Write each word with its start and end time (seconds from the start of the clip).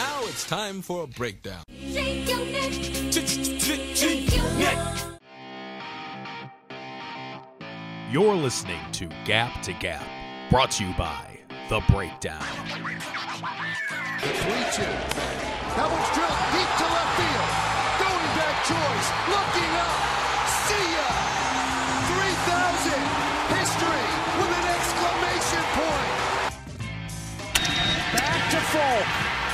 Now 0.00 0.20
it's 0.22 0.46
time 0.46 0.80
for 0.80 1.04
a 1.04 1.06
breakdown. 1.06 1.62
Shake 1.78 2.26
your 2.26 2.38
neck. 2.46 2.72
Shake 2.72 4.34
your 4.34 4.50
neck. 4.52 4.78
You're 8.10 8.34
listening 8.34 8.80
to 8.92 9.10
Gap 9.26 9.60
to 9.60 9.74
Gap, 9.74 10.02
brought 10.48 10.70
to 10.70 10.86
you 10.86 10.94
by 10.94 11.40
The 11.68 11.82
Breakdown. 11.90 12.40
The 14.22 14.32
3 14.32 14.48
2. 14.72 14.88
That 15.76 15.88
one's 15.92 16.10
drilled 16.16 16.44
deep 16.56 16.70
to 16.80 16.86
left 16.96 17.12
field. 17.20 17.52
Going 18.00 18.30
back 18.40 18.56
choice. 18.72 19.08
Looking 19.28 19.72
up. 19.84 20.00
See 20.64 20.96
ya. 20.96 21.12
3,000. 22.08 23.04
History 23.52 24.08
with 24.40 24.48
an 24.48 24.64
exclamation 24.64 25.64
point. 25.76 26.16
Back 28.16 28.40
to 28.48 28.60
Folk. 28.72 29.29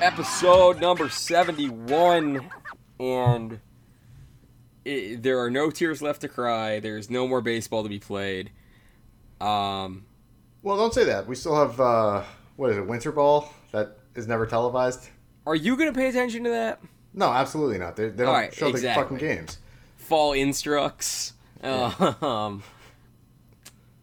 Episode 0.00 0.80
number 0.80 1.08
71 1.08 2.50
and 2.98 3.60
it, 4.84 5.22
there 5.22 5.38
are 5.40 5.50
no 5.50 5.70
tears 5.70 6.00
left 6.00 6.22
to 6.22 6.28
cry 6.28 6.80
there's 6.80 7.10
no 7.10 7.28
more 7.28 7.40
baseball 7.40 7.82
to 7.82 7.88
be 7.88 7.98
played 7.98 8.50
um 9.40 10.04
Well, 10.62 10.76
don't 10.76 10.92
say 10.92 11.04
that. 11.04 11.26
We 11.26 11.34
still 11.34 11.56
have 11.56 11.80
uh, 11.80 12.22
what 12.56 12.70
is 12.70 12.76
it, 12.76 12.86
Winter 12.86 13.12
Ball 13.12 13.50
that 13.72 13.98
is 14.14 14.26
never 14.26 14.46
televised. 14.46 15.08
are 15.46 15.54
you 15.54 15.76
gonna 15.76 15.92
pay 15.92 16.08
attention 16.08 16.44
to 16.44 16.50
that 16.50 16.80
No, 17.14 17.26
absolutely 17.30 17.78
not. 17.78 17.96
They, 17.96 18.08
they 18.08 18.24
don't 18.24 18.28
Alright, 18.28 18.54
show 18.54 18.68
exactly. 18.68 19.02
the 19.18 19.18
fucking 19.20 19.36
games. 19.38 19.58
fall 19.96 20.32
instructs 20.32 21.34
um 21.62 22.62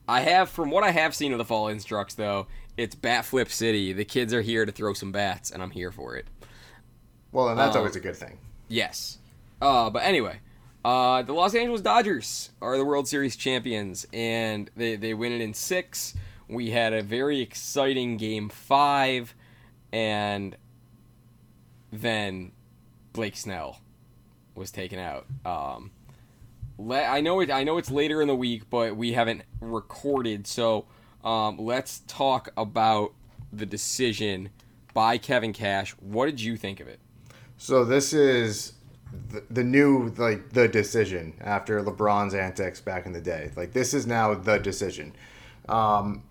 i 0.07 0.21
have 0.21 0.49
from 0.49 0.71
what 0.71 0.83
i 0.83 0.91
have 0.91 1.13
seen 1.15 1.31
of 1.31 1.37
the 1.37 1.45
fall 1.45 1.67
instructs 1.67 2.15
though 2.15 2.47
it's 2.77 2.95
bat 2.95 3.25
flip 3.25 3.49
city 3.49 3.93
the 3.93 4.05
kids 4.05 4.33
are 4.33 4.41
here 4.41 4.65
to 4.65 4.71
throw 4.71 4.93
some 4.93 5.11
bats 5.11 5.51
and 5.51 5.61
i'm 5.63 5.71
here 5.71 5.91
for 5.91 6.15
it 6.15 6.25
Well, 7.31 7.49
and 7.49 7.59
that's 7.59 7.75
Um, 7.75 7.79
always 7.81 7.95
a 7.95 7.99
good 7.99 8.15
thing. 8.15 8.39
Yes. 8.69 9.17
Uh, 9.61 9.89
but 9.89 10.03
anyway, 10.03 10.39
uh, 10.85 11.21
the 11.23 11.33
Los 11.33 11.53
Angeles 11.55 11.81
Dodgers 11.81 12.51
are 12.61 12.77
the 12.77 12.85
World 12.85 13.07
Series 13.07 13.35
champions, 13.35 14.05
and 14.13 14.69
they, 14.77 14.95
they 14.95 15.13
win 15.13 15.31
it 15.33 15.41
in 15.41 15.53
six. 15.53 16.13
We 16.47 16.71
had 16.71 16.93
a 16.93 17.01
very 17.03 17.41
exciting 17.41 18.17
game 18.17 18.49
five, 18.49 19.35
and 19.91 20.55
then 21.91 22.51
Blake 23.13 23.35
Snell 23.35 23.81
was 24.55 24.71
taken 24.71 24.99
out. 24.99 25.25
Um, 25.45 25.91
le- 26.77 27.03
I 27.03 27.21
know 27.21 27.39
it. 27.39 27.51
I 27.51 27.63
know 27.63 27.77
it's 27.77 27.91
later 27.91 28.21
in 28.21 28.27
the 28.27 28.35
week, 28.35 28.69
but 28.69 28.95
we 28.95 29.13
haven't 29.13 29.43
recorded, 29.61 30.47
so 30.47 30.85
um, 31.23 31.57
let's 31.57 31.99
talk 32.07 32.49
about 32.55 33.13
the 33.51 33.65
decision 33.65 34.49
by 34.93 35.17
Kevin 35.17 35.53
Cash. 35.53 35.91
What 35.99 36.25
did 36.25 36.41
you 36.41 36.57
think 36.57 36.79
of 36.79 36.87
it? 36.87 36.99
So 37.57 37.83
this 37.83 38.13
is 38.13 38.73
the, 39.31 39.43
the 39.49 39.63
new 39.63 40.13
like 40.17 40.51
the 40.51 40.67
decision 40.67 41.33
after 41.41 41.81
LeBron's 41.81 42.33
antics 42.33 42.81
back 42.81 43.05
in 43.05 43.13
the 43.13 43.21
day. 43.21 43.51
Like 43.55 43.73
this 43.73 43.93
is 43.93 44.05
now 44.05 44.33
the 44.33 44.57
decision. 44.57 45.13
Um, 45.67 46.23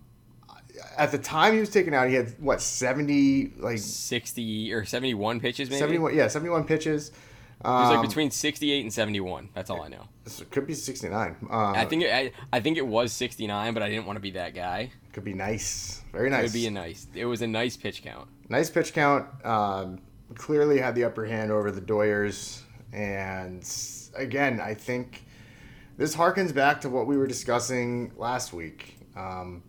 at 0.97 1.11
the 1.11 1.19
time 1.19 1.55
he 1.55 1.61
was 1.61 1.71
taken 1.71 1.95
out, 1.95 2.09
he 2.09 2.15
had 2.15 2.35
what 2.39 2.61
seventy 2.61 3.53
like 3.59 3.79
60 3.79 4.73
or 4.73 4.85
71 4.85 5.41
pitches 5.41 5.71
maybe 5.71 5.79
seventy 5.79 5.99
one 5.99 6.15
yeah 6.15 6.29
seventy 6.29 6.51
one 6.51 6.65
pitches. 6.65 7.13
It 7.65 7.67
was 7.69 7.89
like 7.91 7.99
Um, 7.99 8.07
between 8.07 8.31
68 8.31 8.83
and 8.83 8.93
71 8.93 9.49
that's 9.55 9.71
all 9.71 9.83
i 9.83 9.89
know 9.89 10.05
It 10.27 10.51
could 10.51 10.67
be 10.67 10.75
sixty 10.75 11.09
nine. 11.09 11.37
Uh, 11.51 11.71
i 11.71 11.85
think 11.87 12.03
it, 12.03 12.13
I, 12.13 12.33
I 12.53 12.61
think 12.61 12.77
it 12.79 12.87
was 12.87 13.13
69 13.13 13.73
but 13.75 13.83
i 13.83 13.89
didn't 13.89 14.07
want 14.07 14.17
to 14.17 14.21
be 14.21 14.33
that 14.33 14.55
guy 14.55 14.91
could 15.13 15.25
be 15.25 15.33
nice, 15.35 16.03
very 16.13 16.27
it 16.27 16.31
nice. 16.31 16.43
would 16.45 16.53
be 16.53 16.67
a 16.67 16.71
nice 16.71 17.07
it 17.15 17.25
was 17.25 17.41
a 17.43 17.47
nice 17.47 17.77
pitch 17.77 18.03
count 18.03 18.29
nice 18.51 18.69
pitch 18.71 18.93
count. 18.93 19.27
Um, 19.45 20.01
clearly 20.35 20.79
had 20.79 20.95
the 20.95 21.05
upper 21.05 21.25
hand 21.25 21.51
over 21.51 21.71
the 21.71 21.81
Doyers, 21.81 22.61
and 22.93 23.67
again, 24.15 24.61
I 24.61 24.75
think 24.75 25.25
this 25.97 26.15
harkens 26.15 26.53
back 26.55 26.81
to 26.83 26.91
what 26.91 27.07
we 27.07 27.17
were 27.17 27.27
discussing 27.27 28.13
last 28.17 28.53
week 28.53 28.99
um, 29.17 29.63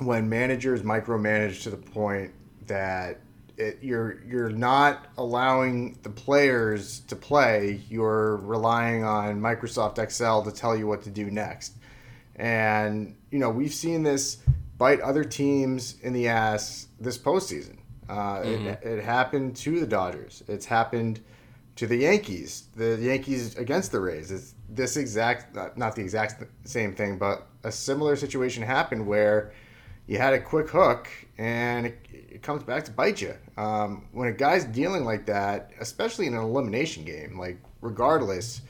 when 0.00 0.28
managers 0.28 0.82
micromanage 0.82 1.62
to 1.62 1.70
the 1.70 1.76
point 1.76 2.32
that 2.66 3.20
it, 3.58 3.78
you're 3.82 4.20
you're 4.26 4.50
not 4.50 5.06
allowing 5.18 5.98
the 6.02 6.10
players 6.10 7.00
to 7.00 7.16
play. 7.16 7.80
You're 7.88 8.36
relying 8.36 9.04
on 9.04 9.40
Microsoft 9.40 9.98
Excel 9.98 10.42
to 10.44 10.52
tell 10.52 10.76
you 10.76 10.86
what 10.86 11.02
to 11.02 11.10
do 11.10 11.30
next. 11.30 11.74
And, 12.36 13.16
you 13.30 13.40
know, 13.40 13.50
we've 13.50 13.74
seen 13.74 14.04
this 14.04 14.38
bite 14.76 15.00
other 15.00 15.24
teams 15.24 15.96
in 16.02 16.12
the 16.12 16.28
ass 16.28 16.86
this 17.00 17.18
postseason. 17.18 17.78
Uh, 18.08 18.42
it, 18.44 18.82
it 18.82 19.04
happened 19.04 19.56
to 19.56 19.80
the 19.80 19.86
Dodgers. 19.86 20.42
It's 20.48 20.64
happened 20.64 21.20
to 21.76 21.86
the 21.86 21.96
Yankees. 21.96 22.68
The 22.76 22.96
Yankees 22.96 23.56
against 23.56 23.92
the 23.92 24.00
Rays. 24.00 24.30
It's 24.30 24.54
this 24.68 24.96
exact, 24.96 25.54
not 25.76 25.96
the 25.96 26.02
exact 26.02 26.44
same 26.64 26.94
thing, 26.94 27.18
but 27.18 27.48
a 27.64 27.72
similar 27.72 28.16
situation 28.16 28.62
happened 28.62 29.06
where 29.06 29.52
you 30.08 30.18
had 30.18 30.32
a 30.34 30.40
quick 30.40 30.68
hook 30.70 31.08
and 31.38 31.86
it, 31.86 31.98
it 32.10 32.42
comes 32.42 32.64
back 32.64 32.84
to 32.86 32.90
bite 32.90 33.20
you. 33.22 33.34
Um, 33.56 34.06
when 34.12 34.28
a 34.28 34.32
guy's 34.32 34.64
dealing 34.64 35.04
like 35.04 35.26
that, 35.26 35.70
especially 35.80 36.26
in 36.26 36.34
an 36.34 36.40
elimination 36.40 37.04
game, 37.04 37.38
like 37.38 37.58
regardless, 37.80 38.62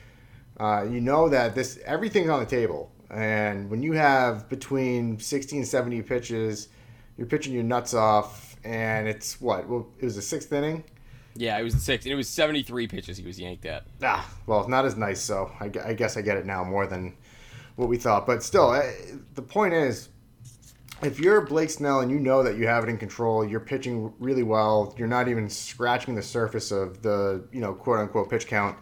uh, 0.60 0.82
you 0.82 1.00
know 1.00 1.28
that 1.31 1.54
this 1.54 1.78
everything's 1.87 2.28
on 2.28 2.41
the 2.41 2.47
table. 2.47 2.91
And 3.10 3.71
when 3.71 3.82
you 3.82 3.93
have 3.94 4.49
between 4.50 5.19
60 5.19 5.56
and 5.59 5.66
70 5.66 6.03
pitches, 6.03 6.69
you're 7.16 7.26
pitching 7.26 7.55
your 7.55 7.62
nuts 7.62 7.94
off, 7.94 8.56
and 8.65 9.09
it's 9.09 9.41
what? 9.41 9.66
Well, 9.69 9.87
it 9.99 10.05
was 10.05 10.16
the 10.16 10.22
sixth 10.22 10.53
inning. 10.53 10.84
yeah 11.34 11.56
it 11.59 11.62
was 11.62 11.75
the 11.75 11.81
sixth 11.81 12.05
and 12.06 12.12
it 12.12 12.16
was 12.16 12.28
73 12.28 12.87
pitches 12.88 13.16
he 13.16 13.25
was 13.25 13.38
yanked 13.41 13.65
at 13.65 13.84
Ah, 14.03 14.28
well, 14.47 14.69
not 14.69 14.84
as 14.84 14.97
nice. 14.97 15.20
So 15.20 15.50
I, 15.60 15.70
I 15.84 15.94
guess 15.94 16.16
I 16.16 16.22
get 16.22 16.37
it 16.37 16.44
now 16.47 16.65
more 16.65 16.87
than 16.87 17.16
what 17.76 17.88
we 17.88 17.97
thought. 17.97 18.26
But 18.26 18.43
still, 18.43 18.75
eh, 18.75 18.93
the 19.34 19.43
point 19.43 19.72
is, 19.72 20.09
if 21.03 21.20
you're 21.20 21.41
Blake 21.42 21.70
Snell 21.70 22.00
and 22.00 22.10
you 22.10 22.19
know 22.19 22.42
that 22.42 22.56
you 22.56 22.66
have 22.66 22.84
it 22.84 22.91
in 22.91 22.98
control, 22.98 23.44
you're 23.44 23.60
pitching 23.60 24.12
really 24.19 24.42
well. 24.42 24.94
You're 24.97 25.09
not 25.09 25.28
even 25.28 25.48
scratching 25.48 26.14
the 26.14 26.22
surface 26.22 26.70
of 26.70 27.03
the 27.03 27.47
you 27.53 27.60
know 27.60 27.75
quote 27.75 27.98
unquote 27.98 28.31
pitch 28.31 28.47
count. 28.47 28.76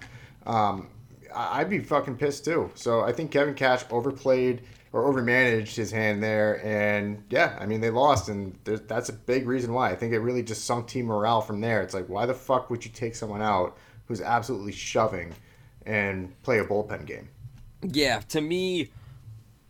Um, 0.46 0.88
I'd 1.34 1.68
be 1.68 1.80
fucking 1.80 2.16
pissed 2.16 2.44
too. 2.44 2.70
So 2.74 3.02
I 3.02 3.12
think 3.12 3.30
Kevin 3.30 3.54
Cash 3.54 3.84
overplayed 3.90 4.62
or 4.92 5.12
overmanaged 5.12 5.74
his 5.74 5.90
hand 5.90 6.22
there, 6.22 6.64
and 6.64 7.22
yeah, 7.28 7.56
I 7.60 7.66
mean 7.66 7.80
they 7.80 7.90
lost, 7.90 8.28
and 8.28 8.58
that's 8.64 9.08
a 9.08 9.12
big 9.12 9.46
reason 9.46 9.72
why. 9.72 9.90
I 9.90 9.96
think 9.96 10.12
it 10.12 10.20
really 10.20 10.42
just 10.42 10.64
sunk 10.64 10.88
team 10.88 11.06
morale 11.06 11.40
from 11.42 11.60
there. 11.60 11.82
It's 11.82 11.94
like, 11.94 12.08
why 12.08 12.24
the 12.24 12.34
fuck 12.34 12.70
would 12.70 12.84
you 12.84 12.90
take 12.90 13.14
someone 13.14 13.42
out 13.42 13.76
who's 14.06 14.20
absolutely 14.20 14.72
shoving 14.72 15.34
and 15.84 16.40
play 16.42 16.60
a 16.60 16.64
bullpen 16.64 17.04
game? 17.04 17.28
yeah 17.82 18.20
to 18.28 18.40
me 18.40 18.90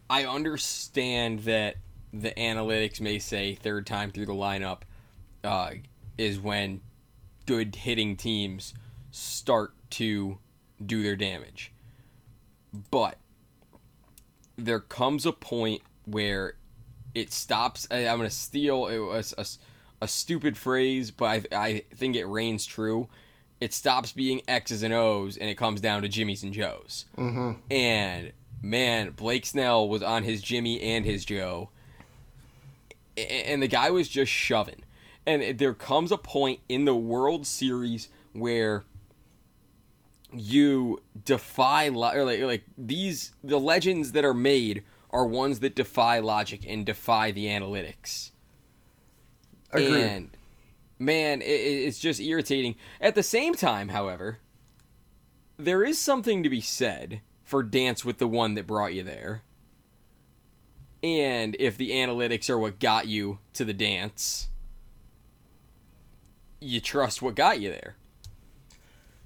i 0.08 0.24
understand 0.24 1.40
that 1.40 1.76
the 2.20 2.30
analytics 2.32 3.00
may 3.00 3.18
say 3.18 3.54
third 3.54 3.86
time 3.86 4.10
through 4.10 4.26
the 4.26 4.32
lineup 4.32 4.82
uh, 5.44 5.70
is 6.18 6.38
when 6.40 6.80
good 7.46 7.76
hitting 7.76 8.16
teams 8.16 8.74
start 9.10 9.72
to 9.90 10.38
do 10.84 11.02
their 11.02 11.16
damage 11.16 11.72
but 12.90 13.18
there 14.56 14.80
comes 14.80 15.26
a 15.26 15.32
point 15.32 15.82
where 16.04 16.54
it 17.14 17.32
stops. 17.32 17.86
I- 17.90 18.06
I'm 18.08 18.18
going 18.18 18.28
to 18.28 18.34
steal 18.34 18.86
it 18.86 18.98
was 18.98 19.34
a, 19.36 20.04
a 20.04 20.08
stupid 20.08 20.56
phrase, 20.56 21.10
but 21.10 21.46
I, 21.52 21.58
I 21.64 21.82
think 21.94 22.16
it 22.16 22.26
reigns 22.26 22.66
true. 22.66 23.08
It 23.60 23.72
stops 23.72 24.12
being 24.12 24.42
X's 24.46 24.82
and 24.82 24.92
O's 24.92 25.36
and 25.36 25.48
it 25.48 25.56
comes 25.56 25.80
down 25.80 26.02
to 26.02 26.08
Jimmy's 26.08 26.42
and 26.42 26.52
Joe's. 26.52 27.06
Mm-hmm. 27.16 27.52
And 27.70 28.32
man, 28.62 29.10
Blake 29.10 29.46
Snell 29.46 29.88
was 29.88 30.02
on 30.02 30.24
his 30.24 30.42
Jimmy 30.42 30.80
and 30.80 31.04
his 31.04 31.24
Joe, 31.24 31.70
and 33.16 33.62
the 33.62 33.68
guy 33.68 33.90
was 33.90 34.08
just 34.08 34.30
shoving. 34.30 34.82
And 35.26 35.58
there 35.58 35.74
comes 35.74 36.12
a 36.12 36.18
point 36.18 36.60
in 36.68 36.84
the 36.84 36.94
World 36.94 37.46
Series 37.46 38.08
where 38.32 38.84
you 40.32 41.02
defy 41.24 41.88
or 41.88 42.24
like 42.24 42.40
like 42.40 42.64
these 42.76 43.32
the 43.42 43.58
legends 43.58 44.12
that 44.12 44.24
are 44.24 44.34
made 44.34 44.84
are 45.10 45.24
ones 45.24 45.60
that 45.60 45.74
defy 45.74 46.18
logic 46.18 46.64
and 46.68 46.84
defy 46.84 47.30
the 47.30 47.46
analytics. 47.46 48.30
Agreed. 49.72 49.94
And 49.94 50.30
man, 50.98 51.42
it, 51.42 51.44
it's 51.44 51.98
just 51.98 52.20
irritating. 52.20 52.76
At 53.00 53.14
the 53.14 53.22
same 53.22 53.54
time, 53.54 53.88
however, 53.88 54.38
there 55.56 55.84
is 55.84 55.98
something 55.98 56.42
to 56.42 56.50
be 56.50 56.60
said 56.60 57.20
for 57.44 57.62
dance 57.62 58.04
with 58.04 58.18
the 58.18 58.28
one 58.28 58.54
that 58.54 58.66
brought 58.66 58.94
you 58.94 59.02
there. 59.02 59.42
And 61.02 61.56
if 61.58 61.76
the 61.76 61.90
analytics 61.90 62.50
are 62.50 62.58
what 62.58 62.78
got 62.78 63.06
you 63.06 63.38
to 63.54 63.64
the 63.64 63.74
dance, 63.74 64.48
you 66.60 66.80
trust 66.80 67.22
what 67.22 67.34
got 67.34 67.60
you 67.60 67.70
there. 67.70 67.96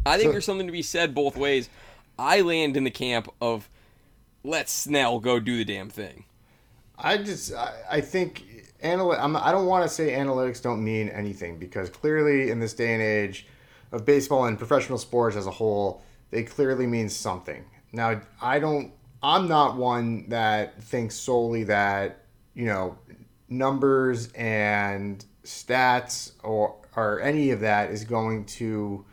I 0.05 0.17
think 0.17 0.29
So- 0.29 0.33
there's 0.33 0.45
something 0.45 0.67
to 0.67 0.73
be 0.73 0.83
said 0.83 1.15
both 1.15 1.37
ways. 1.37 1.69
I 2.19 2.41
land 2.41 2.77
in 2.77 2.85
the 2.85 2.91
camp 2.91 3.33
of 3.41 3.69
let 4.45 4.69
Snell 4.69 5.21
go 5.21 5.39
do 5.41 5.57
the 5.57 5.65
damn 5.65 5.89
thing. 5.89 6.25
I 6.99 7.17
just 7.19 7.55
I, 7.55 7.73
I 7.91 8.01
think 8.03 8.45
analy- 8.83 9.19
I'm, 9.19 9.37
I 9.37 9.53
don't 9.53 9.67
want 9.67 9.89
to 9.89 9.89
say 9.89 10.13
analytics 10.13 10.61
don't 10.63 10.85
mean 10.85 11.09
anything 11.09 11.59
because 11.59 11.89
clearly 11.89 12.51
in 12.51 12.61
this 12.61 12.75
day 12.75 12.93
and 12.93 13.03
age 13.03 13.47
of 13.93 14.05
baseball 14.05 14.45
and 14.45 14.59
professional 14.59 14.99
sports 14.99 15.35
as 15.37 15.47
a 15.47 15.51
whole, 15.51 16.03
they 16.31 16.43
clearly 16.43 16.87
mean 16.87 17.09
something. 17.09 17.65
Now 17.93 18.21
I 18.43 18.59
don't. 18.59 18.93
I'm 19.23 19.49
not 19.49 19.77
one 19.77 20.29
that 20.29 20.83
thinks 20.83 21.15
solely 21.15 21.65
that 21.65 22.25
you 22.55 22.67
know 22.67 22.99
numbers 23.49 24.31
and 24.33 25.25
stats 25.45 26.33
or 26.43 26.77
or 26.97 27.21
any 27.21 27.51
of 27.51 27.61
that 27.61 27.91
is 27.91 28.05
going 28.05 28.45
to 28.45 29.05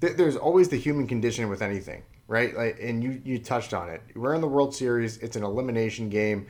th- 0.00 0.16
there's 0.16 0.36
always 0.36 0.68
the 0.68 0.76
human 0.76 1.06
condition 1.06 1.48
with 1.48 1.62
anything, 1.62 2.02
right? 2.28 2.56
Like, 2.56 2.78
and 2.80 3.02
you 3.02 3.20
you 3.24 3.38
touched 3.38 3.74
on 3.74 3.88
it. 3.88 4.02
We're 4.14 4.34
in 4.34 4.40
the 4.40 4.48
World 4.48 4.74
Series. 4.74 5.18
It's 5.18 5.36
an 5.36 5.44
elimination 5.44 6.08
game. 6.08 6.46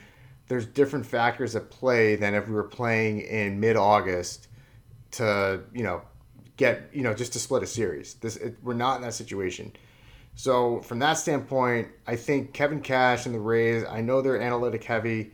There's 0.48 0.66
different 0.66 1.06
factors 1.06 1.54
at 1.54 1.70
play 1.70 2.16
than 2.16 2.34
if 2.34 2.48
we 2.48 2.54
were 2.54 2.64
playing 2.64 3.20
in 3.20 3.60
mid-August 3.60 4.48
to 5.12 5.60
you 5.72 5.82
know 5.82 6.02
get 6.56 6.90
you 6.92 7.02
know 7.02 7.14
just 7.14 7.32
to 7.34 7.38
split 7.38 7.62
a 7.62 7.66
series. 7.66 8.14
This 8.14 8.36
it, 8.36 8.56
we're 8.62 8.74
not 8.74 8.96
in 8.96 9.02
that 9.02 9.14
situation. 9.14 9.72
So 10.40 10.80
from 10.80 11.00
that 11.00 11.18
standpoint, 11.18 11.88
I 12.06 12.16
think 12.16 12.54
Kevin 12.54 12.80
Cash 12.80 13.26
and 13.26 13.34
the 13.34 13.38
Rays. 13.38 13.84
I 13.84 14.00
know 14.00 14.22
they're 14.22 14.40
analytic 14.40 14.82
heavy 14.82 15.32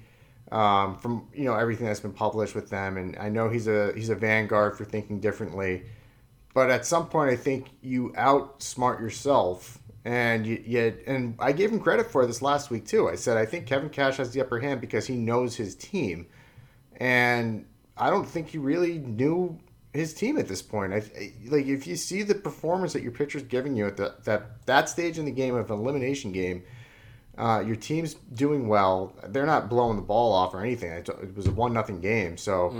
um, 0.50 0.98
from 0.98 1.28
you 1.32 1.44
know 1.44 1.54
everything 1.54 1.86
that's 1.86 2.00
been 2.00 2.12
published 2.12 2.56
with 2.56 2.70
them, 2.70 2.96
and 2.96 3.16
I 3.16 3.28
know 3.28 3.48
he's 3.48 3.68
a 3.68 3.92
he's 3.94 4.08
a 4.08 4.16
vanguard 4.16 4.76
for 4.76 4.84
thinking 4.84 5.20
differently. 5.20 5.84
But 6.54 6.70
at 6.70 6.84
some 6.84 7.06
point, 7.06 7.30
I 7.30 7.36
think 7.36 7.68
you 7.82 8.14
outsmart 8.16 8.98
yourself, 8.98 9.78
and 10.04 10.44
you, 10.44 10.60
you 10.66 10.98
and 11.06 11.36
I 11.38 11.52
gave 11.52 11.70
him 11.70 11.78
credit 11.78 12.10
for 12.10 12.26
this 12.26 12.42
last 12.42 12.70
week 12.70 12.84
too. 12.84 13.08
I 13.08 13.14
said 13.14 13.36
I 13.36 13.46
think 13.46 13.66
Kevin 13.66 13.90
Cash 13.90 14.16
has 14.16 14.32
the 14.32 14.40
upper 14.40 14.58
hand 14.58 14.80
because 14.80 15.06
he 15.06 15.14
knows 15.14 15.54
his 15.54 15.76
team, 15.76 16.26
and 16.96 17.64
I 17.96 18.10
don't 18.10 18.26
think 18.28 18.48
he 18.48 18.58
really 18.58 18.98
knew 18.98 19.56
his 19.96 20.14
team 20.14 20.38
at 20.38 20.48
this 20.48 20.62
point. 20.62 20.92
I 20.92 21.02
like 21.46 21.66
if 21.66 21.86
you 21.86 21.96
see 21.96 22.22
the 22.22 22.34
performance 22.34 22.92
that 22.92 23.02
your 23.02 23.12
pitcher's 23.12 23.42
giving 23.42 23.76
you 23.76 23.86
at 23.86 23.96
the, 23.96 24.14
that 24.24 24.64
that 24.66 24.88
stage 24.88 25.18
in 25.18 25.24
the 25.24 25.30
game 25.32 25.54
of 25.54 25.70
an 25.70 25.78
elimination 25.78 26.32
game. 26.32 26.62
Uh, 27.38 27.62
your 27.66 27.76
team's 27.76 28.14
doing 28.32 28.66
well. 28.66 29.14
They're 29.28 29.44
not 29.44 29.68
blowing 29.68 29.96
the 29.96 30.02
ball 30.02 30.32
off 30.32 30.54
or 30.54 30.60
anything. 30.62 30.90
It 30.90 31.06
it 31.08 31.36
was 31.36 31.46
a 31.46 31.50
one 31.50 31.74
nothing 31.74 32.00
game, 32.00 32.38
so 32.38 32.70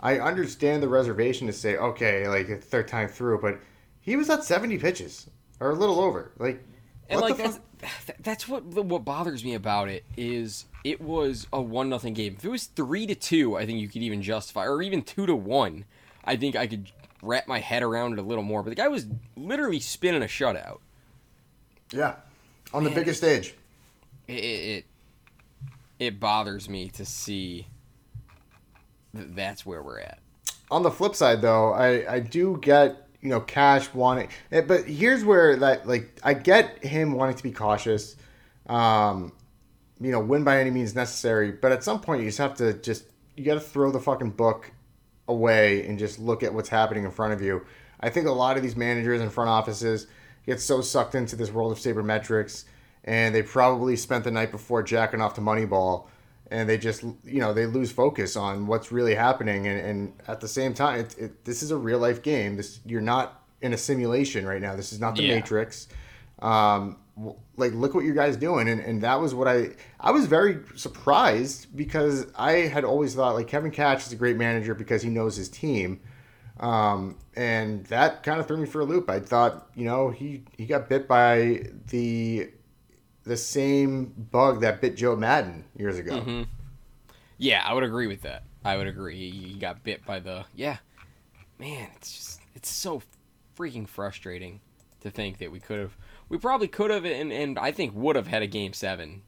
I 0.00 0.18
understand 0.18 0.82
the 0.82 0.88
reservation 0.88 1.46
to 1.48 1.52
say, 1.52 1.76
okay, 1.76 2.26
like 2.26 2.48
a 2.48 2.56
third 2.56 2.88
time 2.88 3.08
through, 3.08 3.42
but 3.42 3.60
he 4.00 4.16
was 4.16 4.30
at 4.30 4.42
seventy 4.44 4.78
pitches 4.78 5.28
or 5.60 5.70
a 5.70 5.74
little 5.74 6.00
over. 6.00 6.32
Like, 6.38 6.64
And 7.10 7.20
like 7.20 7.36
that's 7.36 7.60
that's 8.20 8.48
what 8.48 8.64
what 8.64 9.04
bothers 9.04 9.44
me 9.44 9.52
about 9.54 9.90
it 9.90 10.04
is 10.16 10.64
it 10.82 11.00
was 11.00 11.46
a 11.52 11.60
one 11.60 11.90
nothing 11.90 12.14
game. 12.14 12.36
If 12.38 12.44
it 12.44 12.50
was 12.50 12.64
three 12.66 13.06
to 13.06 13.14
two, 13.14 13.56
I 13.56 13.66
think 13.66 13.80
you 13.80 13.88
could 13.88 14.02
even 14.02 14.22
justify, 14.22 14.64
or 14.66 14.80
even 14.80 15.02
two 15.02 15.26
to 15.26 15.36
one. 15.36 15.84
I 16.24 16.36
think 16.36 16.56
I 16.56 16.66
could 16.66 16.90
wrap 17.22 17.46
my 17.48 17.58
head 17.60 17.82
around 17.82 18.12
it 18.14 18.18
a 18.18 18.22
little 18.22 18.44
more. 18.44 18.62
But 18.62 18.70
the 18.70 18.76
guy 18.76 18.88
was 18.88 19.06
literally 19.36 19.80
spinning 19.80 20.22
a 20.22 20.26
shutout. 20.26 20.78
Yeah, 21.92 22.16
on 22.72 22.84
the 22.84 22.90
biggest 22.90 23.18
stage. 23.18 23.54
It 24.28 24.32
it, 24.34 24.36
it, 24.38 24.84
it 25.98 26.20
bothers 26.20 26.68
me 26.68 26.88
to 26.90 27.04
see 27.04 27.66
that 29.14 29.34
that's 29.34 29.66
where 29.66 29.82
we're 29.82 30.00
at. 30.00 30.20
on 30.70 30.82
the 30.84 30.90
flip 30.90 31.16
side 31.16 31.42
though 31.42 31.72
i 31.72 32.14
i 32.14 32.20
do 32.20 32.56
get 32.62 33.08
you 33.20 33.28
know 33.28 33.40
cash 33.40 33.92
wanting 33.92 34.28
eh, 34.52 34.60
but 34.60 34.84
here's 34.84 35.24
where 35.24 35.56
that 35.56 35.86
like 35.88 36.16
i 36.22 36.32
get 36.32 36.82
him 36.84 37.12
wanting 37.12 37.34
to 37.34 37.42
be 37.42 37.50
cautious 37.50 38.14
um 38.68 39.32
you 40.00 40.12
know 40.12 40.20
win 40.20 40.44
by 40.44 40.60
any 40.60 40.70
means 40.70 40.94
necessary 40.94 41.50
but 41.50 41.72
at 41.72 41.82
some 41.82 42.00
point 42.00 42.22
you 42.22 42.28
just 42.28 42.38
have 42.38 42.54
to 42.54 42.72
just 42.74 43.04
you 43.36 43.44
got 43.44 43.54
to 43.54 43.60
throw 43.60 43.90
the 43.90 43.98
fucking 43.98 44.30
book 44.30 44.70
away 45.30 45.86
and 45.86 45.98
just 45.98 46.18
look 46.18 46.42
at 46.42 46.52
what's 46.52 46.68
happening 46.68 47.04
in 47.04 47.10
front 47.10 47.32
of 47.32 47.40
you. 47.40 47.64
I 48.00 48.10
think 48.10 48.26
a 48.26 48.32
lot 48.32 48.56
of 48.56 48.62
these 48.62 48.76
managers 48.76 49.20
and 49.20 49.32
front 49.32 49.50
offices 49.50 50.06
get 50.46 50.60
so 50.60 50.80
sucked 50.80 51.14
into 51.14 51.36
this 51.36 51.50
world 51.50 51.72
of 51.72 51.78
sabermetrics 51.78 52.64
and 53.04 53.34
they 53.34 53.42
probably 53.42 53.96
spent 53.96 54.24
the 54.24 54.30
night 54.30 54.50
before 54.50 54.82
jacking 54.82 55.20
off 55.20 55.34
to 55.34 55.40
moneyball 55.40 56.06
and 56.50 56.68
they 56.68 56.76
just 56.78 57.02
you 57.24 57.40
know 57.40 57.52
they 57.54 57.66
lose 57.66 57.92
focus 57.92 58.36
on 58.36 58.66
what's 58.66 58.90
really 58.90 59.14
happening 59.14 59.66
and, 59.66 59.78
and 59.80 60.12
at 60.28 60.40
the 60.40 60.48
same 60.48 60.74
time 60.74 61.00
it, 61.00 61.16
it, 61.18 61.44
this 61.44 61.62
is 61.62 61.70
a 61.70 61.76
real 61.76 61.98
life 61.98 62.22
game. 62.22 62.56
This 62.56 62.80
you're 62.84 63.00
not 63.00 63.42
in 63.62 63.72
a 63.74 63.76
simulation 63.78 64.46
right 64.46 64.60
now. 64.60 64.74
This 64.74 64.92
is 64.92 65.00
not 65.00 65.14
the 65.14 65.22
Yeah. 65.22 65.34
matrix. 65.36 65.86
Um, 66.40 66.96
like 67.56 67.72
look 67.72 67.94
what 67.94 68.04
you 68.04 68.14
guys 68.14 68.36
doing 68.36 68.68
and, 68.68 68.80
and 68.80 69.02
that 69.02 69.20
was 69.20 69.34
what 69.34 69.46
i 69.48 69.68
i 69.98 70.10
was 70.10 70.26
very 70.26 70.58
surprised 70.76 71.74
because 71.76 72.26
i 72.36 72.52
had 72.52 72.84
always 72.84 73.14
thought 73.14 73.34
like 73.34 73.48
kevin 73.48 73.70
cash 73.70 74.06
is 74.06 74.12
a 74.12 74.16
great 74.16 74.36
manager 74.36 74.74
because 74.74 75.02
he 75.02 75.10
knows 75.10 75.36
his 75.36 75.48
team 75.48 76.00
um, 76.60 77.16
and 77.36 77.86
that 77.86 78.22
kind 78.22 78.38
of 78.38 78.46
threw 78.46 78.58
me 78.58 78.66
for 78.66 78.80
a 78.80 78.84
loop 78.84 79.08
i 79.10 79.18
thought 79.18 79.70
you 79.74 79.84
know 79.84 80.10
he 80.10 80.44
he 80.56 80.66
got 80.66 80.88
bit 80.88 81.08
by 81.08 81.62
the 81.88 82.50
the 83.24 83.36
same 83.36 84.06
bug 84.30 84.60
that 84.60 84.80
bit 84.80 84.96
joe 84.96 85.16
maddon 85.16 85.64
years 85.76 85.98
ago 85.98 86.46
Yeah, 87.42 87.62
I 87.64 87.72
would 87.72 87.84
agree 87.84 88.06
with 88.06 88.20
that. 88.22 88.42
I 88.66 88.76
would 88.76 88.86
agree. 88.86 89.30
He 89.30 89.54
got 89.58 89.82
bit 89.82 90.04
by 90.04 90.20
the 90.20 90.44
yeah. 90.54 90.76
Man, 91.58 91.88
it's 91.96 92.12
just 92.12 92.40
it's 92.54 92.68
so 92.68 93.02
freaking 93.56 93.88
frustrating 93.88 94.60
to 95.00 95.10
think 95.10 95.38
that 95.38 95.50
we 95.50 95.58
could 95.58 95.78
have 95.78 95.96
we 96.30 96.38
probably 96.38 96.68
could 96.68 96.90
have 96.90 97.04
and, 97.04 97.30
and 97.30 97.58
I 97.58 97.72
think 97.72 97.92
would 97.94 98.16
have 98.16 98.28
had 98.28 98.40
a 98.40 98.46
game 98.46 98.72
seven 98.72 99.22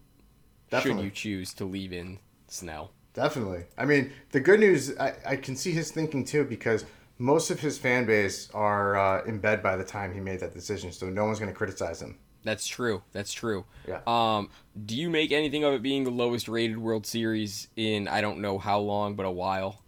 Definitely. 0.70 1.02
should 1.02 1.04
you 1.04 1.10
choose 1.10 1.52
to 1.54 1.66
leave 1.66 1.92
in 1.92 2.18
Snell. 2.48 2.92
Definitely. 3.12 3.64
I 3.76 3.84
mean, 3.84 4.10
the 4.30 4.40
good 4.40 4.60
news, 4.60 4.96
I, 4.98 5.12
I 5.26 5.36
can 5.36 5.54
see 5.54 5.72
his 5.72 5.90
thinking 5.90 6.24
too 6.24 6.44
because 6.44 6.86
most 7.18 7.50
of 7.50 7.60
his 7.60 7.76
fan 7.76 8.06
base 8.06 8.48
are 8.54 8.96
uh, 8.96 9.24
in 9.24 9.38
bed 9.38 9.62
by 9.62 9.76
the 9.76 9.84
time 9.84 10.14
he 10.14 10.20
made 10.20 10.40
that 10.40 10.54
decision, 10.54 10.90
so 10.92 11.10
no 11.10 11.26
one's 11.26 11.38
going 11.38 11.50
to 11.50 11.56
criticize 11.56 12.00
him. 12.00 12.18
That's 12.42 12.66
true. 12.66 13.02
That's 13.12 13.32
true. 13.32 13.66
Yeah. 13.86 14.00
Um, 14.06 14.48
do 14.86 14.96
you 14.96 15.10
make 15.10 15.30
anything 15.30 15.62
of 15.62 15.74
it 15.74 15.82
being 15.82 16.04
the 16.04 16.10
lowest 16.10 16.48
rated 16.48 16.78
World 16.78 17.06
Series 17.06 17.68
in 17.76 18.08
I 18.08 18.20
don't 18.20 18.40
know 18.40 18.58
how 18.58 18.80
long, 18.80 19.14
but 19.14 19.26
a 19.26 19.30
while? 19.30 19.82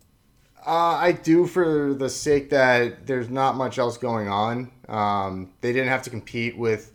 Uh, 0.67 0.97
I 0.97 1.13
do 1.13 1.47
for 1.47 1.95
the 1.95 2.09
sake 2.09 2.51
that 2.51 3.07
there's 3.07 3.29
not 3.29 3.57
much 3.57 3.79
else 3.79 3.99
going 3.99 4.29
on. 4.29 4.71
Um, 4.89 5.53
they 5.61 5.73
didn't 5.73 5.89
have 5.89 6.03
to 6.05 6.11
compete 6.11 6.57
with 6.57 6.94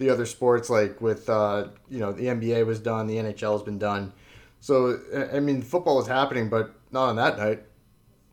the 0.00 0.10
other 0.10 0.26
sports, 0.26 0.68
like 0.70 1.00
with, 1.00 1.28
uh, 1.28 1.68
you 1.90 2.00
know, 2.00 2.10
the 2.10 2.24
NBA 2.24 2.66
was 2.66 2.80
done, 2.80 3.06
the 3.06 3.16
NHL 3.18 3.52
has 3.52 3.62
been 3.62 3.78
done. 3.78 4.12
So, 4.58 4.98
I- 5.32 5.40
mean, 5.40 5.62
football 5.62 6.00
is 6.00 6.06
happening, 6.06 6.48
but 6.48 6.72
not 6.90 7.10
on 7.10 7.16
that 7.16 7.38
night. 7.38 7.62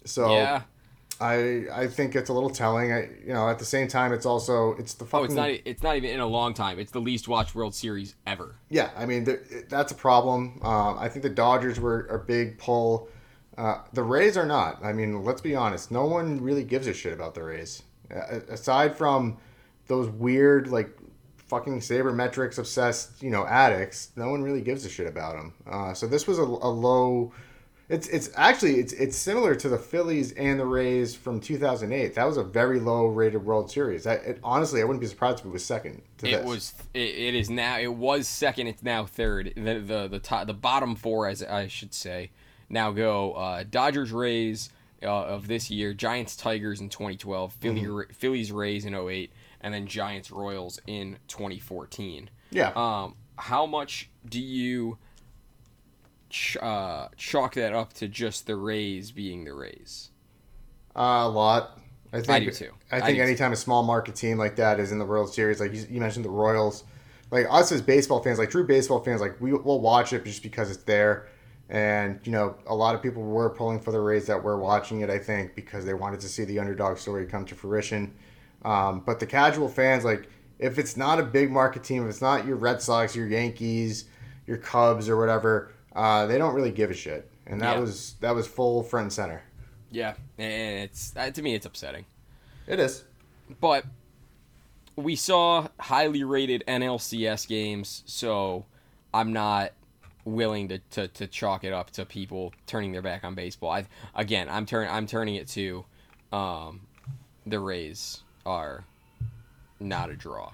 So, 0.05 0.31
Yeah. 0.31 0.62
I 1.19 1.65
I 1.74 1.88
think 1.88 2.15
it's 2.15 2.29
a 2.29 2.33
little 2.33 2.51
telling. 2.51 2.93
I, 2.93 3.09
you 3.25 3.33
know, 3.33 3.50
at 3.50 3.57
the 3.57 3.65
same 3.65 3.88
time, 3.88 4.13
it's 4.13 4.25
also 4.25 4.75
it's 4.75 4.93
the 4.93 5.03
fucking 5.03 5.21
Oh, 5.21 5.25
it's 5.25 5.33
not. 5.33 5.50
It's 5.65 5.81
not 5.81 5.95
even 5.95 6.12
in 6.12 6.19
a 6.19 6.27
long 6.27 6.53
time. 6.53 6.77
It's 6.77 6.91
the 6.91 7.01
least 7.01 7.27
watched 7.27 7.55
World 7.55 7.74
Series 7.74 8.13
ever. 8.27 8.53
Yeah, 8.69 8.91
I 8.95 9.07
mean 9.07 9.27
that's 9.67 9.91
a 9.91 9.95
problem. 9.95 10.59
Um, 10.62 10.95
I 11.00 11.09
think 11.09 11.24
the 11.24 11.31
Dodgers 11.31 11.79
were 11.79 12.05
a 12.05 12.19
big 12.19 12.59
pull. 12.59 13.09
Uh, 13.57 13.79
the 13.93 14.03
Rays 14.03 14.38
are 14.38 14.45
not. 14.45 14.86
I 14.86 14.93
mean, 14.93 15.24
let's 15.24 15.41
be 15.41 15.55
honest. 15.55 15.89
No 15.89 16.05
one 16.05 16.39
really 16.39 16.63
gives 16.63 16.86
a 16.86 16.93
shit 16.93 17.13
about 17.13 17.33
the 17.33 17.41
Rays, 17.41 17.81
uh, 18.15 18.41
aside 18.50 18.95
from 18.95 19.38
those 19.88 20.07
weird 20.09 20.67
like 20.67 20.95
fucking 21.48 21.80
sabermetrics 21.80 22.58
obsessed 22.58 23.22
you 23.24 23.30
know 23.30 23.46
addicts. 23.46 24.12
No 24.16 24.30
one 24.30 24.42
really 24.44 24.62
gives 24.62 24.86
a 24.86 24.89
shit 24.89 25.08
about 25.08 25.36
them. 25.36 25.54
Uh, 25.70 25.94
so 25.94 26.08
this 26.08 26.27
was 26.27 26.39
a, 26.39 26.44
a 26.44 26.70
low. 26.70 27.32
It's 27.89 28.08
it's 28.10 28.30
actually 28.36 28.80
it's 28.82 28.92
it's 28.92 29.16
similar 29.16 29.56
to 29.56 29.70
the 29.70 29.77
Phillies 29.77 30.34
and 30.34 30.60
the 30.60 30.66
Rays 30.66 31.16
from 31.16 31.39
2008. 31.39 32.16
That 32.16 32.25
was 32.25 32.36
a 32.36 32.44
very 32.44 32.82
low 32.82 33.06
rated 33.08 33.46
World 33.46 33.72
Series. 33.72 34.06
I, 34.06 34.16
it, 34.16 34.39
honestly, 34.44 34.82
I 34.82 34.84
wouldn't 34.84 35.00
be 35.00 35.08
surprised 35.08 35.39
if 35.39 35.46
it 35.46 35.50
was 35.51 35.63
second. 35.63 36.01
To 36.18 36.27
It 36.27 36.38
this. 36.39 36.46
was. 36.46 36.74
It, 36.94 37.00
it 37.16 37.34
is 37.36 37.50
now. 37.50 37.80
It 37.80 37.94
was 37.94 38.27
second. 38.27 38.68
It's 38.68 38.84
now 38.84 39.06
third. 39.06 39.54
The 39.56 39.80
the 39.80 40.08
the 40.10 40.20
top, 40.20 40.48
the 40.48 40.54
bottom 40.54 40.96
four, 40.98 41.27
as 41.30 41.42
I 41.42 41.68
should 41.70 41.94
say, 41.94 42.32
now 42.70 42.92
go 42.92 43.32
uh, 43.36 43.63
Dodgers, 43.63 44.12
Rays 44.12 44.70
uh, 45.01 45.08
of 45.08 45.48
this 45.48 45.72
year, 45.72 45.94
Giants, 45.94 46.36
Tigers 46.36 46.82
in 46.82 46.89
2012, 46.89 47.54
Philly, 47.54 47.82
Mm-hmm. 47.84 48.12
Phillies, 48.12 48.51
Rays 48.51 48.84
in 48.84 48.96
08, 48.96 49.32
and 49.62 49.74
then 49.74 49.88
Giants, 49.88 50.32
Royals 50.32 50.80
in 50.88 51.18
2014. 51.28 52.30
Yeah. 52.52 52.72
Um, 52.76 53.16
how 53.38 53.66
much 53.66 54.10
do 54.28 54.40
you 54.40 54.98
ch- 56.30 56.58
uh, 56.58 57.10
chalk 57.16 57.56
that 57.56 57.74
up 57.74 57.94
to 57.94 58.08
just 58.08 58.48
the 58.48 58.56
Rays 58.56 59.12
being 59.12 59.46
the 59.46 59.54
Rays? 59.54 60.12
Uh, 60.96 61.24
a 61.26 61.30
lot. 61.30 61.80
I 62.12 62.18
think. 62.18 62.30
I 62.30 62.40
do 62.40 62.52
too. 62.52 62.72
I 62.92 62.98
I 62.98 63.02
think 63.02 63.18
too. 63.18 63.24
anytime 63.24 63.52
a 63.52 63.58
small 63.58 63.84
market 63.84 64.16
team 64.16 64.38
like 64.38 64.56
that 64.56 64.80
is 64.80 64.92
in 64.92 65.00
the 65.00 65.06
World 65.06 65.34
Series, 65.34 65.60
like 65.60 65.74
you, 65.74 65.86
you 65.90 66.00
mentioned 66.00 66.26
the 66.26 66.30
Royals, 66.30 66.84
like 67.32 67.46
us 67.50 67.72
as 67.72 67.82
baseball 67.82 68.22
fans, 68.24 68.40
like 68.40 68.50
true 68.50 68.66
baseball 68.66 69.04
fans, 69.04 69.22
like 69.22 69.40
we 69.42 69.54
will 69.54 69.82
watch 69.82 70.14
it 70.14 70.24
just 70.24 70.42
because 70.44 70.72
it's 70.72 70.84
there. 70.84 71.28
And 71.70 72.20
you 72.24 72.32
know, 72.32 72.56
a 72.66 72.76
lot 72.76 72.96
of 72.96 73.04
people 73.04 73.24
were 73.24 73.50
pulling 73.50 73.80
for 73.82 73.92
the 73.92 74.00
Rays 74.00 74.26
that 74.28 74.42
were 74.42 74.58
watching 74.58 75.02
it. 75.02 75.10
I 75.10 75.20
think 75.20 75.54
because 75.54 75.86
they 75.86 75.94
wanted 75.94 76.22
to 76.22 76.30
see 76.30 76.46
the 76.46 76.60
underdog 76.60 76.98
story 76.98 77.26
come 77.26 77.46
to 77.46 77.56
fruition. 77.56 78.16
Um, 78.67 79.00
but 79.05 79.21
the 79.21 79.25
casual 79.25 79.69
fans, 79.69 80.03
like 80.03 80.27
if 80.59 80.77
it's 80.77 80.97
not 80.97 81.19
a 81.19 81.24
big 81.24 81.50
market 81.51 81.86
team, 81.86 82.03
if 82.03 82.09
it's 82.09 82.21
not 82.21 82.45
your 82.45 82.57
Red 82.57 82.81
Sox, 82.81 83.15
your 83.15 83.27
Yankees, 83.27 84.05
your 84.45 84.57
Cubs, 84.57 85.07
or 85.07 85.15
whatever, 85.17 85.71
uh, 85.95 86.25
they 86.25 86.38
don't 86.38 86.53
really 86.53 86.71
give 86.71 86.91
a 86.91 86.93
shit. 86.93 87.31
And 87.45 87.62
that 87.62 87.75
Yeah. 87.75 87.79
was 87.79 88.15
that 88.19 88.36
was 88.36 88.45
full 88.45 88.83
front 88.83 89.03
and 89.05 89.13
center. 89.13 89.41
Yeah, 89.89 90.15
and 90.38 90.83
it's 90.83 91.15
uh, 91.15 91.31
to 91.31 91.41
me 91.41 91.55
it's 91.55 91.65
upsetting. 91.65 92.03
It 92.67 92.81
is. 92.81 93.05
But 93.62 93.86
we 94.97 95.15
saw 95.15 95.69
highly 95.79 96.25
rated 96.25 96.65
NLCS 96.67 97.47
games, 97.47 98.03
so 98.05 98.65
I'm 99.13 99.31
not 99.31 99.71
willing 100.25 100.67
to, 100.67 100.79
to, 100.91 101.07
to 101.07 101.27
chalk 101.27 101.63
it 101.63 101.71
up 101.71 101.91
to 101.91 102.05
people 102.05 102.53
turning 102.65 102.91
their 102.91 103.01
back 103.01 103.24
on 103.24 103.33
baseball. 103.33 103.71
I 103.71 103.86
again, 104.13 104.50
I'm 104.50 104.65
turn 104.65 104.89
I'm 104.91 105.07
turning 105.07 105.36
it 105.36 105.47
to 105.50 105.86
um, 106.33 106.81
the 107.45 107.62
Rays 107.62 108.24
are 108.48 108.86
not 109.80 110.10
a 110.10 110.16
draw. 110.16 110.51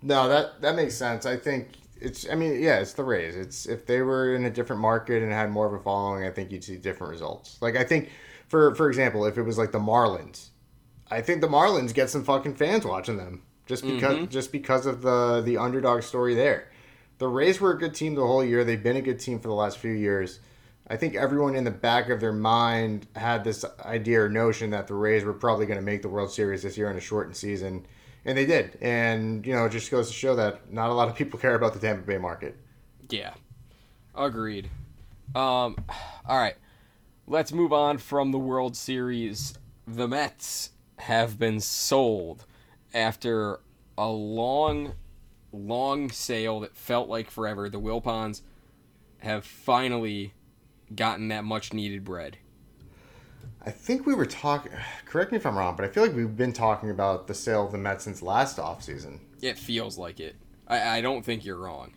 No, 0.00 0.28
that 0.28 0.60
that 0.62 0.76
makes 0.76 0.94
sense. 0.94 1.26
I 1.26 1.36
think 1.36 1.68
it's. 2.00 2.28
I 2.30 2.34
mean, 2.34 2.62
yeah, 2.62 2.78
it's 2.78 2.92
the 2.92 3.04
Rays. 3.04 3.36
It's 3.36 3.66
if 3.66 3.86
they 3.86 4.00
were 4.02 4.34
in 4.34 4.44
a 4.44 4.50
different 4.50 4.80
market 4.80 5.22
and 5.22 5.32
had 5.32 5.50
more 5.50 5.66
of 5.66 5.72
a 5.72 5.80
following, 5.80 6.24
I 6.24 6.30
think 6.30 6.52
you'd 6.52 6.62
see 6.62 6.76
different 6.76 7.10
results. 7.10 7.58
Like 7.60 7.76
I 7.76 7.84
think, 7.84 8.10
for 8.48 8.74
for 8.74 8.88
example, 8.88 9.24
if 9.24 9.36
it 9.36 9.42
was 9.42 9.58
like 9.58 9.72
the 9.72 9.78
Marlins, 9.78 10.48
I 11.10 11.20
think 11.20 11.40
the 11.40 11.48
Marlins 11.48 11.92
get 11.92 12.10
some 12.10 12.22
fucking 12.22 12.54
fans 12.54 12.84
watching 12.84 13.16
them 13.16 13.42
just 13.66 13.84
because 13.84 14.16
mm-hmm. 14.16 14.26
just 14.26 14.52
because 14.52 14.86
of 14.86 15.02
the 15.02 15.42
the 15.44 15.56
underdog 15.56 16.02
story 16.02 16.34
there. 16.34 16.68
The 17.18 17.28
Rays 17.28 17.60
were 17.60 17.72
a 17.72 17.78
good 17.78 17.94
team 17.94 18.14
the 18.14 18.26
whole 18.26 18.44
year. 18.44 18.64
They've 18.64 18.82
been 18.82 18.96
a 18.96 19.02
good 19.02 19.20
team 19.20 19.38
for 19.38 19.48
the 19.48 19.54
last 19.54 19.78
few 19.78 19.92
years. 19.92 20.40
I 20.86 20.96
think 20.96 21.14
everyone 21.14 21.54
in 21.56 21.64
the 21.64 21.70
back 21.70 22.10
of 22.10 22.20
their 22.20 22.32
mind 22.32 23.06
had 23.16 23.42
this 23.42 23.64
idea 23.80 24.22
or 24.22 24.28
notion 24.28 24.70
that 24.70 24.86
the 24.86 24.94
Rays 24.94 25.24
were 25.24 25.32
probably 25.32 25.64
going 25.64 25.78
to 25.78 25.84
make 25.84 26.02
the 26.02 26.08
World 26.08 26.30
Series 26.30 26.62
this 26.62 26.76
year 26.76 26.90
in 26.90 26.96
a 26.96 27.00
shortened 27.00 27.36
season, 27.36 27.86
and 28.26 28.36
they 28.36 28.44
did. 28.44 28.76
And 28.82 29.46
you 29.46 29.54
know, 29.54 29.64
it 29.64 29.70
just 29.70 29.90
goes 29.90 30.08
to 30.08 30.14
show 30.14 30.36
that 30.36 30.70
not 30.70 30.90
a 30.90 30.94
lot 30.94 31.08
of 31.08 31.14
people 31.14 31.38
care 31.40 31.54
about 31.54 31.72
the 31.72 31.80
Tampa 31.80 32.02
Bay 32.06 32.18
market. 32.18 32.56
Yeah. 33.08 33.34
Agreed. 34.14 34.70
Um 35.34 35.76
all 36.26 36.38
right. 36.38 36.56
Let's 37.26 37.52
move 37.52 37.72
on 37.72 37.96
from 37.96 38.32
the 38.32 38.38
World 38.38 38.76
Series. 38.76 39.54
The 39.86 40.06
Mets 40.06 40.70
have 40.98 41.38
been 41.38 41.60
sold 41.60 42.44
after 42.92 43.60
a 43.96 44.08
long 44.08 44.92
long 45.50 46.10
sale 46.10 46.60
that 46.60 46.76
felt 46.76 47.08
like 47.08 47.30
forever. 47.30 47.70
The 47.70 47.80
Wilpons 47.80 48.42
have 49.18 49.44
finally 49.44 50.34
gotten 50.96 51.28
that 51.28 51.44
much 51.44 51.72
needed 51.72 52.04
bread. 52.04 52.38
I 53.66 53.70
think 53.70 54.06
we 54.06 54.14
were 54.14 54.26
talking. 54.26 54.72
Correct 55.06 55.32
me 55.32 55.36
if 55.36 55.46
I'm 55.46 55.56
wrong, 55.56 55.76
but 55.76 55.84
I 55.84 55.88
feel 55.88 56.02
like 56.02 56.14
we've 56.14 56.36
been 56.36 56.52
talking 56.52 56.90
about 56.90 57.26
the 57.26 57.34
sale 57.34 57.66
of 57.66 57.72
the 57.72 57.78
Mets 57.78 58.04
since 58.04 58.22
last 58.22 58.58
offseason. 58.58 59.20
It 59.40 59.58
feels 59.58 59.98
like 59.98 60.20
it. 60.20 60.36
I, 60.66 60.98
I 60.98 61.00
don't 61.00 61.24
think 61.24 61.44
you're 61.44 61.58
wrong. 61.58 61.92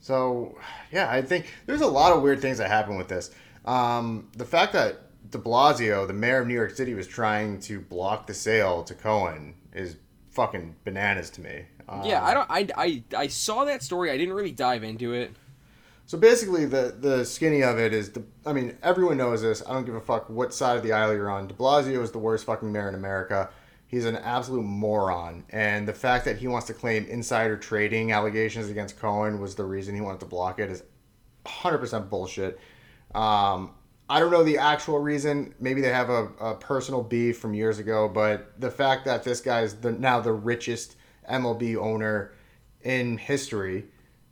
So, 0.00 0.58
yeah, 0.92 1.10
I 1.10 1.22
think 1.22 1.52
there's 1.66 1.80
a 1.80 1.86
lot 1.86 2.12
of 2.12 2.22
weird 2.22 2.40
things 2.40 2.58
that 2.58 2.68
happen 2.68 2.96
with 2.96 3.08
this. 3.08 3.30
Um, 3.64 4.28
the 4.36 4.44
fact 4.44 4.72
that 4.72 5.30
de 5.30 5.38
Blasio, 5.38 6.06
the 6.06 6.12
mayor 6.12 6.40
of 6.40 6.48
New 6.48 6.54
York 6.54 6.74
City, 6.74 6.94
was 6.94 7.06
trying 7.06 7.60
to 7.60 7.80
block 7.80 8.26
the 8.26 8.34
sale 8.34 8.82
to 8.84 8.94
Cohen 8.94 9.54
is 9.72 9.96
fucking 10.30 10.76
bananas 10.84 11.30
to 11.30 11.40
me. 11.40 11.64
Um, 11.88 12.02
Yeah, 12.04 12.24
I 12.24 12.34
don't. 12.34 12.50
I, 12.50 12.68
I 12.76 13.02
I 13.16 13.26
saw 13.26 13.64
that 13.64 13.82
story. 13.82 14.10
I 14.10 14.16
didn't 14.16 14.34
really 14.34 14.52
dive 14.52 14.84
into 14.84 15.12
it. 15.12 15.32
So 16.08 16.16
basically, 16.16 16.64
the 16.64 16.96
the 16.98 17.22
skinny 17.22 17.62
of 17.62 17.78
it 17.78 17.92
is 17.92 18.12
the. 18.12 18.24
I 18.46 18.54
mean, 18.54 18.78
everyone 18.82 19.18
knows 19.18 19.42
this. 19.42 19.62
I 19.68 19.74
don't 19.74 19.84
give 19.84 19.94
a 19.94 20.00
fuck 20.00 20.30
what 20.30 20.54
side 20.54 20.78
of 20.78 20.82
the 20.82 20.92
aisle 20.92 21.12
you're 21.12 21.28
on. 21.28 21.48
De 21.48 21.52
Blasio 21.52 22.02
is 22.02 22.12
the 22.12 22.18
worst 22.18 22.46
fucking 22.46 22.72
mayor 22.72 22.88
in 22.88 22.94
America. 22.94 23.50
He's 23.88 24.06
an 24.06 24.16
absolute 24.16 24.62
moron, 24.62 25.44
and 25.50 25.86
the 25.86 25.92
fact 25.92 26.24
that 26.24 26.38
he 26.38 26.48
wants 26.48 26.66
to 26.68 26.72
claim 26.72 27.04
insider 27.04 27.58
trading 27.58 28.12
allegations 28.12 28.70
against 28.70 28.98
Cohen 28.98 29.38
was 29.38 29.54
the 29.54 29.64
reason 29.64 29.94
he 29.94 30.00
wanted 30.00 30.20
to 30.20 30.26
block 30.26 30.58
it 30.58 30.70
is 30.70 30.82
100% 31.44 32.08
bullshit. 32.08 32.58
Um, 33.14 33.74
I 34.08 34.18
don't 34.18 34.30
know 34.30 34.42
the 34.42 34.56
actual 34.56 35.00
reason. 35.00 35.54
Maybe 35.60 35.82
they 35.82 35.90
have 35.90 36.08
a, 36.08 36.28
a 36.40 36.54
personal 36.54 37.02
beef 37.02 37.38
from 37.38 37.52
years 37.52 37.78
ago, 37.78 38.08
but 38.08 38.58
the 38.58 38.70
fact 38.70 39.04
that 39.04 39.24
this 39.24 39.42
guy 39.42 39.60
is 39.60 39.74
the, 39.74 39.92
now 39.92 40.20
the 40.20 40.32
richest 40.32 40.96
MLB 41.30 41.76
owner 41.76 42.32
in 42.82 43.18
history 43.18 43.88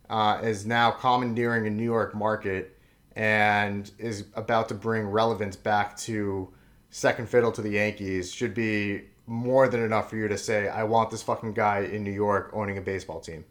uh, 0.09 0.39
is 0.43 0.65
now 0.65 0.91
commandeering 0.91 1.67
a 1.67 1.69
New 1.69 1.83
York 1.83 2.15
market 2.15 2.77
and 3.15 3.91
is 3.97 4.25
about 4.35 4.69
to 4.69 4.75
bring 4.75 5.07
relevance 5.07 5.55
back 5.55 5.97
to 5.97 6.49
second 6.89 7.27
fiddle 7.27 7.51
to 7.51 7.61
the 7.61 7.71
Yankees 7.71 8.31
should 8.31 8.53
be 8.53 9.01
more 9.25 9.67
than 9.67 9.81
enough 9.83 10.09
for 10.09 10.15
you 10.15 10.27
to 10.27 10.37
say, 10.37 10.69
I 10.69 10.83
want 10.83 11.11
this 11.11 11.21
fucking 11.21 11.53
guy 11.53 11.79
in 11.79 12.03
New 12.03 12.11
York 12.11 12.51
owning 12.53 12.77
a 12.77 12.81
baseball 12.81 13.19
team. 13.19 13.43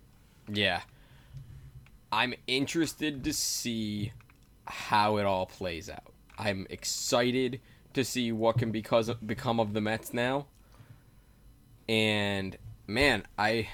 Yeah. 0.48 0.80
I'm 2.10 2.34
interested 2.46 3.24
to 3.24 3.32
see 3.32 4.12
how 4.64 5.18
it 5.18 5.26
all 5.26 5.46
plays 5.46 5.90
out. 5.90 6.12
I'm 6.38 6.66
excited 6.70 7.60
to 7.94 8.04
see 8.04 8.32
what 8.32 8.58
can 8.58 8.70
because 8.70 9.10
become 9.14 9.60
of 9.60 9.72
the 9.72 9.80
Mets 9.80 10.14
now. 10.14 10.46
And 11.88 12.56
man, 12.86 13.24
I 13.38 13.68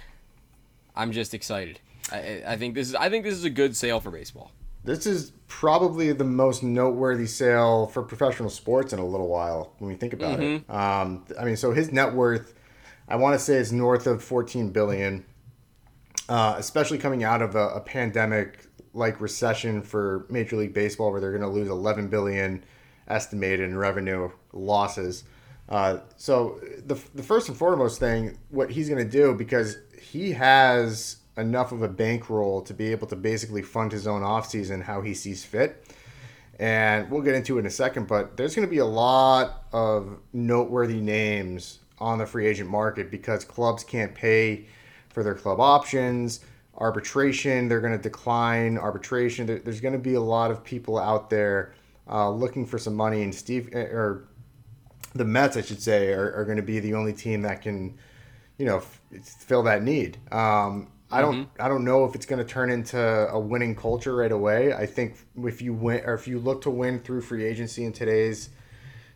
I'm 0.94 1.12
just 1.12 1.34
excited. 1.34 1.80
I, 2.12 2.42
I 2.46 2.56
think 2.56 2.74
this 2.74 2.88
is 2.88 2.94
I 2.94 3.08
think 3.08 3.24
this 3.24 3.34
is 3.34 3.44
a 3.44 3.50
good 3.50 3.74
sale 3.76 4.00
for 4.00 4.10
baseball. 4.10 4.52
This 4.84 5.06
is 5.06 5.32
probably 5.46 6.12
the 6.12 6.24
most 6.24 6.62
noteworthy 6.62 7.26
sale 7.26 7.86
for 7.86 8.02
professional 8.02 8.50
sports 8.50 8.92
in 8.92 8.98
a 8.98 9.06
little 9.06 9.28
while 9.28 9.74
when 9.78 9.88
we 9.88 9.96
think 9.96 10.12
about 10.12 10.40
it. 10.40 10.68
Um, 10.68 11.24
I 11.38 11.44
mean, 11.44 11.56
so 11.56 11.70
his 11.70 11.92
net 11.92 12.12
worth, 12.12 12.54
I 13.08 13.14
want 13.14 13.34
to 13.34 13.38
say, 13.38 13.54
is 13.54 13.72
north 13.72 14.08
of 14.08 14.24
14 14.24 14.70
billion, 14.70 15.24
uh, 16.28 16.56
especially 16.58 16.98
coming 16.98 17.22
out 17.22 17.42
of 17.42 17.54
a, 17.54 17.68
a 17.68 17.80
pandemic 17.80 18.66
like 18.92 19.20
recession 19.20 19.82
for 19.82 20.26
Major 20.28 20.56
League 20.56 20.74
Baseball, 20.74 21.12
where 21.12 21.20
they're 21.20 21.30
going 21.30 21.42
to 21.42 21.48
lose 21.48 21.68
11 21.68 22.08
billion 22.08 22.64
estimated 23.06 23.60
in 23.60 23.76
revenue 23.76 24.30
losses. 24.52 25.22
Uh, 25.68 25.98
so 26.16 26.60
the, 26.84 27.00
the 27.14 27.22
first 27.22 27.48
and 27.48 27.56
foremost 27.56 28.00
thing, 28.00 28.36
what 28.50 28.70
he's 28.70 28.88
going 28.88 29.02
to 29.02 29.10
do, 29.10 29.32
because 29.34 29.76
he 30.00 30.32
has 30.32 31.18
enough 31.36 31.72
of 31.72 31.82
a 31.82 31.88
bankroll 31.88 32.62
to 32.62 32.74
be 32.74 32.92
able 32.92 33.06
to 33.06 33.16
basically 33.16 33.62
fund 33.62 33.92
his 33.92 34.06
own 34.06 34.22
offseason 34.22 34.82
how 34.82 35.00
he 35.00 35.14
sees 35.14 35.44
fit. 35.44 35.86
And 36.58 37.10
we'll 37.10 37.22
get 37.22 37.34
into 37.34 37.56
it 37.56 37.60
in 37.60 37.66
a 37.66 37.70
second, 37.70 38.06
but 38.06 38.36
there's 38.36 38.54
going 38.54 38.66
to 38.66 38.70
be 38.70 38.78
a 38.78 38.86
lot 38.86 39.64
of 39.72 40.18
noteworthy 40.32 41.00
names 41.00 41.80
on 41.98 42.18
the 42.18 42.26
free 42.26 42.46
agent 42.46 42.68
market 42.68 43.10
because 43.10 43.44
clubs 43.44 43.82
can't 43.82 44.14
pay 44.14 44.66
for 45.08 45.22
their 45.22 45.34
club 45.34 45.60
options, 45.60 46.40
arbitration, 46.76 47.68
they're 47.68 47.80
going 47.80 47.96
to 47.96 48.02
decline 48.02 48.78
arbitration. 48.78 49.46
There's 49.46 49.80
going 49.80 49.92
to 49.92 49.98
be 49.98 50.14
a 50.14 50.20
lot 50.20 50.50
of 50.50 50.64
people 50.64 50.98
out 50.98 51.30
there 51.30 51.74
uh, 52.08 52.30
looking 52.30 52.66
for 52.66 52.78
some 52.78 52.94
money, 52.94 53.22
and 53.22 53.34
Steve, 53.34 53.70
eh, 53.72 53.84
or 53.84 54.28
the 55.14 55.24
Mets, 55.24 55.56
I 55.56 55.62
should 55.62 55.80
say, 55.80 56.12
are, 56.12 56.32
are 56.34 56.44
going 56.44 56.56
to 56.56 56.62
be 56.62 56.80
the 56.80 56.94
only 56.94 57.12
team 57.12 57.42
that 57.42 57.62
can, 57.62 57.98
you 58.58 58.66
know, 58.66 58.78
f- 58.78 59.00
fill 59.22 59.62
that 59.64 59.82
need. 59.82 60.18
Um, 60.32 60.88
I 61.12 61.20
don't, 61.20 61.48
I 61.60 61.68
don't 61.68 61.84
know 61.84 62.04
if 62.04 62.14
it's 62.14 62.26
going 62.26 62.38
to 62.38 62.44
turn 62.44 62.70
into 62.70 62.98
a 62.98 63.38
winning 63.38 63.76
culture 63.76 64.16
right 64.16 64.32
away. 64.32 64.72
I 64.72 64.86
think 64.86 65.16
if 65.38 65.60
you 65.60 65.74
win, 65.74 66.02
or 66.04 66.14
if 66.14 66.26
you 66.26 66.38
look 66.38 66.62
to 66.62 66.70
win 66.70 67.00
through 67.00 67.20
free 67.20 67.44
agency 67.44 67.84
in 67.84 67.92
today's 67.92 68.48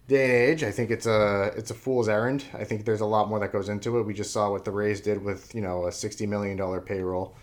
day 0.06 0.24
and 0.24 0.32
age, 0.32 0.62
I 0.62 0.70
think 0.70 0.90
it's 0.90 1.06
a, 1.06 1.52
it's 1.56 1.70
a 1.70 1.74
fool's 1.74 2.08
errand. 2.08 2.44
I 2.54 2.64
think 2.64 2.84
there's 2.84 3.00
a 3.00 3.06
lot 3.06 3.28
more 3.28 3.40
that 3.40 3.50
goes 3.52 3.68
into 3.68 3.98
it. 3.98 4.02
We 4.02 4.14
just 4.14 4.32
saw 4.32 4.50
what 4.50 4.64
the 4.64 4.70
Rays 4.70 5.00
did 5.00 5.24
with, 5.24 5.54
you 5.54 5.60
know, 5.62 5.86
a 5.86 5.92
sixty 5.92 6.26
million 6.26 6.56
dollar 6.56 6.80
payroll. 6.80 7.34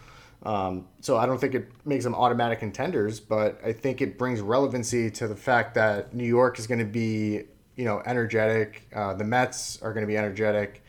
Um, 0.44 0.88
so 1.00 1.18
I 1.18 1.26
don't 1.26 1.40
think 1.40 1.56
it 1.56 1.72
makes 1.86 2.04
them 2.04 2.14
automatic 2.16 2.60
contenders, 2.60 3.20
but 3.20 3.60
I 3.66 3.74
think 3.74 4.02
it 4.02 4.18
brings 4.18 4.42
relevancy 4.42 5.10
to 5.12 5.28
the 5.28 5.36
fact 5.36 5.76
that 5.76 6.14
New 6.14 6.26
York 6.26 6.60
is 6.60 6.68
going 6.68 6.80
to 6.80 6.86
be, 6.86 7.44
you 7.76 7.86
know, 7.86 8.02
energetic. 8.06 8.88
Uh, 8.94 9.14
the 9.14 9.24
Mets 9.24 9.82
are 9.82 9.94
going 9.94 10.06
to 10.06 10.08
be 10.08 10.18
energetic, 10.18 10.84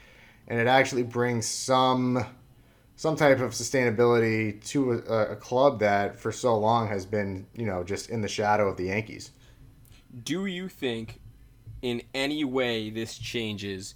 and 0.48 0.58
it 0.58 0.66
actually 0.66 1.04
brings 1.04 1.46
some 1.46 2.24
some 2.96 3.16
type 3.16 3.40
of 3.40 3.52
sustainability 3.52 4.64
to 4.66 4.92
a, 4.92 5.32
a 5.32 5.36
club 5.36 5.80
that 5.80 6.18
for 6.18 6.32
so 6.32 6.56
long 6.56 6.88
has 6.88 7.04
been, 7.04 7.46
you 7.54 7.66
know, 7.66 7.82
just 7.82 8.08
in 8.08 8.20
the 8.20 8.28
shadow 8.28 8.68
of 8.68 8.76
the 8.76 8.84
Yankees. 8.84 9.30
Do 10.22 10.46
you 10.46 10.68
think 10.68 11.20
in 11.82 12.02
any 12.14 12.44
way 12.44 12.90
this 12.90 13.18
changes 13.18 13.94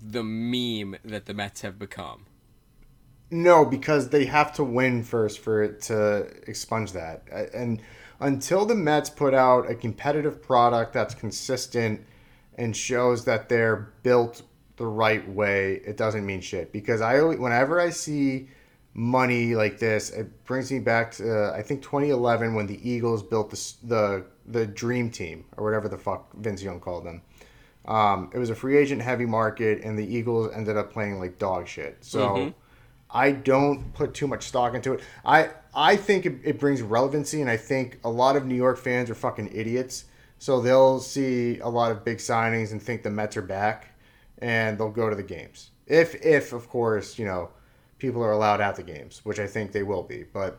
the 0.00 0.22
meme 0.22 0.96
that 1.04 1.26
the 1.26 1.34
Mets 1.34 1.62
have 1.62 1.78
become? 1.78 2.26
No, 3.30 3.64
because 3.64 4.10
they 4.10 4.26
have 4.26 4.54
to 4.54 4.64
win 4.64 5.02
first 5.02 5.38
for 5.38 5.62
it 5.62 5.82
to 5.82 6.30
expunge 6.46 6.92
that. 6.92 7.24
And 7.52 7.82
until 8.20 8.64
the 8.64 8.74
Mets 8.74 9.10
put 9.10 9.34
out 9.34 9.70
a 9.70 9.74
competitive 9.74 10.42
product 10.42 10.92
that's 10.92 11.14
consistent 11.14 12.04
and 12.56 12.76
shows 12.76 13.24
that 13.24 13.48
they're 13.48 13.92
built 14.02 14.42
the 14.78 14.86
right 14.86 15.28
way, 15.28 15.82
it 15.84 15.96
doesn't 15.96 16.24
mean 16.24 16.40
shit. 16.40 16.72
Because 16.72 17.00
I 17.00 17.20
always, 17.20 17.38
whenever 17.38 17.80
I 17.80 17.90
see 17.90 18.48
money 18.94 19.54
like 19.54 19.78
this, 19.78 20.10
it 20.10 20.44
brings 20.44 20.72
me 20.72 20.78
back 20.78 21.12
to 21.12 21.52
uh, 21.52 21.52
I 21.56 21.62
think 21.62 21.82
2011 21.82 22.54
when 22.54 22.66
the 22.66 22.88
Eagles 22.88 23.22
built 23.22 23.50
the 23.50 23.74
the 23.84 24.24
the 24.46 24.66
dream 24.66 25.10
team 25.10 25.44
or 25.56 25.64
whatever 25.64 25.88
the 25.88 25.98
fuck 25.98 26.32
Vince 26.34 26.62
Young 26.62 26.80
called 26.80 27.04
them. 27.04 27.22
Um, 27.84 28.30
it 28.34 28.38
was 28.38 28.50
a 28.50 28.54
free 28.54 28.76
agent 28.76 29.02
heavy 29.02 29.26
market, 29.26 29.82
and 29.82 29.98
the 29.98 30.04
Eagles 30.06 30.50
ended 30.54 30.76
up 30.76 30.92
playing 30.92 31.18
like 31.18 31.38
dog 31.38 31.68
shit. 31.68 31.98
So 32.00 32.28
Mm-hmm. 32.28 32.50
I 33.10 33.30
don't 33.32 33.94
put 33.94 34.12
too 34.14 34.26
much 34.26 34.46
stock 34.46 34.74
into 34.74 34.92
it. 34.92 35.00
I 35.24 35.50
I 35.74 35.96
think 35.96 36.26
it, 36.26 36.40
it 36.44 36.60
brings 36.60 36.82
relevancy, 36.82 37.40
and 37.40 37.50
I 37.50 37.56
think 37.56 37.98
a 38.04 38.10
lot 38.10 38.36
of 38.36 38.44
New 38.44 38.54
York 38.54 38.78
fans 38.78 39.08
are 39.10 39.14
fucking 39.14 39.50
idiots. 39.52 40.04
So 40.38 40.60
they'll 40.60 41.00
see 41.00 41.58
a 41.58 41.68
lot 41.68 41.90
of 41.90 42.04
big 42.04 42.18
signings 42.18 42.70
and 42.70 42.80
think 42.82 43.02
the 43.02 43.10
Mets 43.10 43.36
are 43.36 43.42
back, 43.42 43.97
and 44.40 44.78
they'll 44.78 44.90
go 44.90 45.08
to 45.10 45.16
the 45.16 45.22
games. 45.22 45.70
If 45.86 46.14
if 46.24 46.52
of 46.52 46.68
course 46.68 47.18
you 47.18 47.24
know 47.24 47.50
people 47.98 48.22
are 48.22 48.32
allowed 48.32 48.60
at 48.60 48.76
the 48.76 48.82
games, 48.82 49.20
which 49.24 49.38
I 49.40 49.46
think 49.46 49.72
they 49.72 49.82
will 49.82 50.02
be. 50.02 50.24
But 50.32 50.58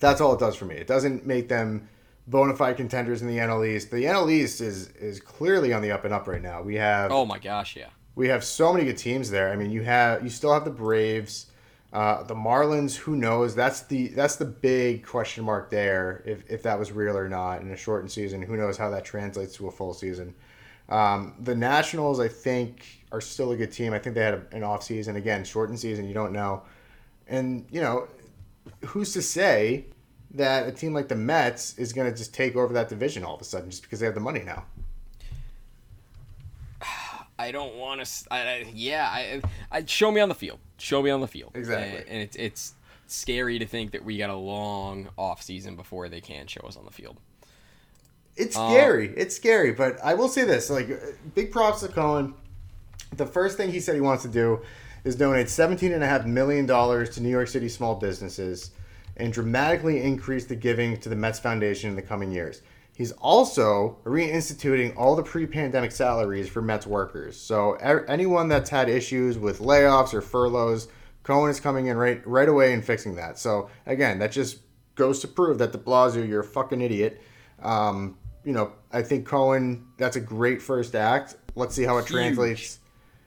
that's 0.00 0.20
all 0.20 0.34
it 0.34 0.40
does 0.40 0.56
for 0.56 0.66
me. 0.66 0.74
It 0.74 0.86
doesn't 0.86 1.26
make 1.26 1.48
them 1.48 1.88
bona 2.26 2.54
fide 2.54 2.76
contenders 2.76 3.22
in 3.22 3.28
the 3.28 3.38
NL 3.38 3.66
East. 3.66 3.90
The 3.90 4.04
NL 4.04 4.30
East 4.30 4.60
is 4.60 4.88
is 4.92 5.20
clearly 5.20 5.72
on 5.72 5.82
the 5.82 5.90
up 5.90 6.04
and 6.04 6.12
up 6.14 6.26
right 6.26 6.42
now. 6.42 6.62
We 6.62 6.76
have 6.76 7.10
Oh 7.12 7.24
my 7.24 7.38
gosh, 7.38 7.76
yeah. 7.76 7.88
we 8.14 8.28
have 8.28 8.44
so 8.44 8.72
many 8.72 8.84
good 8.84 8.98
teams 8.98 9.30
there. 9.30 9.52
I 9.52 9.56
mean, 9.56 9.70
you 9.70 9.82
have 9.82 10.22
you 10.22 10.30
still 10.30 10.52
have 10.52 10.64
the 10.64 10.70
Braves, 10.70 11.46
uh, 11.92 12.22
the 12.24 12.34
Marlins. 12.34 12.96
Who 12.96 13.16
knows? 13.16 13.54
That's 13.54 13.82
the 13.82 14.08
that's 14.08 14.36
the 14.36 14.46
big 14.46 15.06
question 15.06 15.44
mark 15.44 15.70
there. 15.70 16.22
If 16.26 16.50
if 16.50 16.62
that 16.64 16.78
was 16.78 16.92
real 16.92 17.16
or 17.16 17.28
not 17.28 17.60
in 17.62 17.70
a 17.70 17.76
shortened 17.76 18.10
season, 18.10 18.42
who 18.42 18.56
knows 18.56 18.76
how 18.76 18.90
that 18.90 19.04
translates 19.04 19.54
to 19.56 19.68
a 19.68 19.70
full 19.70 19.94
season? 19.94 20.34
Um, 20.88 21.34
the 21.40 21.54
Nationals, 21.54 22.20
I 22.20 22.28
think, 22.28 22.84
are 23.10 23.20
still 23.20 23.52
a 23.52 23.56
good 23.56 23.72
team. 23.72 23.92
I 23.92 23.98
think 23.98 24.14
they 24.14 24.22
had 24.22 24.46
an 24.52 24.62
off 24.62 24.82
season 24.82 25.16
again, 25.16 25.44
shortened 25.44 25.80
season. 25.80 26.06
You 26.06 26.14
don't 26.14 26.32
know, 26.32 26.62
and 27.26 27.66
you 27.70 27.80
know, 27.80 28.08
who's 28.86 29.12
to 29.14 29.22
say 29.22 29.86
that 30.32 30.66
a 30.66 30.72
team 30.72 30.92
like 30.92 31.08
the 31.08 31.16
Mets 31.16 31.78
is 31.78 31.92
going 31.92 32.10
to 32.10 32.16
just 32.16 32.34
take 32.34 32.56
over 32.56 32.74
that 32.74 32.88
division 32.88 33.24
all 33.24 33.34
of 33.34 33.40
a 33.40 33.44
sudden 33.44 33.70
just 33.70 33.82
because 33.82 34.00
they 34.00 34.06
have 34.06 34.14
the 34.14 34.20
money 34.20 34.40
now? 34.40 34.64
I 37.38 37.50
don't 37.50 37.76
want 37.76 38.04
to. 38.04 38.24
I, 38.30 38.38
I, 38.38 38.72
yeah, 38.72 39.08
I, 39.10 39.42
I 39.70 39.84
show 39.86 40.10
me 40.10 40.20
on 40.20 40.28
the 40.28 40.34
field. 40.34 40.60
Show 40.78 41.02
me 41.02 41.10
on 41.10 41.20
the 41.20 41.28
field. 41.28 41.52
Exactly. 41.54 41.98
And, 41.98 42.08
and 42.08 42.22
it's 42.22 42.36
it's 42.36 42.74
scary 43.06 43.58
to 43.58 43.66
think 43.66 43.92
that 43.92 44.04
we 44.04 44.18
got 44.18 44.30
a 44.30 44.36
long 44.36 45.08
off 45.18 45.42
season 45.42 45.76
before 45.76 46.08
they 46.08 46.20
can 46.20 46.46
show 46.46 46.60
us 46.66 46.76
on 46.76 46.84
the 46.84 46.90
field. 46.90 47.18
It's 48.36 48.56
scary. 48.56 49.14
it's 49.16 49.36
scary, 49.36 49.72
but 49.72 49.98
I 50.02 50.14
will 50.14 50.28
say 50.28 50.44
this: 50.44 50.70
like, 50.70 50.90
uh, 50.90 50.96
big 51.34 51.52
props 51.52 51.80
to 51.80 51.88
Cohen. 51.88 52.34
The 53.16 53.26
first 53.26 53.56
thing 53.56 53.70
he 53.70 53.78
said 53.78 53.94
he 53.94 54.00
wants 54.00 54.24
to 54.24 54.28
do 54.28 54.60
is 55.04 55.14
donate 55.14 55.48
seventeen 55.48 55.92
and 55.92 56.02
a 56.02 56.06
half 56.06 56.26
million 56.26 56.66
dollars 56.66 57.10
to 57.10 57.22
New 57.22 57.28
York 57.28 57.48
City 57.48 57.68
small 57.68 57.94
businesses 57.94 58.72
and 59.16 59.32
dramatically 59.32 60.02
increase 60.02 60.46
the 60.46 60.56
giving 60.56 60.96
to 60.98 61.08
the 61.08 61.16
Mets 61.16 61.38
Foundation 61.38 61.90
in 61.90 61.96
the 61.96 62.02
coming 62.02 62.32
years. 62.32 62.62
He's 62.96 63.12
also 63.12 63.98
reinstituting 64.04 64.96
all 64.96 65.16
the 65.16 65.22
pre-pandemic 65.22 65.90
salaries 65.90 66.48
for 66.48 66.62
Mets 66.62 66.86
workers. 66.86 67.36
So 67.36 67.72
er, 67.84 68.04
anyone 68.08 68.48
that's 68.48 68.70
had 68.70 68.88
issues 68.88 69.36
with 69.36 69.58
layoffs 69.58 70.14
or 70.14 70.20
furloughs, 70.20 70.88
Cohen 71.24 71.50
is 71.50 71.58
coming 71.58 71.86
in 71.86 71.96
right 71.96 72.24
right 72.26 72.48
away 72.48 72.72
and 72.72 72.84
fixing 72.84 73.16
that. 73.16 73.38
So 73.38 73.68
again, 73.86 74.18
that 74.20 74.30
just 74.32 74.58
goes 74.94 75.20
to 75.20 75.28
prove 75.28 75.58
that 75.58 75.72
De 75.72 75.78
Blasio, 75.78 76.26
you're 76.26 76.40
a 76.40 76.44
fucking 76.44 76.80
idiot. 76.80 77.20
Um, 77.62 78.16
you 78.44 78.52
know, 78.52 78.72
I 78.92 79.02
think 79.02 79.26
Cohen, 79.26 79.86
that's 79.96 80.16
a 80.16 80.20
great 80.20 80.60
first 80.62 80.94
act. 80.94 81.36
Let's 81.54 81.74
see 81.74 81.84
how 81.84 81.96
it 81.98 82.02
Huge. 82.02 82.10
translates. 82.10 82.78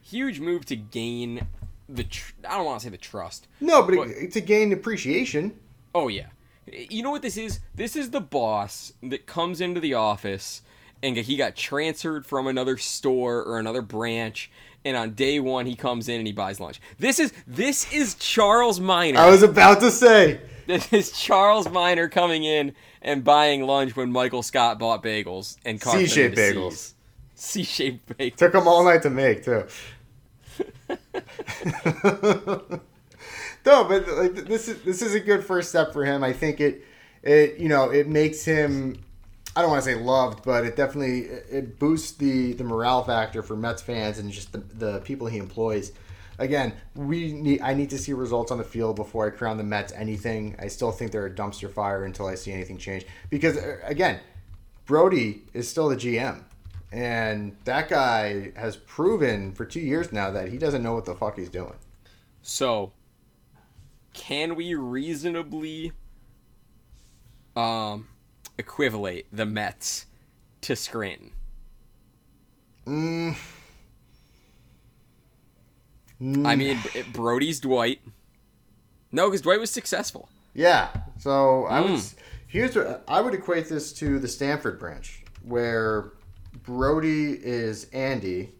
Huge 0.02 0.40
move 0.40 0.64
to 0.66 0.76
gain 0.76 1.46
the. 1.88 2.04
Tr- 2.04 2.32
I 2.48 2.56
don't 2.56 2.66
want 2.66 2.80
to 2.80 2.84
say 2.84 2.90
the 2.90 2.96
trust. 2.96 3.46
No, 3.60 3.82
but 3.82 3.96
But- 3.96 4.08
it, 4.08 4.32
to 4.32 4.40
gain 4.40 4.72
appreciation. 4.72 5.58
Oh 5.94 6.08
yeah. 6.08 6.26
You 6.70 7.02
know 7.02 7.10
what 7.10 7.22
this 7.22 7.36
is? 7.38 7.60
This 7.74 7.96
is 7.96 8.10
the 8.10 8.20
boss 8.20 8.92
that 9.02 9.26
comes 9.26 9.60
into 9.60 9.80
the 9.80 9.94
office 9.94 10.60
and 11.02 11.16
he 11.16 11.36
got 11.36 11.56
transferred 11.56 12.26
from 12.26 12.46
another 12.46 12.76
store 12.76 13.42
or 13.42 13.58
another 13.58 13.80
branch 13.82 14.50
and 14.84 14.96
on 14.96 15.12
day 15.12 15.40
1 15.40 15.66
he 15.66 15.74
comes 15.74 16.08
in 16.08 16.18
and 16.18 16.26
he 16.26 16.32
buys 16.32 16.60
lunch. 16.60 16.80
This 16.98 17.18
is 17.18 17.32
this 17.46 17.92
is 17.92 18.14
Charles 18.14 18.80
Miner. 18.80 19.18
I 19.18 19.30
was 19.30 19.42
about 19.42 19.80
to 19.80 19.90
say. 19.90 20.40
This 20.66 20.92
is 20.92 21.12
Charles 21.12 21.68
Miner 21.70 22.08
coming 22.08 22.44
in 22.44 22.74
and 23.00 23.24
buying 23.24 23.62
lunch 23.62 23.96
when 23.96 24.12
Michael 24.12 24.42
Scott 24.42 24.78
bought 24.78 25.02
bagels 25.02 25.56
and 25.64 25.82
C-shaped 25.82 26.36
bagels. 26.36 26.92
C-shaped 27.34 28.18
bagels. 28.18 28.36
Took 28.36 28.52
them 28.52 28.68
all 28.68 28.84
night 28.84 29.02
to 29.02 29.10
make 29.10 29.44
too. 29.44 29.64
no, 33.68 33.84
but 33.84 34.08
like 34.08 34.34
this 34.46 34.68
is 34.68 34.82
this 34.82 35.02
is 35.02 35.14
a 35.14 35.20
good 35.20 35.44
first 35.44 35.70
step 35.70 35.92
for 35.92 36.04
him. 36.04 36.22
I 36.22 36.32
think 36.32 36.60
it 36.60 36.84
it 37.22 37.58
you 37.58 37.68
know 37.68 37.90
it 37.90 38.08
makes 38.08 38.44
him. 38.44 39.02
I 39.58 39.60
don't 39.60 39.72
want 39.72 39.82
to 39.82 39.90
say 39.90 39.96
loved, 39.96 40.44
but 40.44 40.64
it 40.64 40.76
definitely 40.76 41.22
it 41.22 41.80
boosts 41.80 42.12
the 42.12 42.52
the 42.52 42.62
morale 42.62 43.02
factor 43.02 43.42
for 43.42 43.56
Mets 43.56 43.82
fans 43.82 44.20
and 44.20 44.30
just 44.30 44.52
the, 44.52 44.58
the 44.58 45.00
people 45.00 45.26
he 45.26 45.36
employs. 45.38 45.90
Again, 46.38 46.74
we 46.94 47.32
need 47.32 47.60
I 47.60 47.74
need 47.74 47.90
to 47.90 47.98
see 47.98 48.12
results 48.12 48.52
on 48.52 48.58
the 48.58 48.64
field 48.64 48.94
before 48.94 49.26
I 49.26 49.30
crown 49.30 49.56
the 49.56 49.64
Mets 49.64 49.92
anything. 49.94 50.54
I 50.60 50.68
still 50.68 50.92
think 50.92 51.10
they're 51.10 51.26
a 51.26 51.30
dumpster 51.30 51.68
fire 51.68 52.04
until 52.04 52.28
I 52.28 52.36
see 52.36 52.52
anything 52.52 52.78
change. 52.78 53.04
Because 53.30 53.56
uh, 53.56 53.78
again, 53.82 54.20
Brodie 54.86 55.42
is 55.52 55.68
still 55.68 55.88
the 55.88 55.96
GM. 55.96 56.44
And 56.92 57.56
that 57.64 57.88
guy 57.88 58.52
has 58.54 58.76
proven 58.76 59.50
for 59.54 59.64
two 59.64 59.80
years 59.80 60.12
now 60.12 60.30
that 60.30 60.50
he 60.50 60.58
doesn't 60.58 60.84
know 60.84 60.94
what 60.94 61.04
the 61.04 61.16
fuck 61.16 61.36
he's 61.36 61.50
doing. 61.50 61.74
So, 62.42 62.92
can 64.14 64.54
we 64.54 64.76
reasonably 64.76 65.90
um 67.56 68.06
equivalate 68.58 69.26
the 69.32 69.46
Mets 69.46 70.06
to 70.62 70.74
Scranton? 70.76 71.32
Mm, 72.86 73.36
I 76.44 76.56
mean, 76.56 76.78
Brodie's 77.12 77.60
Dwight. 77.60 78.00
No, 79.12 79.26
because 79.28 79.42
Dwight 79.42 79.60
was 79.60 79.70
successful. 79.70 80.28
yeah. 80.54 80.88
So 81.18 81.64
I 81.66 81.80
Hmm. 81.82 81.92
was 81.92 82.14
here's 82.46 82.74
what 82.76 83.04
I 83.08 83.20
would 83.20 83.34
equate 83.34 83.68
this 83.68 83.92
to 83.94 84.18
the 84.18 84.28
Stamford 84.28 84.78
branch, 84.78 85.22
where 85.42 86.12
Brody 86.64 87.32
is 87.32 87.84
Andy, 87.92 88.52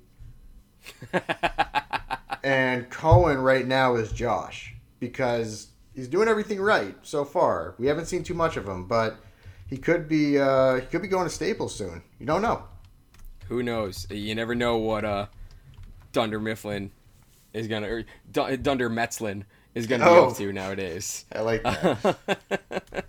and 2.43 2.89
Cohen 2.91 3.39
right 3.39 3.67
now 3.67 3.97
is 3.97 4.13
Josh 4.13 4.75
because 5.01 5.69
he's 5.95 6.09
doing 6.09 6.29
everything 6.29 6.61
right 6.61 6.95
so 7.03 7.25
far. 7.25 7.75
We 7.79 7.87
haven't 7.87 8.07
seen 8.07 8.23
too 8.25 8.35
much 8.35 8.57
of 8.57 8.67
him, 8.69 8.87
but 8.87 9.19
he 9.69 9.77
could 9.77 10.09
be 10.09 10.39
uh, 10.39 10.77
he 10.77 10.87
could 10.87 11.03
be 11.03 11.09
going 11.09 11.25
to 11.25 11.31
Staples 11.35 11.75
soon. 11.75 12.03
You 12.19 12.27
don't 12.27 12.43
know. 12.43 12.65
Who 13.49 13.63
knows? 13.63 14.07
You 14.11 14.35
never 14.35 14.55
know 14.55 14.77
what 14.77 15.05
uh 15.05 15.27
Dunder 16.13 16.39
Mifflin 16.41 16.91
is 17.55 17.67
gonna 17.67 17.89
or 17.89 18.05
Du- 18.31 18.57
Dunder 18.59 18.91
Metzlin 18.91 19.45
is 19.75 19.87
gonna 19.87 20.05
be 20.05 20.11
Oh. 20.11 20.29
up 20.29 20.37
to 20.37 20.53
nowadays. 20.53 21.25
I 21.35 21.41
like 21.41 21.63
that. 21.63 22.19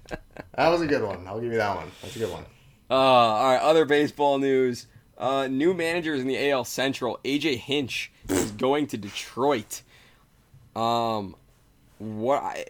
that 0.56 0.70
was 0.70 0.82
a 0.82 0.88
good 0.88 1.04
one. 1.04 1.28
I'll 1.28 1.40
give 1.40 1.52
you 1.52 1.58
that 1.58 1.76
one. 1.76 1.92
That's 2.02 2.16
a 2.16 2.20
good 2.20 2.32
one. 2.32 2.46
Uh, 2.90 2.94
all 2.94 3.52
right, 3.52 3.62
other 3.62 3.86
baseball 3.86 4.38
news. 4.40 4.88
Uh, 5.18 5.48
new 5.48 5.74
managers 5.74 6.22
in 6.22 6.28
the 6.28 6.50
AL 6.50 6.64
Central. 6.64 7.20
AJ 7.26 7.58
Hinch 7.58 8.12
is 8.30 8.52
going 8.58 8.88
to 8.88 8.98
Detroit. 8.98 9.82
Um, 10.76 11.36
what 11.98 12.42
I 12.42 12.66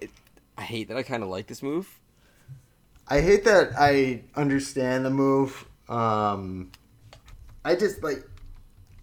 I 0.58 0.64
hate 0.64 0.88
that 0.88 0.98
I 0.98 1.04
kind 1.04 1.22
of 1.22 1.30
like 1.30 1.46
this 1.48 1.62
move. 1.62 2.00
I 3.10 3.22
hate 3.22 3.44
that 3.46 3.72
I 3.78 4.22
understand 4.36 5.04
the 5.04 5.10
move. 5.10 5.66
Um, 5.88 6.72
I 7.66 7.76
just 7.76 8.04
like, 8.04 8.24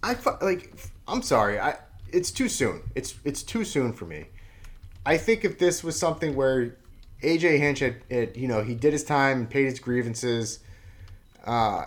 I 0.03 0.17
like 0.41 0.73
I'm 1.09 1.23
sorry. 1.23 1.59
I 1.59 1.77
it's 2.13 2.31
too 2.31 2.49
soon. 2.49 2.83
It's 2.95 3.15
it's 3.25 3.43
too 3.43 3.65
soon 3.65 3.93
for 3.93 4.05
me. 4.07 4.27
I 5.05 5.19
think 5.19 5.45
if 5.45 5.59
this 5.59 5.83
was 5.83 5.99
something 5.99 6.35
where 6.35 6.77
AJ 7.23 7.59
Hinch 7.59 7.81
had, 7.81 7.97
had 8.11 8.37
you 8.37 8.49
know, 8.49 8.63
he 8.63 8.75
did 8.75 8.93
his 8.93 9.05
time 9.05 9.39
and 9.39 9.51
paid 9.51 9.65
his 9.65 9.79
grievances. 9.81 10.61
Uh, 11.45 11.87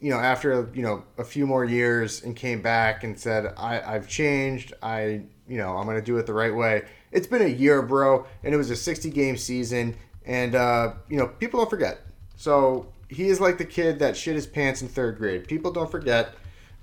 you 0.00 0.10
know, 0.10 0.18
after 0.18 0.68
you 0.74 0.82
know 0.82 1.04
a 1.18 1.24
few 1.24 1.46
more 1.46 1.64
years 1.64 2.22
and 2.24 2.34
came 2.34 2.62
back 2.62 3.04
and 3.04 3.18
said, 3.18 3.52
I, 3.56 3.80
"I've 3.80 4.08
changed. 4.08 4.72
I, 4.82 5.22
you 5.46 5.58
know, 5.58 5.76
I'm 5.76 5.86
gonna 5.86 6.02
do 6.02 6.16
it 6.16 6.26
the 6.26 6.34
right 6.34 6.54
way." 6.54 6.82
It's 7.12 7.26
been 7.26 7.42
a 7.42 7.48
year, 7.48 7.82
bro, 7.82 8.26
and 8.42 8.54
it 8.54 8.56
was 8.56 8.70
a 8.70 8.76
60 8.76 9.10
game 9.10 9.36
season, 9.36 9.96
and 10.30 10.54
uh, 10.54 10.92
you 11.08 11.18
know, 11.18 11.26
people 11.26 11.58
don't 11.58 11.68
forget. 11.68 12.02
So 12.36 12.92
he 13.08 13.26
is 13.26 13.40
like 13.40 13.58
the 13.58 13.64
kid 13.64 13.98
that 13.98 14.16
shit 14.16 14.36
his 14.36 14.46
pants 14.46 14.80
in 14.80 14.86
third 14.86 15.18
grade. 15.18 15.48
People 15.48 15.72
don't 15.72 15.90
forget. 15.90 16.36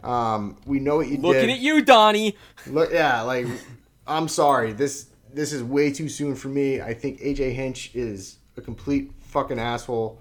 Um, 0.03 0.57
we 0.65 0.81
know 0.81 0.97
what 0.97 1.07
you 1.07 1.15
Looking 1.15 1.31
did. 1.31 1.38
Looking 1.39 1.51
at 1.51 1.60
you, 1.60 1.81
Donnie. 1.81 2.36
Look, 2.67 2.91
yeah, 2.91 3.21
like 3.21 3.47
I'm 4.05 4.27
sorry. 4.27 4.73
This 4.73 5.07
this 5.33 5.53
is 5.53 5.63
way 5.63 5.91
too 5.91 6.10
soon 6.10 6.36
for 6.36 6.49
me. 6.49 6.81
I 6.81 6.93
think 6.93 7.21
AJ 7.21 7.53
Hinch 7.53 7.95
is 7.95 8.38
a 8.57 8.62
complete 8.62 9.13
fucking 9.21 9.60
asshole. 9.60 10.19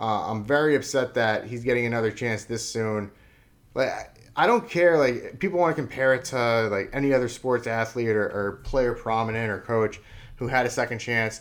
Uh, 0.00 0.28
I'm 0.28 0.44
very 0.44 0.74
upset 0.74 1.14
that 1.14 1.46
he's 1.46 1.62
getting 1.62 1.86
another 1.86 2.10
chance 2.10 2.44
this 2.44 2.68
soon. 2.68 3.12
Like 3.74 3.92
I 4.34 4.48
don't 4.48 4.68
care. 4.68 4.98
Like 4.98 5.38
people 5.38 5.60
want 5.60 5.76
to 5.76 5.80
compare 5.80 6.12
it 6.14 6.24
to 6.26 6.68
like 6.72 6.90
any 6.92 7.14
other 7.14 7.28
sports 7.28 7.68
athlete 7.68 8.08
or, 8.08 8.24
or 8.24 8.60
player 8.64 8.94
prominent 8.94 9.48
or 9.48 9.60
coach 9.60 10.00
who 10.36 10.48
had 10.48 10.66
a 10.66 10.70
second 10.70 10.98
chance. 10.98 11.40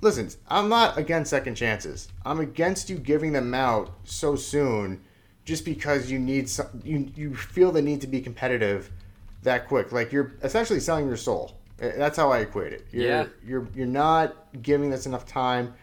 Listen, 0.00 0.30
I'm 0.48 0.68
not 0.68 0.96
against 0.96 1.30
second 1.30 1.54
chances. 1.56 2.08
I'm 2.24 2.40
against 2.40 2.88
you 2.88 2.96
giving 2.96 3.32
them 3.32 3.52
out 3.54 3.90
so 4.04 4.34
soon, 4.34 5.02
just 5.44 5.64
because 5.64 6.10
you 6.10 6.18
need 6.18 6.48
some. 6.48 6.68
You 6.82 7.10
you 7.14 7.34
feel 7.34 7.70
the 7.70 7.82
need 7.82 8.00
to 8.00 8.06
be 8.06 8.20
competitive 8.20 8.90
that 9.42 9.68
quick. 9.68 9.92
Like 9.92 10.12
you're 10.12 10.32
essentially 10.42 10.80
selling 10.80 11.06
your 11.06 11.16
soul. 11.16 11.56
Uh, 11.82 11.90
That's 11.96 12.16
how 12.16 12.30
I 12.30 12.40
equate 12.40 12.72
it. 12.72 12.86
You're, 12.92 13.06
Yeah. 13.06 13.26
You're 13.44 13.68
you're 13.74 13.86
not 13.86 14.36
giving 14.62 14.90
this 14.90 15.06
enough 15.06 15.26
time. 15.26 15.74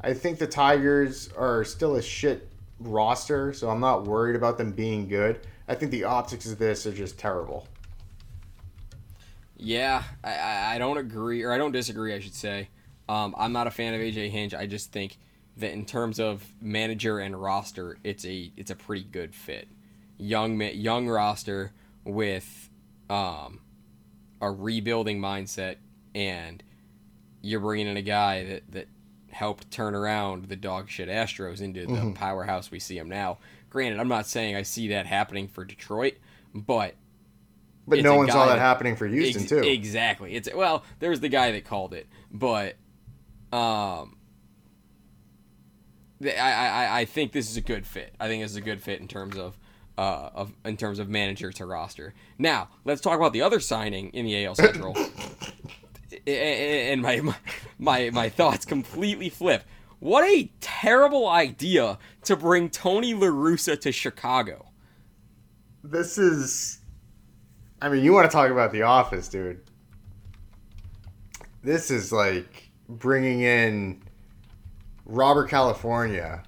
I 0.00 0.14
think 0.14 0.38
the 0.38 0.46
Tigers 0.46 1.30
are 1.36 1.64
still 1.64 1.96
a 1.96 2.02
shit 2.02 2.48
roster, 2.80 3.52
so 3.52 3.68
I'm 3.70 3.80
not 3.80 4.04
worried 4.04 4.36
about 4.36 4.58
them 4.58 4.72
being 4.72 5.08
good. 5.08 5.40
I 5.68 5.74
think 5.74 5.90
the 5.90 6.04
optics 6.04 6.50
of 6.50 6.58
this 6.58 6.86
are 6.86 6.92
just 6.92 7.18
terrible. 7.18 7.66
Yeah, 9.56 10.02
I, 10.22 10.34
I, 10.34 10.74
I 10.74 10.78
don't 10.78 10.98
agree, 10.98 11.42
or 11.42 11.52
I 11.52 11.58
don't 11.58 11.72
disagree, 11.72 12.14
I 12.14 12.20
should 12.20 12.34
say. 12.34 12.68
Um, 13.08 13.34
I'm 13.38 13.52
not 13.52 13.66
a 13.66 13.70
fan 13.70 13.94
of 13.94 14.00
AJ 14.00 14.30
Hinch. 14.30 14.54
I 14.54 14.66
just 14.66 14.92
think 14.92 15.18
that 15.56 15.72
in 15.72 15.84
terms 15.86 16.18
of 16.18 16.44
manager 16.60 17.18
and 17.18 17.40
roster, 17.40 17.98
it's 18.04 18.24
a 18.24 18.52
it's 18.56 18.70
a 18.70 18.76
pretty 18.76 19.04
good 19.04 19.34
fit. 19.34 19.68
Young 20.18 20.60
young 20.60 21.08
roster 21.08 21.72
with 22.04 22.70
um, 23.08 23.60
a 24.40 24.50
rebuilding 24.50 25.20
mindset, 25.20 25.76
and 26.14 26.62
you're 27.42 27.60
bringing 27.60 27.86
in 27.86 27.96
a 27.96 28.02
guy 28.02 28.44
that 28.44 28.62
that 28.72 28.88
helped 29.30 29.70
turn 29.70 29.94
around 29.94 30.48
the 30.48 30.56
dog 30.56 30.88
shit 30.88 31.08
Astros 31.08 31.60
into 31.60 31.84
the 31.86 32.12
powerhouse 32.14 32.70
we 32.70 32.78
see 32.78 32.98
them 32.98 33.08
now. 33.08 33.38
Granted, 33.68 34.00
I'm 34.00 34.08
not 34.08 34.26
saying 34.26 34.56
I 34.56 34.62
see 34.62 34.88
that 34.88 35.04
happening 35.06 35.46
for 35.48 35.64
Detroit, 35.64 36.14
but 36.54 36.94
But 37.86 38.02
no 38.02 38.16
one 38.16 38.28
saw 38.30 38.46
that 38.46 38.54
that- 38.54 38.58
happening 38.60 38.96
for 38.96 39.06
Houston 39.06 39.42
Ex- 39.42 39.50
too. 39.50 39.58
Exactly. 39.58 40.34
It's 40.34 40.48
well, 40.54 40.84
there's 41.00 41.20
the 41.20 41.28
guy 41.28 41.52
that 41.52 41.64
called 41.64 41.92
it, 41.92 42.06
but 42.32 42.76
um, 43.52 44.16
I, 46.22 46.30
I 46.30 47.00
I 47.00 47.04
think 47.04 47.32
this 47.32 47.50
is 47.50 47.56
a 47.56 47.60
good 47.60 47.86
fit. 47.86 48.14
I 48.18 48.28
think 48.28 48.42
this 48.42 48.52
is 48.52 48.56
a 48.56 48.62
good 48.62 48.80
fit 48.80 49.00
in 49.00 49.08
terms 49.08 49.36
of 49.36 49.58
uh 49.98 50.30
of 50.34 50.52
in 50.64 50.76
terms 50.76 50.98
of 50.98 51.08
manager 51.08 51.52
to 51.52 51.66
roster. 51.66 52.14
Now 52.38 52.68
let's 52.84 53.00
talk 53.00 53.18
about 53.18 53.32
the 53.32 53.42
other 53.42 53.60
signing 53.60 54.10
in 54.10 54.26
the 54.26 54.44
AL 54.46 54.54
Central. 54.54 54.96
And 56.26 57.02
my, 57.02 57.20
my 57.20 57.36
my 57.78 58.10
my 58.10 58.28
thoughts 58.28 58.64
completely 58.64 59.28
flip. 59.28 59.64
What 59.98 60.24
a 60.24 60.50
terrible 60.60 61.28
idea 61.28 61.98
to 62.24 62.36
bring 62.36 62.70
Tony 62.70 63.12
La 63.12 63.26
Russa 63.26 63.78
to 63.80 63.90
Chicago. 63.92 64.66
this 65.82 66.16
is 66.16 66.78
I 67.82 67.88
mean, 67.88 68.02
you 68.04 68.12
want 68.12 68.30
to 68.30 68.34
talk 68.34 68.50
about 68.50 68.72
the 68.72 68.82
office, 68.82 69.28
dude. 69.28 69.60
This 71.62 71.90
is 71.90 72.12
like 72.12 72.65
bringing 72.88 73.40
in 73.40 74.02
Robert 75.04 75.48
California, 75.48 76.42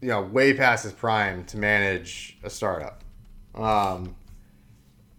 you 0.00 0.08
know, 0.08 0.22
way 0.22 0.54
past 0.54 0.84
his 0.84 0.92
prime 0.92 1.44
to 1.46 1.56
manage 1.56 2.38
a 2.42 2.50
startup. 2.50 3.02
Um, 3.54 4.14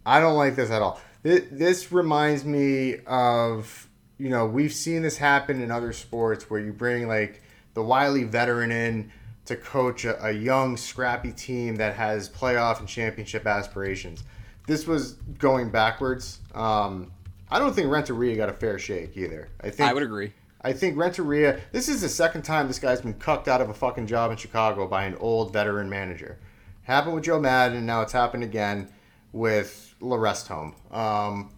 I 0.04 0.20
don't 0.20 0.36
like 0.36 0.56
this 0.56 0.70
at 0.70 0.82
all. 0.82 1.00
This, 1.22 1.44
this 1.50 1.92
reminds 1.92 2.44
me 2.44 2.96
of, 3.06 3.88
you 4.18 4.30
know, 4.30 4.46
we've 4.46 4.72
seen 4.72 5.02
this 5.02 5.18
happen 5.18 5.62
in 5.62 5.70
other 5.70 5.92
sports 5.92 6.48
where 6.48 6.60
you 6.60 6.72
bring 6.72 7.06
like 7.06 7.42
the 7.74 7.82
wily 7.82 8.24
veteran 8.24 8.72
in 8.72 9.12
to 9.44 9.56
coach 9.56 10.04
a, 10.04 10.26
a 10.26 10.32
young, 10.32 10.76
scrappy 10.76 11.32
team 11.32 11.76
that 11.76 11.94
has 11.94 12.28
playoff 12.28 12.78
and 12.78 12.88
championship 12.88 13.46
aspirations. 13.46 14.24
This 14.66 14.86
was 14.86 15.12
going 15.38 15.70
backwards. 15.70 16.38
Um, 16.54 17.10
I 17.50 17.58
don't 17.58 17.74
think 17.74 17.90
Renteria 17.90 18.36
got 18.36 18.48
a 18.48 18.52
fair 18.52 18.78
shake 18.78 19.16
either. 19.16 19.48
I 19.60 19.70
think 19.70 19.90
I 19.90 19.92
would 19.92 20.02
agree. 20.02 20.32
I 20.62 20.72
think 20.72 20.96
Renteria. 20.96 21.60
This 21.72 21.88
is 21.88 22.02
the 22.02 22.08
second 22.08 22.42
time 22.42 22.68
this 22.68 22.78
guy's 22.78 23.00
been 23.00 23.14
cucked 23.14 23.48
out 23.48 23.60
of 23.60 23.70
a 23.70 23.74
fucking 23.74 24.06
job 24.06 24.30
in 24.30 24.36
Chicago 24.36 24.86
by 24.86 25.04
an 25.04 25.16
old 25.16 25.52
veteran 25.52 25.88
manager. 25.88 26.38
Happened 26.82 27.14
with 27.14 27.24
Joe 27.24 27.40
Maddon, 27.40 27.78
and 27.78 27.86
now 27.86 28.02
it's 28.02 28.12
happened 28.12 28.44
again 28.44 28.88
with 29.32 29.94
Larest 30.00 30.48
Home. 30.48 30.74
Um, 30.90 31.50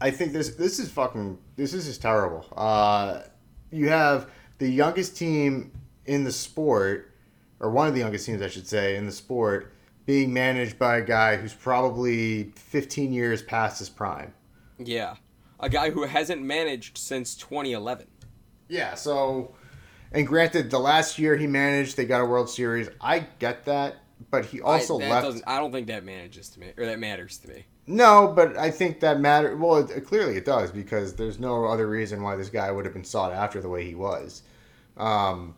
I 0.00 0.10
think 0.10 0.32
this 0.32 0.56
this 0.56 0.78
is 0.78 0.90
fucking 0.90 1.38
this 1.56 1.72
is 1.72 1.86
just 1.86 2.02
terrible. 2.02 2.44
Uh, 2.56 3.22
you 3.70 3.88
have 3.88 4.30
the 4.58 4.68
youngest 4.68 5.16
team 5.16 5.72
in 6.06 6.24
the 6.24 6.32
sport, 6.32 7.12
or 7.60 7.70
one 7.70 7.88
of 7.88 7.94
the 7.94 8.00
youngest 8.00 8.26
teams, 8.26 8.42
I 8.42 8.48
should 8.48 8.66
say, 8.66 8.96
in 8.96 9.06
the 9.06 9.12
sport, 9.12 9.72
being 10.06 10.32
managed 10.32 10.78
by 10.78 10.98
a 10.98 11.02
guy 11.02 11.36
who's 11.36 11.54
probably 11.54 12.52
15 12.56 13.12
years 13.12 13.42
past 13.42 13.78
his 13.78 13.88
prime. 13.88 14.32
Yeah. 14.78 15.16
A 15.58 15.68
guy 15.68 15.90
who 15.90 16.04
hasn't 16.04 16.42
managed 16.42 16.98
since 16.98 17.34
2011. 17.34 18.06
Yeah, 18.68 18.94
so 18.94 19.54
and 20.12 20.26
granted 20.26 20.70
the 20.70 20.78
last 20.78 21.18
year 21.18 21.36
he 21.36 21.46
managed 21.46 21.96
they 21.96 22.04
got 22.04 22.20
a 22.20 22.24
World 22.24 22.50
Series. 22.50 22.88
I 23.00 23.20
get 23.38 23.64
that, 23.64 23.96
but 24.30 24.44
he 24.44 24.60
also 24.60 25.00
I, 25.00 25.08
left 25.08 25.42
I 25.46 25.58
don't 25.58 25.72
think 25.72 25.86
that 25.88 26.04
manages 26.04 26.48
to 26.50 26.60
me, 26.60 26.72
or 26.76 26.86
that 26.86 26.98
matters 26.98 27.38
to 27.38 27.48
me. 27.48 27.64
No, 27.86 28.32
but 28.34 28.56
I 28.56 28.70
think 28.70 29.00
that 29.00 29.20
matter 29.20 29.56
well 29.56 29.76
it, 29.76 30.06
clearly 30.06 30.36
it 30.36 30.44
does 30.44 30.70
because 30.70 31.14
there's 31.14 31.38
no 31.38 31.66
other 31.66 31.86
reason 31.86 32.22
why 32.22 32.36
this 32.36 32.48
guy 32.48 32.70
would 32.70 32.84
have 32.84 32.94
been 32.94 33.04
sought 33.04 33.32
after 33.32 33.60
the 33.60 33.68
way 33.68 33.84
he 33.84 33.94
was. 33.94 34.42
Um 34.96 35.54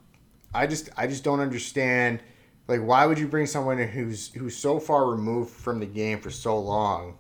I 0.55 0.67
just 0.67 0.91
I 0.97 1.07
just 1.07 1.25
don't 1.25 1.41
understand 1.41 2.21
like 2.67 2.81
why 2.81 3.07
would 3.07 3.19
you 3.19 3.29
bring 3.29 3.47
someone 3.47 3.79
who's 3.79 4.33
who's 4.35 4.57
so 4.57 4.79
far 4.79 5.11
removed 5.11 5.51
from 5.51 5.81
the 5.81 5.87
game 5.87 6.21
for 6.21 6.31
so 6.31 6.59
long 6.59 7.19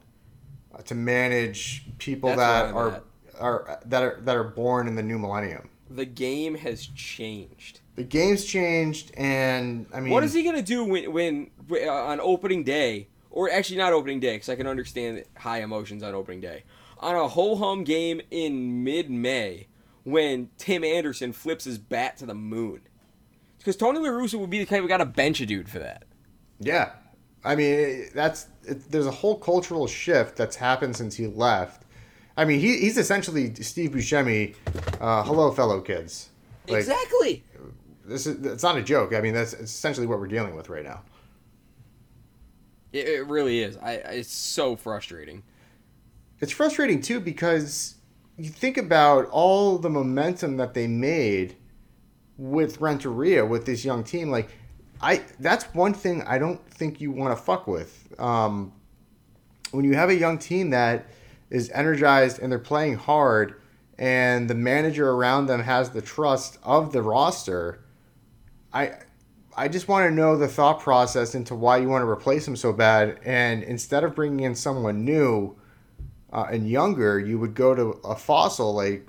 to 0.86 0.94
manage 0.94 1.84
people 1.98 2.30
That's 2.30 2.38
that 2.70 2.74
are 2.74 2.90
at. 2.92 3.04
are 3.40 3.80
that 3.86 4.02
are 4.02 4.20
that 4.22 4.36
are 4.36 4.44
born 4.44 4.88
in 4.88 4.94
the 4.94 5.02
new 5.02 5.18
millennium. 5.18 5.68
The 5.90 6.04
game 6.04 6.54
has 6.56 6.86
changed. 6.86 7.80
The 7.96 8.04
game's 8.04 8.44
changed, 8.44 9.10
and 9.16 9.86
I 9.92 10.00
mean, 10.00 10.12
What 10.12 10.22
is 10.22 10.32
he 10.34 10.42
gonna 10.44 10.62
do 10.62 10.84
when, 10.84 11.12
when 11.12 11.50
uh, 11.70 11.88
on 11.90 12.20
opening 12.20 12.62
day, 12.62 13.08
or 13.30 13.50
actually 13.50 13.78
not 13.78 13.92
opening 13.92 14.20
day, 14.20 14.34
because 14.36 14.48
I 14.48 14.54
can 14.56 14.66
understand 14.66 15.24
high 15.36 15.62
emotions 15.62 16.02
on 16.02 16.14
opening 16.14 16.40
day, 16.40 16.64
on 16.98 17.16
a 17.16 17.26
ho 17.26 17.56
hum 17.56 17.84
game 17.84 18.20
in 18.30 18.84
mid 18.84 19.10
May, 19.10 19.66
when 20.04 20.50
Tim 20.58 20.84
Anderson 20.84 21.32
flips 21.32 21.64
his 21.64 21.78
bat 21.78 22.16
to 22.18 22.26
the 22.26 22.34
moon? 22.34 22.82
Because 23.58 23.76
Tony 23.76 23.98
La 23.98 24.08
Russa 24.10 24.38
would 24.38 24.50
be 24.50 24.60
the 24.60 24.66
kind 24.66 24.82
of 24.84 24.88
guy 24.88 24.98
to 24.98 25.04
bench 25.04 25.40
a 25.40 25.46
dude 25.46 25.68
for 25.68 25.80
that. 25.80 26.04
Yeah, 26.60 26.92
I 27.44 27.54
mean 27.54 28.08
that's 28.14 28.46
it, 28.64 28.90
there's 28.90 29.06
a 29.06 29.10
whole 29.10 29.36
cultural 29.36 29.86
shift 29.86 30.36
that's 30.36 30.56
happened 30.56 30.96
since 30.96 31.16
he 31.16 31.26
left. 31.26 31.84
I 32.36 32.44
mean, 32.44 32.60
he, 32.60 32.78
he's 32.78 32.96
essentially 32.96 33.52
Steve 33.54 33.90
Buscemi. 33.90 34.54
Uh, 35.00 35.24
hello, 35.24 35.50
fellow 35.50 35.80
kids. 35.80 36.28
Like, 36.68 36.78
exactly. 36.78 37.42
This 38.04 38.28
is 38.28 38.46
it's 38.46 38.62
not 38.62 38.76
a 38.78 38.82
joke. 38.82 39.12
I 39.12 39.20
mean, 39.20 39.34
that's 39.34 39.54
essentially 39.54 40.06
what 40.06 40.20
we're 40.20 40.28
dealing 40.28 40.54
with 40.54 40.68
right 40.68 40.84
now. 40.84 41.02
It, 42.92 43.08
it 43.08 43.26
really 43.26 43.60
is. 43.60 43.76
I, 43.78 43.94
it's 43.94 44.32
so 44.32 44.76
frustrating. 44.76 45.42
It's 46.40 46.52
frustrating 46.52 47.00
too 47.02 47.18
because 47.18 47.96
you 48.36 48.50
think 48.50 48.76
about 48.76 49.26
all 49.26 49.76
the 49.78 49.90
momentum 49.90 50.56
that 50.58 50.74
they 50.74 50.86
made 50.86 51.56
with 52.36 52.80
Renteria 52.80 53.44
with 53.44 53.66
this 53.66 53.84
young 53.84 54.04
team. 54.04 54.30
Like, 54.30 54.48
I 55.00 55.22
that's 55.38 55.64
one 55.74 55.94
thing 55.94 56.22
I 56.22 56.38
don't 56.38 56.64
think 56.70 57.00
you 57.00 57.10
want 57.10 57.36
to 57.36 57.42
fuck 57.42 57.66
with. 57.66 58.12
Um, 58.18 58.72
when 59.70 59.84
you 59.84 59.94
have 59.94 60.08
a 60.08 60.14
young 60.14 60.38
team 60.38 60.70
that 60.70 61.06
is 61.50 61.70
energized 61.70 62.40
and 62.40 62.50
they're 62.50 62.58
playing 62.58 62.96
hard, 62.96 63.60
and 63.98 64.48
the 64.48 64.54
manager 64.54 65.10
around 65.10 65.46
them 65.46 65.62
has 65.62 65.90
the 65.90 66.02
trust 66.02 66.58
of 66.62 66.92
the 66.92 67.02
roster, 67.02 67.84
I. 68.72 68.92
I 69.56 69.66
just 69.66 69.88
want 69.88 70.08
to 70.08 70.14
know 70.14 70.36
the 70.36 70.46
thought 70.46 70.78
process 70.78 71.34
into 71.34 71.56
why 71.56 71.78
you 71.78 71.88
want 71.88 72.02
to 72.02 72.08
replace 72.08 72.46
him 72.46 72.54
so 72.54 72.72
bad. 72.72 73.18
And 73.24 73.64
instead 73.64 74.04
of 74.04 74.14
bringing 74.14 74.46
in 74.46 74.54
someone 74.54 75.04
new, 75.04 75.56
uh, 76.32 76.46
and 76.50 76.68
younger, 76.68 77.18
you 77.18 77.38
would 77.38 77.54
go 77.54 77.74
to 77.74 77.98
a 78.04 78.16
fossil 78.16 78.74
like 78.74 79.08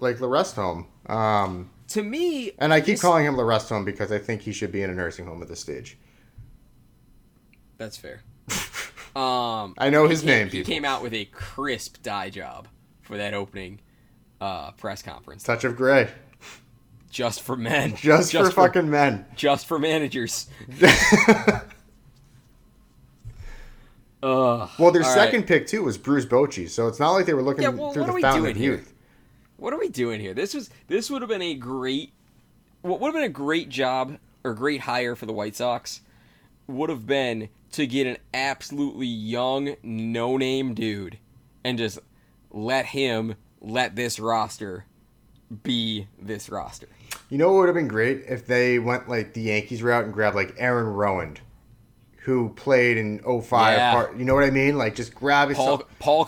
like 0.00 0.20
Larest 0.20 0.56
Home. 0.56 0.86
Um, 1.06 1.70
To 1.92 2.02
me, 2.02 2.52
and 2.58 2.72
I 2.72 2.80
keep 2.80 2.94
this- 2.94 3.00
calling 3.02 3.24
him 3.26 3.36
Larest 3.36 3.68
Home 3.68 3.84
because 3.84 4.10
I 4.12 4.18
think 4.18 4.42
he 4.42 4.52
should 4.52 4.72
be 4.72 4.82
in 4.82 4.90
a 4.90 4.94
nursing 4.94 5.26
home 5.26 5.42
at 5.42 5.48
this 5.48 5.60
stage. 5.60 5.98
That's 7.78 7.96
fair. 7.96 8.22
Um, 9.14 9.74
I 9.76 9.90
know 9.90 10.08
his 10.08 10.24
name, 10.24 10.46
He 10.46 10.60
people. 10.60 10.72
came 10.72 10.86
out 10.86 11.02
with 11.02 11.12
a 11.12 11.26
crisp 11.26 12.02
dye 12.02 12.30
job 12.30 12.66
for 13.02 13.18
that 13.18 13.34
opening 13.34 13.78
uh, 14.40 14.70
press 14.70 15.02
conference, 15.02 15.42
Touch 15.42 15.64
of 15.64 15.76
gray, 15.76 16.08
just 17.10 17.42
for 17.42 17.54
men, 17.54 17.94
just, 17.96 18.32
for 18.32 18.50
fucking 18.50 18.88
men. 18.88 19.26
just 19.36 19.66
for 19.66 19.78
managers. 19.78 20.46
Ugh. 24.22 24.70
Well, 24.78 24.92
their 24.92 25.02
All 25.02 25.08
right. 25.08 25.14
second 25.14 25.46
pick 25.46 25.66
too 25.66 25.82
was 25.82 25.98
Bruce 25.98 26.24
Bochy, 26.24 26.68
so 26.68 26.86
it's 26.86 27.00
not 27.00 27.10
like 27.10 27.26
they 27.26 27.34
were 27.34 27.42
looking 27.42 27.64
Yeah, 27.64 27.68
well, 27.70 27.92
through 27.92 28.04
the 28.06 28.18
fountain 28.20 28.46
of 28.50 28.56
here? 28.56 28.72
youth. 28.76 28.91
What 29.62 29.72
are 29.72 29.78
we 29.78 29.90
doing 29.90 30.20
here? 30.20 30.34
This 30.34 30.54
was 30.54 30.70
this 30.88 31.08
would 31.08 31.22
have 31.22 31.28
been 31.28 31.40
a 31.40 31.54
great, 31.54 32.12
what 32.80 32.98
would 32.98 33.06
have 33.06 33.14
been 33.14 33.22
a 33.22 33.28
great 33.28 33.68
job 33.68 34.18
or 34.42 34.54
great 34.54 34.80
hire 34.80 35.14
for 35.14 35.24
the 35.24 35.32
White 35.32 35.54
Sox 35.54 36.00
would 36.66 36.90
have 36.90 37.06
been 37.06 37.48
to 37.70 37.86
get 37.86 38.08
an 38.08 38.16
absolutely 38.34 39.06
young, 39.06 39.76
no 39.84 40.36
name 40.36 40.74
dude 40.74 41.16
and 41.62 41.78
just 41.78 42.00
let 42.50 42.86
him 42.86 43.36
let 43.60 43.94
this 43.94 44.18
roster 44.18 44.84
be 45.62 46.08
this 46.20 46.48
roster. 46.48 46.88
You 47.30 47.38
know 47.38 47.52
what 47.52 47.60
would 47.60 47.68
have 47.68 47.76
been 47.76 47.86
great 47.86 48.24
if 48.28 48.44
they 48.44 48.80
went 48.80 49.08
like 49.08 49.32
the 49.32 49.42
Yankees 49.42 49.80
route 49.80 50.06
and 50.06 50.12
grabbed 50.12 50.34
like 50.34 50.56
Aaron 50.58 50.86
Rowand, 50.86 51.36
who 52.22 52.50
played 52.50 52.96
in 52.96 53.18
05. 53.18 53.76
Yeah. 53.76 53.92
Part, 53.92 54.16
you 54.16 54.24
know 54.24 54.34
what 54.34 54.44
I 54.44 54.50
mean? 54.50 54.78
Like 54.78 54.94
just 54.94 55.12
grab 55.12 55.50
it. 55.50 55.56
Paul 55.56 55.78
Paul. 55.98 56.24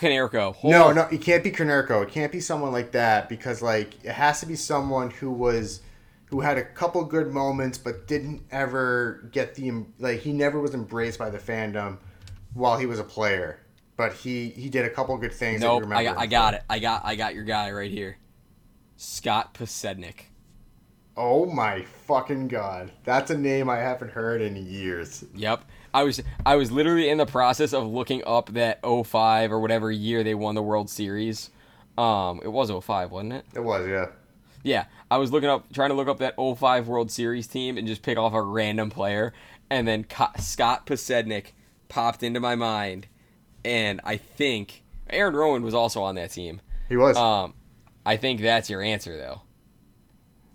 Hold 0.52 0.72
No, 0.72 0.92
no, 0.92 1.02
it 1.02 1.20
can't 1.20 1.44
be 1.44 1.52
Konerko. 1.52 2.02
It 2.02 2.08
can't 2.10 2.32
be 2.32 2.40
someone 2.40 2.72
like 2.72 2.92
that 2.92 3.28
because 3.28 3.62
like 3.62 4.04
it 4.04 4.12
has 4.12 4.40
to 4.40 4.46
be 4.46 4.56
someone 4.56 5.10
who 5.10 5.30
was 5.30 5.82
who 6.26 6.40
had 6.40 6.58
a 6.58 6.64
couple 6.64 7.04
good 7.04 7.32
moments 7.32 7.78
but 7.78 8.08
didn't 8.08 8.42
ever 8.50 9.28
get 9.30 9.54
the 9.54 9.84
like 10.00 10.18
he 10.18 10.32
never 10.32 10.58
was 10.60 10.74
embraced 10.74 11.18
by 11.18 11.30
the 11.30 11.38
fandom 11.38 11.98
while 12.54 12.76
he 12.76 12.86
was 12.86 12.98
a 12.98 13.04
player. 13.04 13.60
But 13.96 14.14
he 14.14 14.48
he 14.48 14.68
did 14.68 14.84
a 14.84 14.90
couple 14.90 15.16
good 15.16 15.32
things. 15.32 15.60
that 15.60 15.66
you 15.66 15.72
Nope, 15.72 15.82
remember 15.82 16.00
I 16.00 16.04
got, 16.04 16.18
I 16.18 16.26
got 16.26 16.54
it. 16.54 16.62
I 16.68 16.78
got 16.80 17.04
I 17.04 17.14
got 17.14 17.34
your 17.36 17.44
guy 17.44 17.70
right 17.70 17.90
here. 17.90 18.18
Scott 18.96 19.54
Podsednik. 19.54 20.22
Oh 21.16 21.46
my 21.46 21.82
fucking 22.08 22.48
god, 22.48 22.90
that's 23.04 23.30
a 23.30 23.38
name 23.38 23.70
I 23.70 23.76
haven't 23.76 24.10
heard 24.10 24.42
in 24.42 24.56
years. 24.56 25.24
Yep. 25.36 25.64
I 25.94 26.02
was 26.02 26.20
I 26.44 26.56
was 26.56 26.72
literally 26.72 27.08
in 27.08 27.18
the 27.18 27.26
process 27.26 27.72
of 27.72 27.86
looking 27.86 28.22
up 28.26 28.52
that 28.54 28.80
05 28.82 29.52
or 29.52 29.60
whatever 29.60 29.92
year 29.92 30.24
they 30.24 30.34
won 30.34 30.56
the 30.56 30.62
World 30.62 30.90
Series. 30.90 31.50
Um 31.96 32.40
it 32.42 32.48
was 32.48 32.70
05, 32.70 33.12
wasn't 33.12 33.34
it? 33.34 33.46
It 33.54 33.60
was 33.62 33.86
yeah. 33.86 34.06
Yeah. 34.64 34.84
I 35.08 35.18
was 35.18 35.30
looking 35.30 35.48
up 35.48 35.72
trying 35.72 35.90
to 35.90 35.94
look 35.94 36.08
up 36.08 36.18
that 36.18 36.34
05 36.36 36.88
World 36.88 37.12
Series 37.12 37.46
team 37.46 37.78
and 37.78 37.86
just 37.86 38.02
pick 38.02 38.18
off 38.18 38.34
a 38.34 38.42
random 38.42 38.90
player 38.90 39.32
and 39.70 39.86
then 39.86 40.02
Co- 40.02 40.32
Scott 40.38 40.84
Podsednik 40.84 41.52
popped 41.88 42.24
into 42.24 42.40
my 42.40 42.56
mind 42.56 43.06
and 43.64 44.00
I 44.02 44.16
think 44.16 44.82
Aaron 45.08 45.34
Rowand 45.34 45.62
was 45.62 45.74
also 45.74 46.02
on 46.02 46.16
that 46.16 46.32
team. 46.32 46.60
He 46.88 46.96
was. 46.96 47.16
Um 47.16 47.54
I 48.04 48.16
think 48.16 48.40
that's 48.40 48.68
your 48.68 48.82
answer 48.82 49.16
though. 49.16 49.42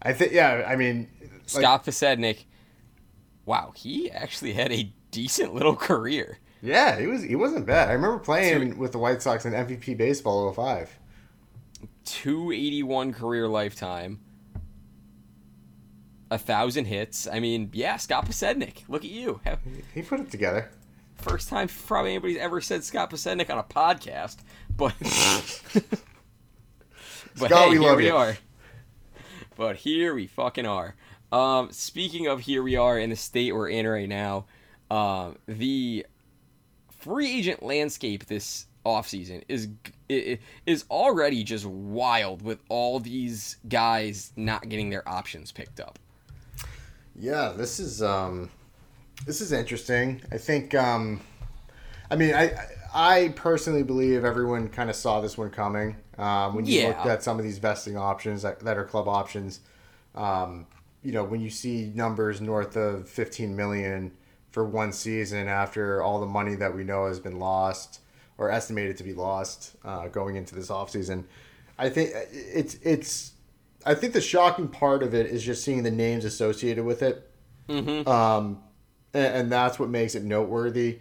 I 0.02 0.12
think 0.12 0.34
yeah. 0.34 0.66
I 0.68 0.76
mean, 0.76 1.08
like, 1.22 1.32
Scott 1.46 1.86
Podsednik. 1.86 2.44
Wow, 3.46 3.72
he 3.76 4.12
actually 4.12 4.54
had 4.54 4.72
a 4.72 4.94
decent 5.12 5.54
little 5.54 5.76
career. 5.90 6.40
yeah, 6.62 7.00
he 7.00 7.08
was. 7.08 7.24
He 7.24 7.36
wasn't 7.36 7.66
bad. 7.66 7.90
I 7.90 7.94
remember 7.94 8.20
playing 8.20 8.78
with 8.78 8.92
the 8.92 8.98
White 9.00 9.22
Sox 9.22 9.46
in 9.46 9.54
MVP 9.54 9.98
baseball 9.98 10.52
05. 10.52 10.98
281 12.06 13.14
career 13.14 13.48
lifetime. 13.48 14.20
A 16.32 16.38
thousand 16.38 16.86
hits. 16.86 17.28
I 17.28 17.40
mean, 17.40 17.70
yeah, 17.74 17.98
Scott 17.98 18.26
Podsednik. 18.28 18.84
Look 18.88 19.04
at 19.04 19.10
you. 19.10 19.42
He 19.94 20.02
put 20.04 20.20
it 20.20 20.30
together. 20.30 20.70
First 21.16 21.50
time 21.50 21.68
probably 21.68 22.12
anybody's 22.12 22.38
ever 22.38 22.62
said 22.62 22.84
Scott 22.84 23.10
Podsednik 23.12 23.50
on 23.50 23.58
a 23.58 23.64
podcast, 23.64 24.38
but 24.76 24.94
but 27.38 27.48
Scott, 27.48 27.52
hey, 27.52 27.70
we 27.70 27.78
here 27.80 27.82
love 27.90 27.98
we 27.98 28.06
you. 28.08 28.16
are. 28.16 28.38
But 29.58 29.78
here 29.78 30.14
we 30.14 30.28
fucking 30.28 30.66
are. 30.66 30.96
Um, 31.32 31.72
speaking 31.72 32.28
of 32.28 32.42
here 32.42 32.64
we 32.64 32.76
are 32.76 32.98
in 32.98 33.10
the 33.10 33.16
state 33.16 33.54
we're 33.54 33.70
in 33.70 33.88
right 33.88 34.08
now, 34.08 34.46
um, 34.92 35.38
the 35.48 36.06
free 36.98 37.38
agent 37.38 37.64
landscape 37.64 38.26
this 38.26 38.68
offseason 38.86 39.44
is 39.48 39.68
is 40.66 40.86
already 40.90 41.44
just 41.44 41.66
wild 41.66 42.42
with 42.42 42.60
all 42.70 43.00
these 43.00 43.58
guys 43.68 44.32
not 44.36 44.68
getting 44.70 44.90
their 44.90 45.08
options 45.08 45.52
picked 45.52 45.80
up. 45.80 46.00
Yeah, 47.16 47.54
this 47.56 47.80
is 47.80 48.02
um, 48.02 48.50
this 49.26 49.42
is 49.42 49.52
interesting. 49.52 50.22
I 50.32 50.38
think 50.38 50.74
um, 50.74 51.20
I 52.10 52.16
mean 52.16 52.34
I 52.34 52.54
I 52.94 53.34
personally 53.36 53.84
believe 53.84 54.24
everyone 54.26 54.70
kind 54.70 54.90
of 54.90 54.96
saw 54.96 55.22
this 55.22 55.38
one 55.38 55.50
coming. 55.52 55.96
Um, 56.18 56.56
when 56.56 56.66
you 56.66 56.80
Yeah. 56.80 56.88
looked 56.88 57.06
at 57.06 57.24
some 57.24 57.38
of 57.38 57.44
these 57.46 57.60
vesting 57.60 57.96
options 57.98 58.42
that, 58.42 58.60
that 58.62 58.78
are 58.78 58.84
club 58.84 59.08
options, 59.08 59.62
um, 60.16 60.66
you 61.04 61.12
know 61.12 61.24
when 61.24 61.42
you 61.42 61.50
see 61.50 61.92
numbers 61.94 62.42
north 62.42 62.76
of 62.76 63.08
15 63.08 63.56
million 63.56 64.12
for 64.52 64.66
one 64.66 64.92
season 64.92 65.48
after 65.48 66.02
all 66.02 66.20
the 66.20 66.26
money 66.26 66.56
that 66.56 66.76
we 66.76 66.84
know 66.84 67.08
has 67.08 67.20
been 67.20 67.40
lost 67.40 68.02
or 68.38 68.50
estimated 68.50 68.98
to 68.98 69.04
be 69.04 69.14
lost 69.14 69.76
uh, 69.84 70.08
going 70.08 70.36
into 70.36 70.56
this 70.56 70.70
offseason, 70.70 71.26
I 71.78 71.90
think 71.90 72.12
it's 72.32 72.76
it's 72.82 73.34
I 73.86 73.96
think 73.96 74.14
the 74.14 74.22
shocking 74.22 74.68
part 74.68 75.04
of 75.04 75.14
it 75.14 75.28
is 75.28 75.44
just 75.44 75.64
seeing 75.64 75.84
the 75.84 75.92
names 75.92 76.26
associated 76.26 76.84
with 76.84 77.02
it. 77.02 77.30
Um, 78.08 78.62
and, 79.14 79.36
and 79.36 79.52
that's 79.52 79.80
what 79.80 79.90
makes 79.90 80.16
it 80.16 80.24
noteworthy. 80.24 81.00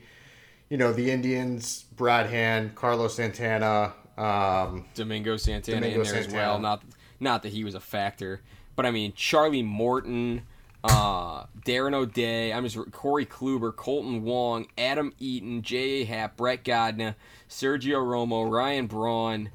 You 0.69 0.77
know, 0.77 0.93
the 0.93 1.11
Indians, 1.11 1.85
Brad 1.97 2.27
Hand, 2.27 2.75
Carlos 2.75 3.15
Santana. 3.15 3.95
Um, 4.17 4.85
Domingo 4.95 5.37
Santana 5.37 5.81
Domingo 5.81 6.03
in 6.03 6.07
there 6.07 6.17
as 6.17 6.29
well. 6.29 6.59
Not 6.59 6.83
not 7.21 7.43
that 7.43 7.53
he 7.53 7.65
was 7.65 7.75
a 7.75 7.81
factor, 7.81 8.43
but 8.77 8.85
I 8.85 8.91
mean 8.91 9.13
Charlie 9.15 9.63
Morton, 9.63 10.43
uh, 10.89 11.45
Darren 11.65 11.95
O'Day. 11.95 12.53
I'm 12.53 12.67
just 12.67 12.91
Corey 12.93 13.27
Kluber, 13.27 13.73
Kolten 13.73 14.23
Wong, 14.23 14.67
Adam 14.77 15.13
Eaton, 15.19 15.63
J. 15.63 15.77
A. 15.77 16.05
Happ, 16.05 16.37
Brett 16.37 16.65
Gardner, 16.65 17.17
Sergio 17.49 18.03
Romo, 18.03 18.51
Ryan 18.51 18.87
Braun. 18.87 19.51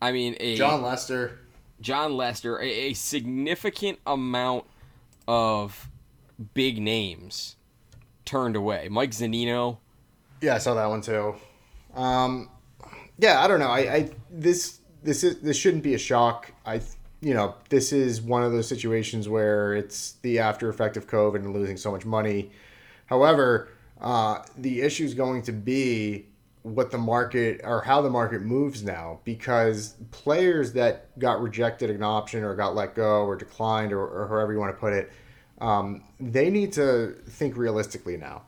I 0.00 0.12
mean 0.12 0.36
a 0.40 0.56
Jon 0.56 0.82
Lester. 0.82 1.38
Jon 1.80 2.16
Lester, 2.16 2.58
a, 2.58 2.66
a 2.66 2.92
significant 2.94 3.98
amount 4.06 4.64
of 5.28 5.88
big 6.54 6.80
names 6.80 7.56
turned 8.24 8.56
away. 8.56 8.88
Mike 8.90 9.10
Zunino. 9.10 9.78
Yeah, 10.40 10.54
I 10.54 10.58
saw 10.58 10.74
that 10.74 10.86
one 10.86 11.00
too. 11.00 11.34
Um, 11.94 12.50
yeah, 13.18 13.42
I 13.42 13.48
don't 13.48 13.60
know. 13.60 13.68
I, 13.70 13.78
I 13.78 14.10
this 14.30 14.80
this 15.02 15.24
is 15.24 15.40
this 15.40 15.56
shouldn't 15.56 15.82
be 15.82 15.94
a 15.94 15.98
shock. 15.98 16.52
I 16.64 16.80
you 17.20 17.34
know 17.34 17.54
this 17.68 17.92
is 17.92 18.20
one 18.20 18.42
of 18.42 18.52
those 18.52 18.68
situations 18.68 19.28
where 19.28 19.74
it's 19.74 20.12
the 20.22 20.38
after 20.38 20.68
effect 20.68 20.96
of 20.96 21.06
COVID 21.06 21.36
and 21.36 21.52
losing 21.52 21.76
so 21.76 21.90
much 21.90 22.04
money. 22.04 22.50
However, 23.06 23.68
uh, 24.00 24.42
the 24.58 24.82
issue 24.82 25.04
is 25.04 25.14
going 25.14 25.42
to 25.42 25.52
be 25.52 26.26
what 26.62 26.90
the 26.90 26.98
market 26.98 27.60
or 27.62 27.80
how 27.82 28.02
the 28.02 28.10
market 28.10 28.42
moves 28.42 28.82
now 28.82 29.20
because 29.22 29.94
players 30.10 30.72
that 30.72 31.16
got 31.18 31.40
rejected 31.40 31.90
an 31.90 32.02
option 32.02 32.42
or 32.42 32.56
got 32.56 32.74
let 32.74 32.94
go 32.94 33.24
or 33.24 33.36
declined 33.36 33.92
or, 33.92 34.04
or 34.04 34.26
however 34.26 34.52
you 34.52 34.58
want 34.58 34.74
to 34.74 34.80
put 34.80 34.92
it, 34.92 35.12
um, 35.60 36.02
they 36.18 36.50
need 36.50 36.72
to 36.72 37.12
think 37.28 37.56
realistically 37.56 38.16
now. 38.16 38.42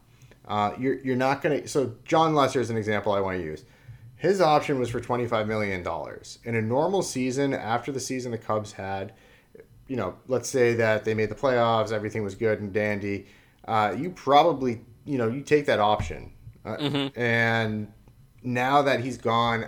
Uh, 0.49 0.73
you're, 0.79 0.99
you're 1.01 1.17
not 1.17 1.43
going 1.43 1.63
to. 1.63 1.69
So, 1.69 1.95
Jon 2.05 2.35
Lester 2.35 2.61
is 2.61 2.71
an 2.71 2.77
example 2.77 3.13
I 3.13 3.21
want 3.21 3.39
to 3.39 3.45
use. 3.45 3.65
His 4.19 4.41
option 4.41 4.79
was 4.79 4.91
for 4.91 5.01
$25 5.01 5.47
million. 5.47 5.87
In 6.45 6.55
a 6.57 6.63
normal 6.63 7.03
season, 7.03 7.55
after 7.55 7.93
the 7.93 8.01
season 8.01 8.33
the 8.33 8.39
Cubs 8.39 8.73
had, 8.73 9.13
you 9.87 9.97
know, 9.97 10.17
let's 10.27 10.49
say 10.49 10.75
that 10.75 11.05
they 11.05 11.15
made 11.15 11.31
the 11.31 11.35
playoffs, 11.35 11.93
everything 11.93 12.23
was 12.25 12.35
good 12.35 12.61
and 12.61 12.73
dandy. 12.73 13.27
Uh, 13.67 13.95
you 13.97 14.11
probably, 14.11 14.81
you 15.05 15.19
know, 15.19 15.29
you 15.29 15.41
take 15.43 15.67
that 15.67 15.79
option. 15.79 16.33
Uh, 16.65 16.77
And 17.17 17.93
now 18.43 18.83
that 18.83 19.01
he's 19.01 19.19
gone, 19.19 19.67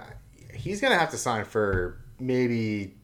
he's 0.52 0.80
going 0.80 0.92
to 0.92 0.98
have 0.98 1.10
to 1.10 1.16
sign 1.16 1.44
for 1.44 2.00
maybe 2.18 2.94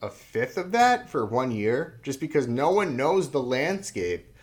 a 0.00 0.08
fifth 0.10 0.56
of 0.56 0.72
that 0.72 1.08
for 1.08 1.24
one 1.26 1.52
year 1.52 2.00
just 2.02 2.18
because 2.18 2.48
no 2.48 2.70
one 2.70 2.96
knows 2.96 3.30
the 3.30 3.42
landscape 3.42 4.34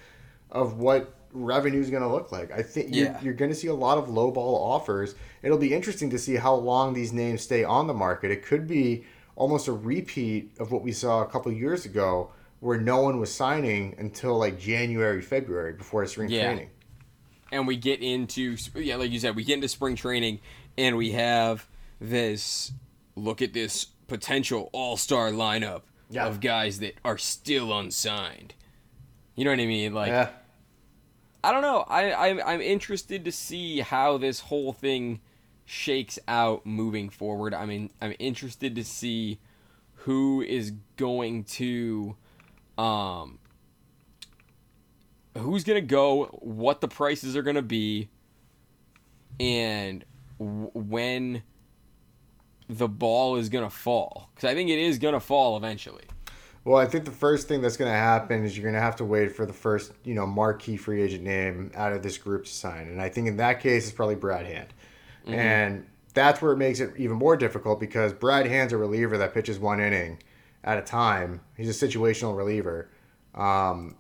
of 0.52 0.78
what 0.78 1.16
revenue 1.34 1.80
is 1.82 1.90
going 1.90 2.02
to 2.02 2.08
look 2.10 2.32
like. 2.32 2.52
I 2.52 2.62
think 2.62 2.96
you're, 2.96 3.08
you're 3.22 3.34
going 3.34 3.52
to 3.52 3.56
see 3.56 3.68
a 3.68 3.74
lot 3.74 3.98
of 3.98 4.10
low 4.10 4.32
ball 4.32 4.56
offers. 4.56 5.16
It'll 5.42 5.58
be 5.58 5.74
interesting 5.74 6.10
to 6.12 6.20
see 6.20 6.36
how 6.36 6.54
long 6.56 6.94
these 6.94 7.14
names 7.14 7.42
stay 7.42 7.64
on 7.64 7.88
the 7.88 7.94
market. 7.94 8.32
It 8.32 8.44
could 8.44 8.68
be 8.68 9.06
almost 9.36 9.68
a 9.68 9.72
repeat 9.74 10.52
of 10.60 10.72
what 10.72 10.82
we 10.84 10.92
saw 10.92 11.22
a 11.22 11.26
couple 11.26 11.52
years 11.52 11.86
ago 11.86 12.32
where 12.60 12.78
no 12.80 13.02
one 13.02 13.20
was 13.20 13.34
signing 13.34 13.96
until 13.98 14.38
like 14.38 14.60
January, 14.60 15.22
February 15.22 15.74
before 15.74 16.06
spring 16.08 16.30
Yeah. 16.30 16.46
training. 16.48 16.70
and 17.52 17.66
we 17.66 17.78
get 17.78 18.02
into 18.02 18.58
yeah, 18.76 18.96
like 18.98 19.10
you 19.12 19.20
said, 19.20 19.36
we 19.36 19.44
get 19.44 19.56
into 19.56 19.68
spring 19.70 19.96
training, 19.96 20.40
and 20.78 20.96
we 20.98 21.14
have 21.14 21.68
this 22.00 22.72
look 23.16 23.42
at 23.42 23.54
this 23.54 23.86
potential 24.08 24.70
all 24.74 24.98
star 24.98 25.32
lineup 25.32 25.82
Yeah. 26.12 26.28
of 26.28 26.42
guys 26.42 26.80
that 26.80 26.96
are 27.06 27.18
still 27.18 27.76
unsigned. 27.78 28.54
You 29.36 29.46
know 29.46 29.52
what 29.52 29.60
I 29.62 29.66
mean? 29.66 29.94
Like 29.94 30.10
Yeah. 30.10 30.30
I 31.44 31.52
don't 31.54 31.62
know. 31.62 31.86
I 31.88 32.28
I'm, 32.30 32.42
I'm 32.46 32.62
interested 32.62 33.24
to 33.26 33.32
see 33.32 33.80
how 33.80 34.18
this 34.18 34.42
whole 34.42 34.74
thing 34.74 35.22
shakes 35.70 36.18
out 36.28 36.66
moving 36.66 37.10
forward. 37.10 37.54
I 37.54 37.68
mean, 37.68 37.92
I'm 38.02 38.16
interested 38.18 38.74
to 38.76 38.84
see 38.84 39.40
who 39.98 40.42
is 40.42 40.74
going 40.98 41.44
to 41.44 42.16
um 42.78 43.38
who's 45.38 45.64
going 45.64 45.80
to 45.80 45.88
go, 45.88 46.26
what 46.42 46.82
the 46.82 46.88
prices 46.88 47.38
are 47.38 47.44
going 47.44 47.56
to 47.56 47.62
be 47.62 48.10
and 49.40 50.04
w- 50.40 50.72
when 50.74 51.44
the 52.68 52.88
ball 52.88 53.36
is 53.36 53.48
going 53.48 53.64
to 53.64 53.70
fall 53.70 54.32
cuz 54.36 54.46
I 54.46 54.56
think 54.56 54.72
it 54.72 54.80
is 54.80 54.98
going 54.98 55.14
to 55.14 55.20
fall 55.20 55.56
eventually. 55.56 56.06
Well, 56.66 56.78
I 56.78 56.88
think 56.88 57.06
the 57.06 57.12
first 57.12 57.48
thing 57.48 57.62
that's 57.62 57.78
going 57.78 57.92
to 57.92 57.98
happen 57.98 58.44
is 58.44 58.58
you're 58.58 58.64
going 58.64 58.76
to 58.76 58.82
have 58.82 58.98
to 58.98 59.06
wait 59.06 59.36
for 59.36 59.46
the 59.46 59.54
first, 59.54 59.94
you 60.04 60.14
know, 60.14 60.26
marquee 60.26 60.78
free 60.78 61.02
agent 61.02 61.24
name 61.24 61.72
out 61.76 61.94
of 61.94 62.04
this 62.04 62.18
group 62.18 62.46
to 62.46 62.52
sign. 62.52 62.88
And 62.88 63.02
I 63.02 63.10
think 63.10 63.28
in 63.28 63.38
that 63.38 63.60
case, 63.60 63.86
it's 63.86 63.96
probably 63.96 64.16
Brad 64.16 64.46
Hand. 64.46 64.74
And 65.28 65.86
that's 66.14 66.42
where 66.42 66.54
it 66.54 66.58
makes 66.58 66.80
it 66.80 66.94
even 66.98 67.18
more 67.18 67.38
difficult 67.38 67.80
because 67.80 68.14
Brad 68.14 68.46
Hand's 68.48 68.74
a 68.74 68.78
reliever 68.78 69.18
that 69.18 69.34
pitches 69.34 69.60
one 69.60 69.80
inning 69.80 70.22
at 70.64 70.78
a 70.78 70.82
time. 70.82 71.42
He's 71.56 71.70
a 71.70 71.88
situational 71.88 72.36
reliever. 72.36 72.90
Um, 73.36 73.96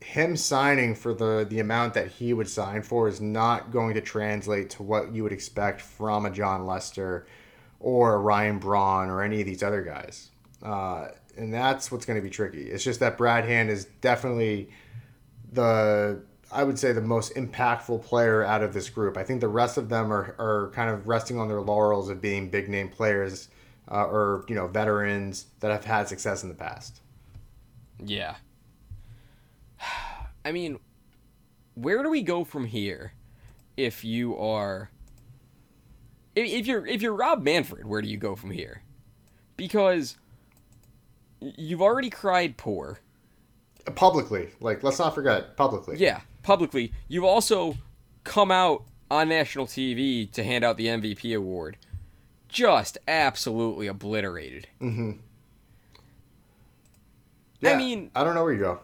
him 0.00 0.36
signing 0.36 0.94
for 0.94 1.14
the 1.14 1.46
the 1.48 1.58
amount 1.58 1.94
that 1.94 2.08
he 2.08 2.32
would 2.32 2.48
sign 2.48 2.82
for 2.82 3.08
is 3.08 3.20
not 3.20 3.72
going 3.72 3.94
to 3.94 4.00
translate 4.00 4.70
to 4.70 4.82
what 4.82 5.12
you 5.12 5.22
would 5.22 5.32
expect 5.32 5.80
from 5.80 6.26
a 6.26 6.30
Jon 6.30 6.66
Lester 6.66 7.26
or 7.80 8.14
a 8.14 8.18
Ryan 8.18 8.58
Braun 8.58 9.08
or 9.08 9.22
any 9.22 9.40
of 9.40 9.46
these 9.46 9.62
other 9.62 9.82
guys. 9.82 10.30
Uh, 10.62 11.08
and 11.36 11.52
that's 11.52 11.90
what's 11.90 12.06
going 12.06 12.18
to 12.18 12.22
be 12.22 12.30
tricky. 12.30 12.70
It's 12.70 12.84
just 12.84 13.00
that 13.00 13.18
Brad 13.18 13.44
Hand 13.44 13.70
is 13.70 13.86
definitely 14.00 14.70
the 15.52 16.22
I 16.50 16.64
would 16.64 16.78
say 16.78 16.92
the 16.92 17.00
most 17.00 17.34
impactful 17.34 18.04
player 18.04 18.44
out 18.44 18.62
of 18.62 18.72
this 18.72 18.88
group. 18.88 19.16
I 19.16 19.24
think 19.24 19.40
the 19.40 19.48
rest 19.48 19.76
of 19.76 19.88
them 19.88 20.12
are, 20.12 20.34
are 20.38 20.70
kind 20.74 20.90
of 20.90 21.08
resting 21.08 21.38
on 21.38 21.48
their 21.48 21.60
laurels 21.60 22.08
of 22.08 22.20
being 22.20 22.50
big 22.50 22.68
name 22.68 22.88
players 22.88 23.48
uh, 23.90 24.04
or 24.04 24.44
you 24.48 24.54
know 24.54 24.66
veterans 24.66 25.46
that 25.60 25.70
have 25.70 25.84
had 25.84 26.08
success 26.08 26.42
in 26.42 26.48
the 26.48 26.54
past. 26.54 27.00
Yeah. 28.02 28.36
I 30.44 30.52
mean, 30.52 30.78
where 31.74 32.02
do 32.02 32.10
we 32.10 32.22
go 32.22 32.44
from 32.44 32.66
here 32.66 33.12
if 33.76 34.04
you 34.04 34.36
are 34.38 34.90
if, 36.36 36.66
you're 36.66 36.86
if 36.86 37.02
you're 37.02 37.14
Rob 37.14 37.42
Manfred, 37.42 37.86
where 37.86 38.02
do 38.02 38.08
you 38.08 38.18
go 38.18 38.36
from 38.36 38.50
here? 38.50 38.82
Because 39.56 40.16
you've 41.40 41.82
already 41.82 42.10
cried 42.10 42.56
poor. 42.56 43.00
Publicly, 43.94 44.48
like 44.60 44.82
let's 44.82 44.98
not 44.98 45.14
forget 45.14 45.56
publicly. 45.56 45.96
Yeah, 45.98 46.20
publicly. 46.42 46.92
You've 47.08 47.24
also 47.24 47.76
come 48.24 48.50
out 48.50 48.84
on 49.10 49.28
national 49.28 49.66
TV 49.66 50.30
to 50.32 50.42
hand 50.42 50.64
out 50.64 50.76
the 50.76 50.86
MVP 50.86 51.36
award. 51.36 51.76
Just 52.48 52.98
absolutely 53.06 53.86
obliterated. 53.86 54.66
Mm-hmm. 54.80 55.12
Yeah, 57.60 57.70
I 57.72 57.76
mean- 57.76 58.10
I 58.14 58.24
don't 58.24 58.34
know 58.34 58.44
where 58.44 58.52
you 58.52 58.60
go. 58.60 58.80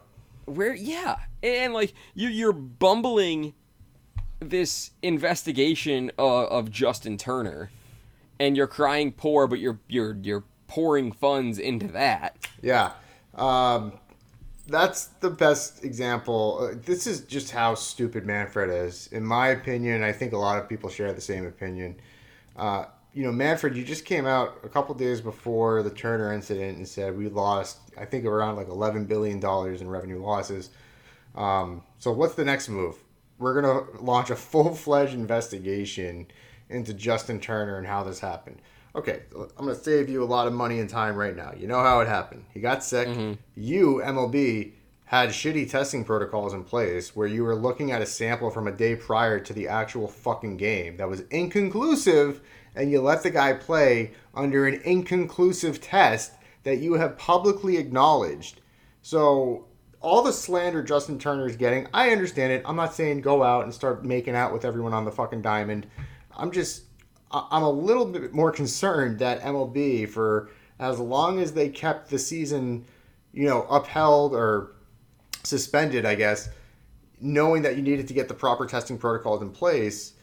where 0.47 0.75
yeah 0.75 1.17
and 1.43 1.73
like 1.73 1.93
you 2.15 2.29
you're 2.29 2.53
bumbling 2.53 3.55
this 4.41 4.91
investigation 5.03 6.11
of, 6.19 6.49
of 6.49 6.71
Justin 6.71 7.17
Turner 7.17 7.71
and 8.41 8.57
you're 8.57 8.67
crying 8.67 9.13
poor 9.13 9.47
but 9.47 9.59
you're 9.61 9.79
you're 9.89 10.17
you're 10.23 10.45
pouring 10.67 11.13
funds 11.13 11.59
into 11.59 11.87
that 11.89 12.37
Yeah. 12.63 12.93
Um, 13.35 13.93
that's 14.67 15.07
the 15.07 15.31
best 15.31 15.85
example. 15.85 16.59
Uh, 16.73 16.79
This 16.85 17.07
is 17.07 17.21
just 17.23 17.51
how 17.51 17.75
stupid 17.75 18.25
Manfred 18.27 18.71
is. 18.71 19.09
In 19.09 19.25
my 19.25 19.49
opinion, 19.49 20.03
I 20.03 20.13
think 20.13 20.33
a 20.33 20.39
lot 20.39 20.59
of 20.59 20.69
people 20.69 20.89
share 20.89 21.13
the 21.13 21.21
same 21.21 21.47
opinion. 21.47 21.97
Uh, 22.57 22.87
you 23.13 23.25
know, 23.25 23.33
Manfred, 23.33 23.77
you 23.77 23.85
just 23.85 24.05
came 24.05 24.27
out 24.27 24.59
a 24.65 24.69
couple 24.69 24.95
days 24.95 25.21
before 25.21 25.83
the 25.83 25.91
Turner 25.91 26.33
incident 26.33 26.79
and 26.79 26.89
said 26.89 27.17
we 27.17 27.29
lost, 27.29 27.79
I 27.99 28.05
think, 28.05 28.25
around 28.25 28.57
like 28.57 28.69
$11 28.69 29.07
billion 29.07 29.39
in 29.81 29.89
revenue 29.89 30.23
losses. 30.23 30.71
Um, 31.35 31.83
so, 31.99 32.13
what's 32.13 32.35
the 32.35 32.45
next 32.45 32.69
move? 32.69 32.97
We're 33.39 33.61
to 33.63 34.01
launch 34.03 34.31
a 34.31 34.37
full 34.37 34.75
fledged 34.75 35.15
investigation 35.15 36.27
into 36.69 36.95
Justin 36.95 37.41
Turner 37.41 37.77
and 37.77 37.87
how 37.87 38.05
this 38.05 38.21
happened. 38.21 38.61
Okay, 38.95 39.23
I'm 39.35 39.65
going 39.65 39.77
to 39.77 39.83
save 39.83 40.09
you 40.09 40.23
a 40.23 40.27
lot 40.27 40.47
of 40.47 40.53
money 40.53 40.79
and 40.79 40.89
time 40.89 41.17
right 41.17 41.35
now. 41.35 41.53
You 41.57 41.67
know 41.67 41.81
how 41.81 42.01
it 42.01 42.09
happened. 42.09 42.45
He 42.53 42.61
got 42.61 42.85
sick. 42.85 43.09
Mm-hmm. 43.09 43.41
You, 43.55 44.03
MLB, 44.05 44.73
had 45.07 45.31
shitty 45.31 45.71
testing 45.71 46.05
protocols 46.05 46.55
in 46.55 46.65
place 46.65 47.17
where 47.17 47.27
you 47.27 47.45
were 47.45 47.55
looking 47.55 47.91
at 47.91 48.03
a 48.03 48.07
sample 48.07 48.51
from 48.51 48.67
a 48.67 48.73
day 48.73 48.97
prior 48.97 49.41
to 49.41 49.53
the 49.53 49.69
actual 49.69 50.09
fucking 50.09 50.57
game 50.57 50.97
that 50.99 51.09
was 51.09 51.21
inconclusive, 51.31 52.41
and 52.75 52.91
you 52.91 53.01
let 53.01 53.23
the 53.23 53.31
guy 53.31 53.53
play 53.53 54.13
under 54.35 54.67
an 54.67 54.81
inconclusive 54.85 55.81
test 55.81 56.33
that 56.63 56.79
you 56.79 56.95
have 56.95 57.19
publicly 57.19 57.77
acknowledged. 57.77 58.61
So 59.03 59.67
all 60.01 60.23
the 60.23 60.33
slander 60.33 60.83
Justin 60.83 61.19
Turner 61.19 61.47
is 61.47 61.57
getting, 61.57 61.89
I 61.93 62.11
understand 62.11 62.53
it. 62.53 62.63
I'm 62.65 62.77
not 62.77 62.95
saying 62.95 63.21
go 63.21 63.43
out 63.43 63.65
and 63.65 63.73
start 63.73 64.05
making 64.05 64.35
out 64.35 64.53
with 64.53 64.65
everyone 64.65 64.93
on 64.93 65.05
the 65.05 65.13
fucking 65.13 65.43
diamond. 65.43 65.87
I'm 66.37 66.51
just, 66.51 66.85
I'm 67.33 67.63
a 67.63 67.71
little 67.71 68.05
bit 68.05 68.33
more 68.33 68.53
concerned 68.53 69.19
that 69.21 69.41
MLB, 69.41 70.09
for 70.09 70.51
as 70.79 70.99
long 70.99 71.41
as 71.41 71.53
they 71.53 71.69
kept 71.69 72.11
the 72.11 72.19
season, 72.19 72.85
you 73.33 73.47
know, 73.49 73.63
upheld 73.63 74.35
or 74.35 74.73
suspended, 75.43 76.05
I 76.05 76.15
guess, 76.15 76.49
knowing 77.21 77.63
that 77.63 77.77
you 77.77 77.83
needed 77.83 78.09
to 78.09 78.15
get 78.15 78.29
the 78.29 78.35
proper 78.35 78.67
testing 78.67 78.99
protocols 78.99 79.43
in 79.43 79.51
place. 79.51 80.15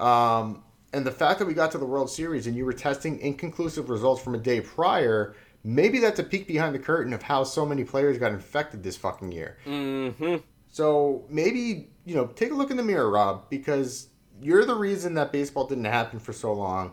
Um, 0.00 0.62
and 0.92 1.04
the 1.04 1.12
fact 1.12 1.38
that 1.38 1.46
we 1.46 1.54
got 1.54 1.70
to 1.72 1.78
the 1.78 1.86
World 1.86 2.10
Series 2.10 2.46
and 2.46 2.56
you 2.56 2.64
were 2.64 2.72
testing 2.72 3.18
inconclusive 3.20 3.90
results 3.90 4.22
from 4.22 4.34
a 4.34 4.38
day 4.38 4.60
prior, 4.60 5.34
maybe 5.62 5.98
that's 5.98 6.18
a 6.18 6.24
peek 6.24 6.46
behind 6.46 6.74
the 6.74 6.78
curtain 6.78 7.12
of 7.12 7.22
how 7.22 7.44
so 7.44 7.66
many 7.66 7.84
players 7.84 8.18
got 8.18 8.32
infected 8.32 8.82
this 8.82 8.96
fucking 8.96 9.32
year. 9.32 9.58
mm-hmm 9.66 10.36
So 10.70 11.24
maybe, 11.28 11.90
you 12.04 12.14
know, 12.14 12.26
take 12.26 12.50
a 12.50 12.54
look 12.54 12.70
in 12.70 12.76
the 12.76 12.82
mirror, 12.82 13.10
Rob, 13.10 13.50
because 13.50 14.08
you're 14.40 14.64
the 14.64 14.74
reason 14.74 15.14
that 15.14 15.32
baseball 15.32 15.66
didn't 15.66 15.84
happen 15.84 16.18
for 16.18 16.32
so 16.32 16.52
long. 16.52 16.92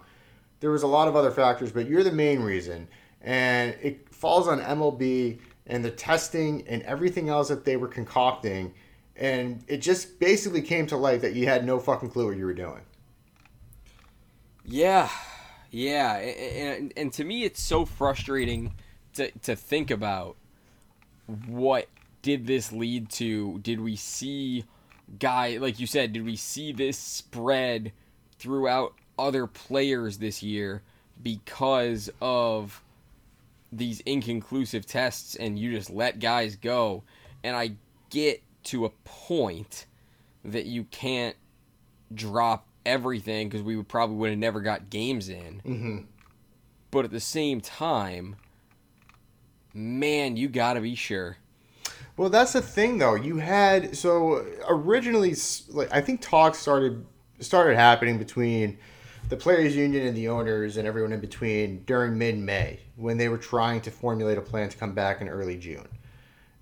There 0.59 0.71
was 0.71 0.83
a 0.83 0.87
lot 0.87 1.07
of 1.07 1.15
other 1.15 1.31
factors, 1.31 1.71
but 1.71 1.87
you're 1.87 2.03
the 2.03 2.11
main 2.11 2.41
reason. 2.41 2.87
And 3.21 3.75
it 3.81 4.09
falls 4.13 4.47
on 4.47 4.59
MLB 4.61 5.39
and 5.67 5.83
the 5.83 5.91
testing 5.91 6.67
and 6.67 6.81
everything 6.83 7.29
else 7.29 7.49
that 7.49 7.65
they 7.65 7.77
were 7.77 7.87
concocting. 7.87 8.73
And 9.15 9.63
it 9.67 9.77
just 9.77 10.19
basically 10.19 10.61
came 10.61 10.87
to 10.87 10.97
light 10.97 11.21
that 11.21 11.33
you 11.33 11.45
had 11.45 11.65
no 11.65 11.79
fucking 11.79 12.09
clue 12.09 12.27
what 12.27 12.37
you 12.37 12.45
were 12.45 12.53
doing. 12.53 12.81
yeah 14.65 15.09
yeah 15.71 16.15
and, 16.17 16.93
and, 16.95 17.11
to 17.13 17.23
me 17.23 17.43
it's 17.43 17.61
so 17.61 17.85
frustrating 17.85 18.73
to, 19.13 19.29
to 19.41 19.55
think 19.55 19.91
about 19.91 20.37
what 21.47 21.87
did 22.21 22.47
this 22.47 22.71
lead 22.71 23.09
to 23.09 23.59
did 23.59 23.79
we 23.79 23.95
see 23.95 24.63
guy 25.19 25.57
like 25.57 25.79
you 25.79 25.85
said 25.87 26.11
did 26.13 26.25
we 26.25 26.35
see 26.35 26.71
this 26.71 26.97
spread 26.97 27.91
throughout 28.39 28.93
other 29.19 29.45
players 29.47 30.17
this 30.17 30.41
year 30.41 30.81
because 31.21 32.09
of 32.21 32.81
these 33.71 33.99
inconclusive 34.01 34.85
tests 34.85 35.35
and 35.35 35.57
you 35.59 35.71
just 35.71 35.89
let 35.89 36.19
guys 36.19 36.55
go 36.55 37.03
and 37.43 37.55
i 37.55 37.71
get 38.09 38.41
to 38.63 38.85
a 38.85 38.89
point 39.03 39.85
that 40.45 40.65
you 40.65 40.83
can't 40.85 41.35
drop 42.13 42.65
everything 42.85 43.47
because 43.49 43.61
we 43.63 43.75
would 43.75 43.87
probably 43.87 44.15
would 44.15 44.29
have 44.31 44.39
never 44.39 44.61
got 44.61 44.89
games 44.89 45.29
in 45.29 45.61
Mm-hmm. 45.65 45.97
but 46.91 47.05
at 47.05 47.11
the 47.11 47.19
same 47.19 47.61
time 47.61 48.35
man 49.73 50.37
you 50.37 50.47
gotta 50.49 50.81
be 50.81 50.95
sure 50.95 51.37
Well, 52.15 52.29
that's 52.29 52.53
the 52.53 52.61
thing, 52.61 52.99
though. 52.99 53.15
You 53.15 53.37
had 53.37 53.95
so 53.97 54.45
originally, 54.67 55.35
like 55.69 55.91
I 55.91 56.01
think 56.01 56.21
talks 56.21 56.59
started 56.59 57.05
started 57.39 57.75
happening 57.75 58.17
between 58.17 58.77
the 59.29 59.37
players' 59.37 59.75
union 59.75 60.05
and 60.05 60.15
the 60.15 60.27
owners 60.27 60.77
and 60.77 60.87
everyone 60.87 61.13
in 61.13 61.19
between 61.19 61.83
during 61.85 62.17
mid 62.17 62.37
May 62.37 62.79
when 62.95 63.17
they 63.17 63.29
were 63.29 63.37
trying 63.37 63.81
to 63.81 63.91
formulate 63.91 64.37
a 64.37 64.41
plan 64.41 64.69
to 64.69 64.77
come 64.77 64.93
back 64.93 65.21
in 65.21 65.29
early 65.29 65.57
June. 65.57 65.87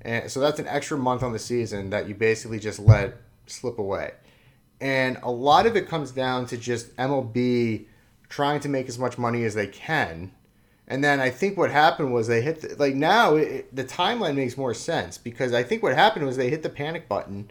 And 0.02 0.32
so 0.32 0.40
that's 0.40 0.60
an 0.60 0.68
extra 0.68 0.98
month 0.98 1.22
on 1.22 1.34
the 1.34 1.40
season 1.40 1.90
that 1.92 2.08
you 2.08 2.16
basically 2.16 2.60
just 2.60 2.80
let 2.80 3.18
slip 3.46 3.78
away. 3.78 4.14
And 4.80 5.20
a 5.22 5.30
lot 5.30 5.68
of 5.68 5.76
it 5.76 5.88
comes 5.88 6.12
down 6.12 6.48
to 6.48 6.58
just 6.58 6.96
MLB 6.96 7.86
trying 8.30 8.60
to 8.62 8.70
make 8.70 8.88
as 8.88 8.98
much 8.98 9.18
money 9.18 9.44
as 9.44 9.54
they 9.54 9.68
can. 9.68 10.32
And 10.92 11.02
then 11.02 11.22
I 11.22 11.30
think 11.30 11.58
what 11.58 11.72
happened 11.72 12.14
was 12.14 12.28
they 12.28 12.42
hit 12.42 12.60
the, 12.60 12.76
like 12.76 12.96
now 12.96 13.38
it, 13.38 13.74
the 13.74 13.86
timeline 13.86 14.36
makes 14.36 14.58
more 14.58 14.74
sense 14.74 15.18
because 15.18 15.54
I 15.54 15.64
think 15.64 15.82
what 15.82 15.96
happened 15.96 16.26
was 16.26 16.36
they 16.36 16.50
hit 16.50 16.64
the 16.64 16.70
panic 16.70 17.08
button 17.08 17.50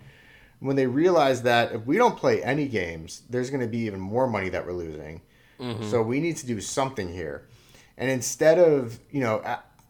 when 0.59 0.77
they 0.77 0.87
realized 0.87 1.45
that 1.45 1.73
if 1.73 1.87
we 1.87 1.97
don't 1.97 2.19
play 2.19 2.43
any 2.43 2.69
games, 2.69 3.23
there's 3.31 3.49
going 3.49 3.63
to 3.63 3.67
be 3.67 3.79
even 3.79 3.99
more 3.99 4.27
money 4.27 4.51
that 4.51 4.67
we're 4.67 4.75
losing. 4.75 5.23
Mm-hmm. 5.59 5.89
So 5.89 6.03
we 6.03 6.21
need 6.21 6.37
to 6.37 6.47
do 6.47 6.61
something 6.61 7.11
here. 7.11 7.49
And 7.97 8.11
instead 8.11 8.59
of, 8.59 9.01
you 9.11 9.23
know, 9.23 9.43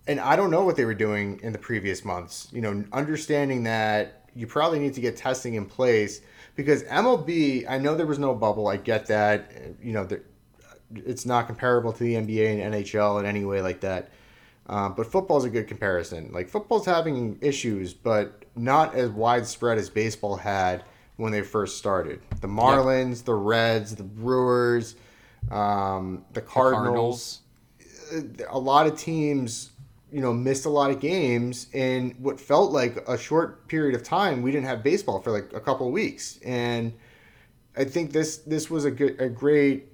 and 0.07 0.21
I 0.21 0.37
don't 0.37 0.53
know 0.53 0.63
what 0.63 0.77
they 0.77 0.85
were 0.85 0.95
doing 0.95 1.41
in 1.43 1.53
the 1.53 1.59
previous 1.59 2.05
months, 2.05 2.47
you 2.53 2.61
know, 2.61 2.85
understanding 2.93 3.65
that 3.65 4.29
you 4.37 4.47
probably 4.47 4.79
need 4.79 4.95
to 4.95 5.01
get 5.01 5.17
testing 5.17 5.55
in 5.55 5.67
place 5.67 6.21
because 6.55 6.85
MLB, 6.85 7.69
I 7.69 7.79
know 7.79 7.97
there 7.97 8.07
was 8.07 8.21
no 8.21 8.33
bubble. 8.33 8.69
I 8.69 8.77
get 8.77 9.07
that. 9.07 9.51
You 9.83 9.93
know, 9.93 10.05
there, 10.05 10.23
it's 10.95 11.27
not 11.27 11.47
comparable 11.47 11.93
to 11.93 12.03
the 12.03 12.15
NBA 12.15 12.63
and 12.63 12.75
NHL 12.75 13.21
in 13.21 13.27
any 13.27 13.45
way 13.45 13.63
like 13.63 13.81
that. 13.81 14.11
Uh, 14.67 14.89
but 14.89 15.07
football's 15.11 15.45
a 15.45 15.51
good 15.51 15.67
comparison. 15.67 16.31
Like 16.33 16.49
football's 16.49 16.87
having 16.87 17.39
issues, 17.41 17.93
but 17.93 18.45
not 18.55 18.95
as 18.95 19.11
widespread 19.11 19.79
as 19.79 19.91
baseball 19.91 20.37
had 20.37 20.85
when 21.17 21.33
they 21.33 21.43
first 21.43 21.79
started. 21.79 22.21
The 22.41 22.49
Marlins, 22.49 23.25
the 23.25 23.35
Reds, 23.35 23.97
the 23.97 24.05
Brewers, 24.05 24.95
um, 25.51 26.25
the 26.33 26.41
Cardinals. 26.41 27.41
cardinals 28.11 28.47
A 28.49 28.59
lot 28.59 28.87
of 28.87 28.99
teams 28.99 29.71
you 30.13 30.21
know, 30.21 30.33
missed 30.33 30.65
a 30.65 30.69
lot 30.71 30.91
of 30.91 31.01
games 31.01 31.69
in 31.73 32.15
what 32.19 32.41
felt 32.41 32.73
like 32.73 32.97
a 33.09 33.17
short 33.17 33.69
period 33.69 33.95
of 33.95 34.03
time. 34.03 34.43
We 34.43 34.51
didn't 34.51 34.67
have 34.67 34.83
baseball 34.83 35.21
for 35.21 35.31
like 35.31 35.53
a 35.53 35.61
couple 35.61 35.87
of 35.87 35.93
weeks, 35.93 36.39
and 36.45 36.93
I 37.77 37.85
think 37.85 38.13
this 38.13 38.39
this 38.39 38.69
was 38.69 38.85
a 38.85 38.91
good, 38.91 39.21
a 39.21 39.29
great, 39.29 39.87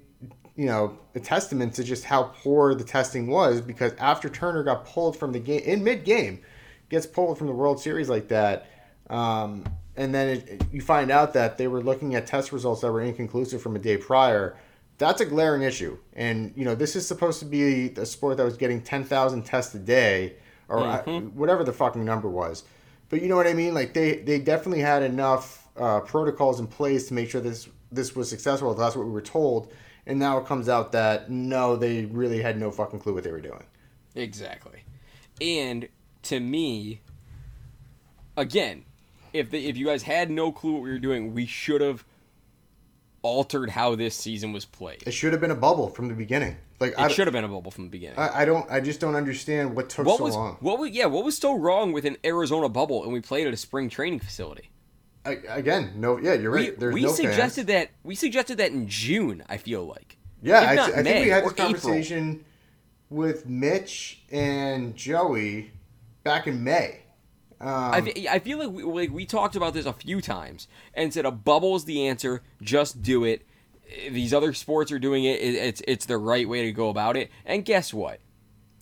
you 0.57 0.67
know, 0.67 0.99
a 1.15 1.21
testament 1.21 1.75
to 1.75 1.85
just 1.85 2.05
how 2.05 2.25
poor 2.43 2.75
the 2.75 2.85
testing 2.85 3.27
was 3.27 3.61
because 3.61 3.93
after 3.99 4.29
Turner 4.29 4.63
got 4.63 4.87
pulled 4.87 5.17
from 5.17 5.33
the 5.33 5.39
game 5.39 5.61
in 5.61 5.85
mid 5.85 6.05
game, 6.05 6.41
gets 6.89 7.07
pulled 7.07 7.39
from 7.39 7.47
the 7.47 7.53
World 7.53 7.81
Series 7.81 8.09
like 8.09 8.29
that. 8.29 8.71
Um, 9.11 9.65
and 9.97 10.15
then 10.15 10.29
it, 10.29 10.63
you 10.73 10.81
find 10.81 11.11
out 11.11 11.35
that 11.35 11.59
they 11.59 11.69
were 11.69 11.83
looking 11.83 12.15
at 12.15 12.27
test 12.27 12.53
results 12.53 12.81
that 12.81 12.91
were 12.91 13.03
inconclusive 13.03 13.63
from 13.63 13.77
a 13.77 13.79
day 13.79 13.97
prior. 13.97 14.57
That's 14.99 15.21
a 15.21 15.27
glaring 15.27 15.63
issue, 15.63 15.99
and 16.15 16.55
you 16.57 16.65
know 16.65 16.75
this 16.75 16.97
is 16.97 17.07
supposed 17.07 17.39
to 17.41 17.45
be 17.45 17.93
a 17.97 18.07
sport 18.07 18.39
that 18.39 18.45
was 18.45 18.57
getting 18.57 18.81
ten 18.81 19.05
thousand 19.05 19.43
tests 19.43 19.75
a 19.75 19.79
day, 19.79 20.37
or 20.69 20.79
uh, 20.81 21.03
whatever 21.35 21.65
the 21.65 21.73
fucking 21.73 22.03
number 22.03 22.31
was. 22.31 22.65
But 23.11 23.21
you 23.21 23.29
know 23.29 23.37
what 23.37 23.47
I 23.47 23.53
mean? 23.53 23.75
Like 23.75 23.93
they 23.93 24.17
they 24.17 24.39
definitely 24.39 24.81
had 24.81 25.03
enough 25.03 25.69
uh, 25.77 26.01
protocols 26.01 26.61
in 26.61 26.67
place 26.67 27.09
to 27.09 27.15
make 27.15 27.29
sure 27.29 27.43
this 27.43 27.69
this 27.93 28.17
was 28.17 28.31
successful. 28.31 28.73
That's 28.75 28.97
what 28.97 29.05
we 29.05 29.13
were 29.13 29.21
told, 29.21 29.71
and 30.07 30.19
now 30.19 30.39
it 30.39 30.47
comes 30.47 30.69
out 30.69 30.93
that 30.93 31.31
no, 31.31 31.77
they 31.77 32.05
really 32.07 32.41
had 32.41 32.59
no 32.59 32.71
fucking 32.71 33.01
clue 33.01 33.15
what 33.15 33.25
they 33.25 33.33
were 33.33 33.41
doing. 33.41 33.65
Exactly. 34.15 34.83
And 35.41 35.89
to 36.23 36.41
me, 36.41 37.01
again, 38.37 38.85
if 39.33 39.51
the, 39.51 39.67
if 39.67 39.77
you 39.77 39.87
guys 39.87 40.03
had 40.03 40.31
no 40.31 40.53
clue 40.53 40.75
what 40.75 40.83
we 40.83 40.91
were 40.91 40.99
doing, 40.99 41.35
we 41.35 41.47
should 41.47 41.81
have 41.81 42.05
altered 43.23 43.71
how 43.71 43.97
this 43.97 44.15
season 44.15 44.53
was 44.53 44.65
played. 44.65 45.03
It 45.07 45.13
should 45.13 45.33
have 45.33 45.41
been 45.41 45.51
a 45.51 45.57
bubble 45.57 45.89
from 45.89 46.09
the 46.09 46.15
beginning. 46.15 46.57
Like 46.79 46.93
It 46.93 46.99
I, 46.99 47.09
should 47.09 47.27
have 47.27 47.33
been 47.33 47.45
a 47.45 47.49
bubble 47.49 47.71
from 47.71 47.85
the 47.85 47.91
beginning. 47.91 48.19
I, 48.19 48.43
I 48.43 48.45
don't. 48.45 48.71
I 48.71 48.81
just 48.81 49.01
don't 49.01 49.17
understand 49.17 49.75
what 49.75 49.89
took 49.89 50.07
what 50.07 50.19
so 50.19 50.25
was 50.25 50.35
long. 50.35 50.57
what 50.61 50.79
was 50.79 50.91
yeah 50.91 51.07
what 51.07 51.25
was 51.25 51.37
so 51.39 51.55
wrong 51.59 51.93
with 51.93 52.05
an 52.05 52.19
Arizona 52.23 52.69
bubble 52.69 53.03
and 53.03 53.13
we 53.13 53.21
played 53.21 53.47
at 53.47 53.55
a 53.55 53.57
spring 53.57 53.89
training 53.89 54.21
facility? 54.21 54.71
I, 55.27 55.39
again, 55.49 55.93
no. 55.97 56.19
Yeah, 56.19 56.35
you're 56.35 56.53
We, 56.53 56.71
right. 56.71 56.79
There's 56.81 56.95
we 56.95 57.03
no 57.03 57.13
suggested 57.13 57.67
fans. 57.67 57.89
that 57.89 57.91
we 58.03 58.15
suggested 58.15 58.59
that 58.59 58.71
in 58.73 58.89
June. 58.89 59.43
I 59.49 59.57
feel 59.57 59.85
like 59.85 60.17
Yeah, 60.43 60.61
I, 60.61 61.01
I 61.01 61.03
think 61.03 61.25
we 61.25 61.31
had 61.31 61.45
this 61.45 61.53
conversation 61.53 62.45
with 63.11 63.47
Mitch 63.47 64.23
and 64.31 64.97
Joey 64.97 65.73
back 66.25 66.47
in 66.47 66.63
May. 66.65 67.01
Um, 67.59 67.71
I, 67.71 68.27
I 68.31 68.39
feel 68.41 68.59
like 68.59 68.71
we, 68.71 68.83
like 68.83 69.11
we 69.11 69.25
talked 69.25 69.57
about 69.57 69.73
this 69.73 69.87
a 69.87 69.93
few 69.93 70.21
times 70.21 70.69
and 70.93 71.13
said 71.13 71.25
a 71.25 71.31
bubble 71.31 71.75
is 71.77 71.85
the 71.87 72.07
answer. 72.07 72.43
Just 72.61 73.03
do 73.03 73.25
it. 73.25 73.47
These 74.11 74.35
other 74.35 74.53
sports 74.53 74.93
are 74.93 74.99
doing 74.99 75.25
it. 75.25 75.41
it 75.41 75.55
it's 75.55 75.83
it's 75.89 76.07
the 76.07 76.19
right 76.19 76.49
way 76.49 76.63
to 76.63 76.73
go 76.73 76.91
about 76.91 77.17
it. 77.17 77.31
And 77.45 77.65
guess 77.65 77.95
what? 77.95 78.21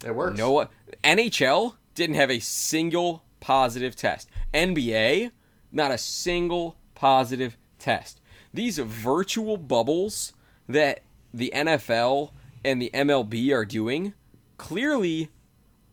it 0.05 0.15
works. 0.15 0.37
No 0.37 0.51
what 0.51 0.71
NHL 1.03 1.77
didn't 1.95 2.17
have 2.17 2.31
a 2.31 2.41
single 2.41 3.25
positive 3.41 3.95
test. 3.95 4.29
NBA, 4.53 5.31
not 5.75 5.91
a 5.91 5.99
single 5.99 6.77
positive 6.95 7.57
test. 7.79 8.21
These 8.53 8.79
virtual 8.79 9.57
bubbles 9.57 10.33
that 10.69 11.01
the 11.35 11.53
NFL 11.55 12.31
and 12.65 12.81
the 12.81 12.91
MLB 12.95 13.53
are 13.53 13.65
doing 13.65 14.15
clearly 14.57 15.31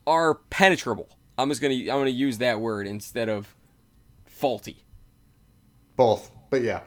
are 0.07 0.35
penetrable. 0.35 1.09
I'm 1.37 1.49
just 1.49 1.61
gonna 1.61 1.73
I'm 1.73 1.85
gonna 1.87 2.09
use 2.11 2.37
that 2.37 2.59
word 2.61 2.85
instead 2.87 3.27
of 3.29 3.55
faulty. 4.25 4.83
both, 5.95 6.31
but 6.49 6.61
yeah, 6.61 6.81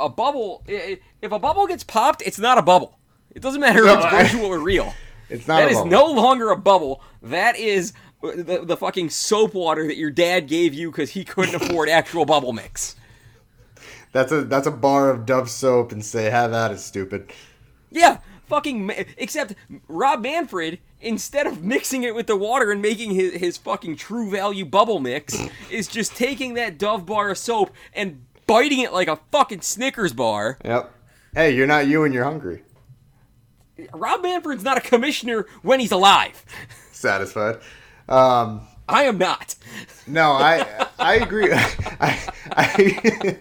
A 0.00 0.08
bubble, 0.08 0.62
i- 0.68 0.72
i- 0.72 1.00
if 1.20 1.30
a 1.32 1.38
bubble 1.38 1.66
gets 1.66 1.84
popped, 1.84 2.22
it's 2.22 2.38
not 2.38 2.58
a 2.58 2.62
bubble. 2.62 2.98
It 3.34 3.40
doesn't 3.40 3.60
matter 3.60 3.84
No, 3.84 3.92
if 3.92 3.96
it's 4.04 4.06
I- 4.14 4.22
virtual 4.24 4.46
or 4.46 4.58
real. 4.58 4.92
it's 5.28 5.46
not. 5.46 5.60
That 5.60 5.70
is 5.70 5.84
no 5.84 6.06
longer 6.06 6.50
a 6.50 6.56
bubble. 6.56 7.02
That 7.22 7.56
is 7.56 7.92
the, 8.22 8.62
the 8.64 8.76
fucking 8.76 9.10
soap 9.10 9.54
water 9.54 9.86
that 9.86 9.96
your 9.96 10.10
dad 10.10 10.46
gave 10.46 10.74
you 10.74 10.90
because 10.90 11.10
he 11.10 11.24
couldn't 11.24 11.54
afford 11.54 11.88
actual 11.90 12.24
bubble 12.24 12.52
mix. 12.52 12.96
That's 14.12 14.30
a 14.30 14.42
that's 14.44 14.66
a 14.66 14.70
bar 14.70 15.10
of 15.10 15.26
Dove 15.26 15.50
soap 15.50 15.90
and 15.92 16.04
say 16.04 16.30
have 16.30 16.52
at 16.52 16.70
it, 16.70 16.78
stupid. 16.78 17.32
Yeah, 17.90 18.18
fucking. 18.46 18.90
Except 19.16 19.54
Rob 19.88 20.22
Manfred, 20.22 20.78
instead 21.00 21.46
of 21.46 21.64
mixing 21.64 22.02
it 22.02 22.14
with 22.14 22.26
the 22.26 22.36
water 22.36 22.70
and 22.70 22.82
making 22.82 23.12
his, 23.12 23.34
his 23.34 23.56
fucking 23.56 23.96
true 23.96 24.30
value 24.30 24.64
bubble 24.64 25.00
mix, 25.00 25.36
is 25.70 25.88
just 25.88 26.14
taking 26.14 26.54
that 26.54 26.78
Dove 26.78 27.06
bar 27.06 27.30
of 27.30 27.38
soap 27.38 27.72
and 27.94 28.24
biting 28.46 28.80
it 28.80 28.92
like 28.92 29.08
a 29.08 29.18
fucking 29.30 29.62
Snickers 29.62 30.12
bar. 30.12 30.58
Yep. 30.64 30.92
Hey, 31.34 31.54
you're 31.54 31.66
not 31.66 31.86
you 31.86 32.04
and 32.04 32.12
you're 32.12 32.24
hungry. 32.24 32.62
Rob 33.94 34.22
Manfred's 34.22 34.62
not 34.62 34.76
a 34.76 34.82
commissioner 34.82 35.46
when 35.62 35.80
he's 35.80 35.92
alive. 35.92 36.44
Satisfied. 36.92 37.58
Um, 38.12 38.60
I 38.88 39.04
am 39.04 39.16
not. 39.18 39.54
no, 40.06 40.32
I 40.32 40.86
I 40.98 41.14
agree. 41.16 41.48
I, 41.52 42.18
I 42.52 43.38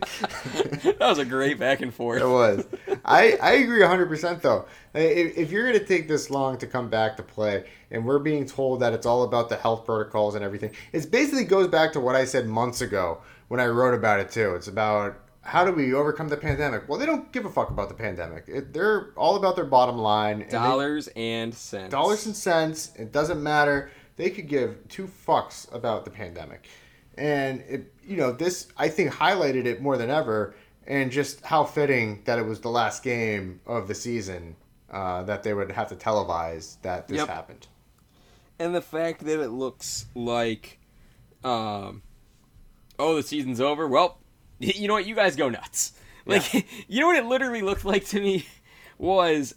That 0.84 0.97
was 0.99 1.17
a 1.19 1.26
great 1.26 1.59
back 1.59 1.82
and 1.82 1.93
forth. 1.93 2.22
It 2.22 2.28
was. 2.28 2.65
I, 3.03 3.38
I 3.41 3.51
agree 3.53 3.82
100% 3.82 4.41
though. 4.41 4.65
If, 4.93 5.38
if 5.38 5.51
you're 5.51 5.67
going 5.67 5.80
to 5.80 5.86
take 5.86 6.07
this 6.07 6.30
long 6.30 6.57
to 6.59 6.67
come 6.67 6.89
back 6.89 7.17
to 7.17 7.24
play, 7.24 7.65
and 7.91 8.05
we're 8.05 8.19
being 8.19 8.45
told 8.45 8.80
that 8.82 8.93
it's 8.93 9.05
all 9.05 9.24
about 9.24 9.49
the 9.49 9.57
health 9.57 9.86
protocols 9.86 10.36
and 10.36 10.43
everything, 10.43 10.72
it 10.93 11.11
basically 11.11 11.43
goes 11.43 11.67
back 11.67 11.91
to 11.93 11.99
what 11.99 12.15
I 12.15 12.26
said 12.26 12.47
months 12.47 12.82
ago 12.82 13.22
when 13.49 13.59
I 13.59 13.67
wrote 13.67 13.93
about 13.93 14.19
it 14.19 14.32
too. 14.32 14.55
It's 14.55 14.67
about 14.67 15.17
how 15.41 15.65
do 15.65 15.72
we 15.72 15.93
overcome 15.93 16.30
the 16.30 16.38
pandemic? 16.38 16.88
Well, 16.88 16.99
they 16.99 17.05
don't 17.05 17.32
give 17.32 17.45
a 17.45 17.49
fuck 17.49 17.69
about 17.72 17.89
the 17.89 17.95
pandemic. 17.95 18.45
It, 18.47 18.74
they're 18.74 19.11
all 19.17 19.36
about 19.36 19.55
their 19.55 19.65
bottom 19.65 19.97
line. 19.97 20.41
and 20.43 20.51
they- 20.51 20.57
Dollars 20.57 21.09
and 21.15 21.53
cents. 21.53 21.91
dollars 21.91 22.26
and 22.28 22.36
cents. 22.36 22.91
It 22.95 23.11
doesn't 23.11 23.41
matter. 23.41 23.91
They 24.22 24.30
could 24.30 24.47
give 24.47 24.88
two 24.88 25.07
fucks 25.28 25.74
about 25.74 26.05
the 26.05 26.11
pandemic, 26.11 26.67
and 27.17 27.61
it 27.61 27.91
you 28.05 28.17
know 28.17 28.32
this 28.32 28.67
I 28.78 28.88
think 28.88 29.11
highlighted 29.11 29.65
it 29.65 29.82
more 29.82 29.97
than 29.97 30.11
ever, 30.11 30.53
and 30.86 31.11
just 31.11 31.41
how 31.41 31.63
fitting 31.63 32.22
that 32.26 32.38
it 32.38 32.45
was 32.45 32.59
the 32.59 32.69
last 32.69 33.01
game 33.01 33.61
of 33.65 33.88
the 33.88 33.95
season 33.95 34.55
uh, 34.91 35.24
that 35.24 35.41
they 35.41 35.55
would 35.55 35.72
have 35.72 35.89
to 35.89 35.95
televise 35.95 36.78
that 36.84 37.07
this 37.07 37.17
Yep. 37.17 37.28
happened. 37.30 37.67
and 38.59 38.76
the 38.76 38.82
fact 38.82 39.22
that 39.26 39.41
it 39.41 39.49
looks 39.49 40.05
like, 40.13 40.78
um, 41.43 42.03
oh, 42.99 43.15
the 43.15 43.24
season's 43.24 43.59
over. 43.59 43.88
Well, 43.88 44.19
you 44.59 44.88
know 44.88 44.93
what? 44.93 45.07
You 45.07 45.15
guys 45.15 45.36
go 45.36 45.49
nuts. 45.49 45.93
Like, 46.28 46.53
you 46.88 46.99
know 46.99 47.07
what 47.07 47.15
it 47.17 47.26
literally 47.26 47.63
looked 47.63 47.86
like 47.86 48.05
to 48.09 48.22
me 48.22 48.45
was 48.99 49.55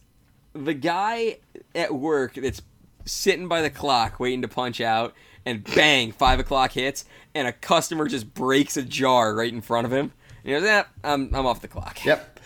the 0.55 0.73
guy 0.73 1.37
at 1.75 1.95
work 1.95 2.33
that's 2.35 2.63
sitting 3.05 3.49
by 3.49 3.63
the 3.63 3.71
clock 3.71 4.19
waiting 4.19 4.43
to 4.43 4.49
punch 4.49 4.81
out, 4.81 5.15
and 5.47 5.65
bang, 5.75 6.13
five 6.13 6.41
o'clock 6.41 6.73
hits, 6.73 7.05
and 7.35 7.47
a 7.47 7.53
customer 7.53 8.09
just 8.09 8.33
breaks 8.35 8.77
a 8.77 8.83
jar 8.83 9.35
right 9.35 9.53
in 9.53 9.61
front 9.61 9.87
of 9.87 9.93
him. 9.93 10.13
And 10.43 10.45
he 10.45 10.53
goes, 10.53 10.63
"Yeah, 10.63 10.85
I'm 11.03 11.35
I'm 11.35 11.47
off 11.47 11.61
the 11.61 11.69
clock." 11.69 12.05
Yep. 12.05 12.41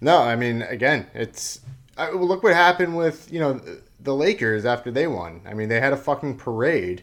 No, 0.00 0.18
I 0.18 0.36
mean 0.36 0.62
again, 0.62 1.06
it's 1.14 1.60
I, 1.96 2.10
well, 2.10 2.26
look 2.26 2.42
what 2.42 2.54
happened 2.54 2.96
with 2.96 3.30
you 3.32 3.40
know 3.40 3.60
the 4.00 4.14
Lakers 4.14 4.64
after 4.64 4.90
they 4.90 5.06
won. 5.06 5.42
I 5.46 5.54
mean 5.54 5.68
they 5.68 5.80
had 5.80 5.92
a 5.92 5.96
fucking 5.96 6.38
parade 6.38 7.02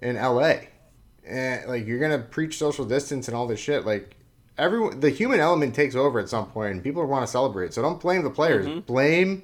in 0.00 0.16
L.A. 0.16 0.68
And 1.26 1.68
like 1.68 1.86
you're 1.86 1.98
gonna 1.98 2.18
preach 2.18 2.58
social 2.58 2.84
distance 2.84 3.28
and 3.28 3.36
all 3.36 3.46
this 3.46 3.60
shit. 3.60 3.84
Like 3.84 4.16
everyone, 4.58 5.00
the 5.00 5.10
human 5.10 5.40
element 5.40 5.74
takes 5.74 5.94
over 5.94 6.18
at 6.18 6.28
some 6.28 6.46
point, 6.46 6.72
and 6.72 6.82
people 6.82 7.04
want 7.06 7.26
to 7.26 7.30
celebrate. 7.30 7.74
So 7.74 7.82
don't 7.82 8.00
blame 8.00 8.22
the 8.22 8.30
players. 8.30 8.66
Mm-hmm. 8.66 8.80
Blame 8.80 9.42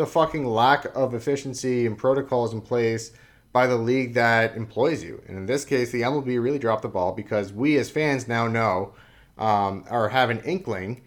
the 0.00 0.06
fucking 0.06 0.46
lack 0.46 0.86
of 0.96 1.12
efficiency 1.12 1.84
and 1.86 1.98
protocols 1.98 2.54
in 2.54 2.60
place 2.62 3.12
by 3.52 3.66
the 3.66 3.76
league 3.76 4.14
that 4.14 4.56
employs 4.56 5.04
you. 5.04 5.22
And 5.28 5.36
in 5.36 5.44
this 5.44 5.62
case, 5.66 5.92
the 5.92 6.00
MLB 6.00 6.42
really 6.42 6.58
dropped 6.58 6.80
the 6.80 6.88
ball 6.88 7.12
because 7.12 7.52
we 7.52 7.76
as 7.76 7.90
fans 7.90 8.26
now 8.26 8.48
know 8.48 8.94
um, 9.36 9.84
or 9.90 10.08
have 10.08 10.30
an 10.30 10.40
inkling 10.40 11.02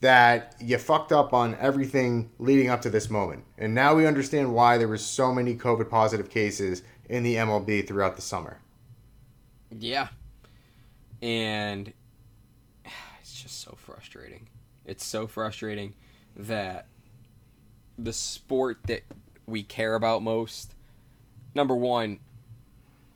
that 0.00 0.54
you 0.62 0.78
fucked 0.78 1.12
up 1.12 1.34
on 1.34 1.56
everything 1.56 2.30
leading 2.38 2.70
up 2.70 2.80
to 2.80 2.88
this 2.88 3.10
moment. 3.10 3.44
And 3.58 3.74
now 3.74 3.94
we 3.94 4.06
understand 4.06 4.54
why 4.54 4.78
there 4.78 4.88
were 4.88 4.96
so 4.96 5.30
many 5.30 5.54
COVID 5.54 5.90
positive 5.90 6.30
cases 6.30 6.82
in 7.10 7.24
the 7.24 7.34
MLB 7.34 7.86
throughout 7.86 8.16
the 8.16 8.22
summer. 8.22 8.62
Yeah. 9.78 10.08
And 11.20 11.92
it's 13.20 13.42
just 13.42 13.60
so 13.60 13.76
frustrating. 13.76 14.48
It's 14.86 15.04
so 15.04 15.26
frustrating 15.26 15.92
that 16.34 16.86
the 17.98 18.12
sport 18.12 18.78
that 18.86 19.02
we 19.46 19.62
care 19.62 19.94
about 19.94 20.22
most, 20.22 20.74
number 21.54 21.74
one, 21.74 22.20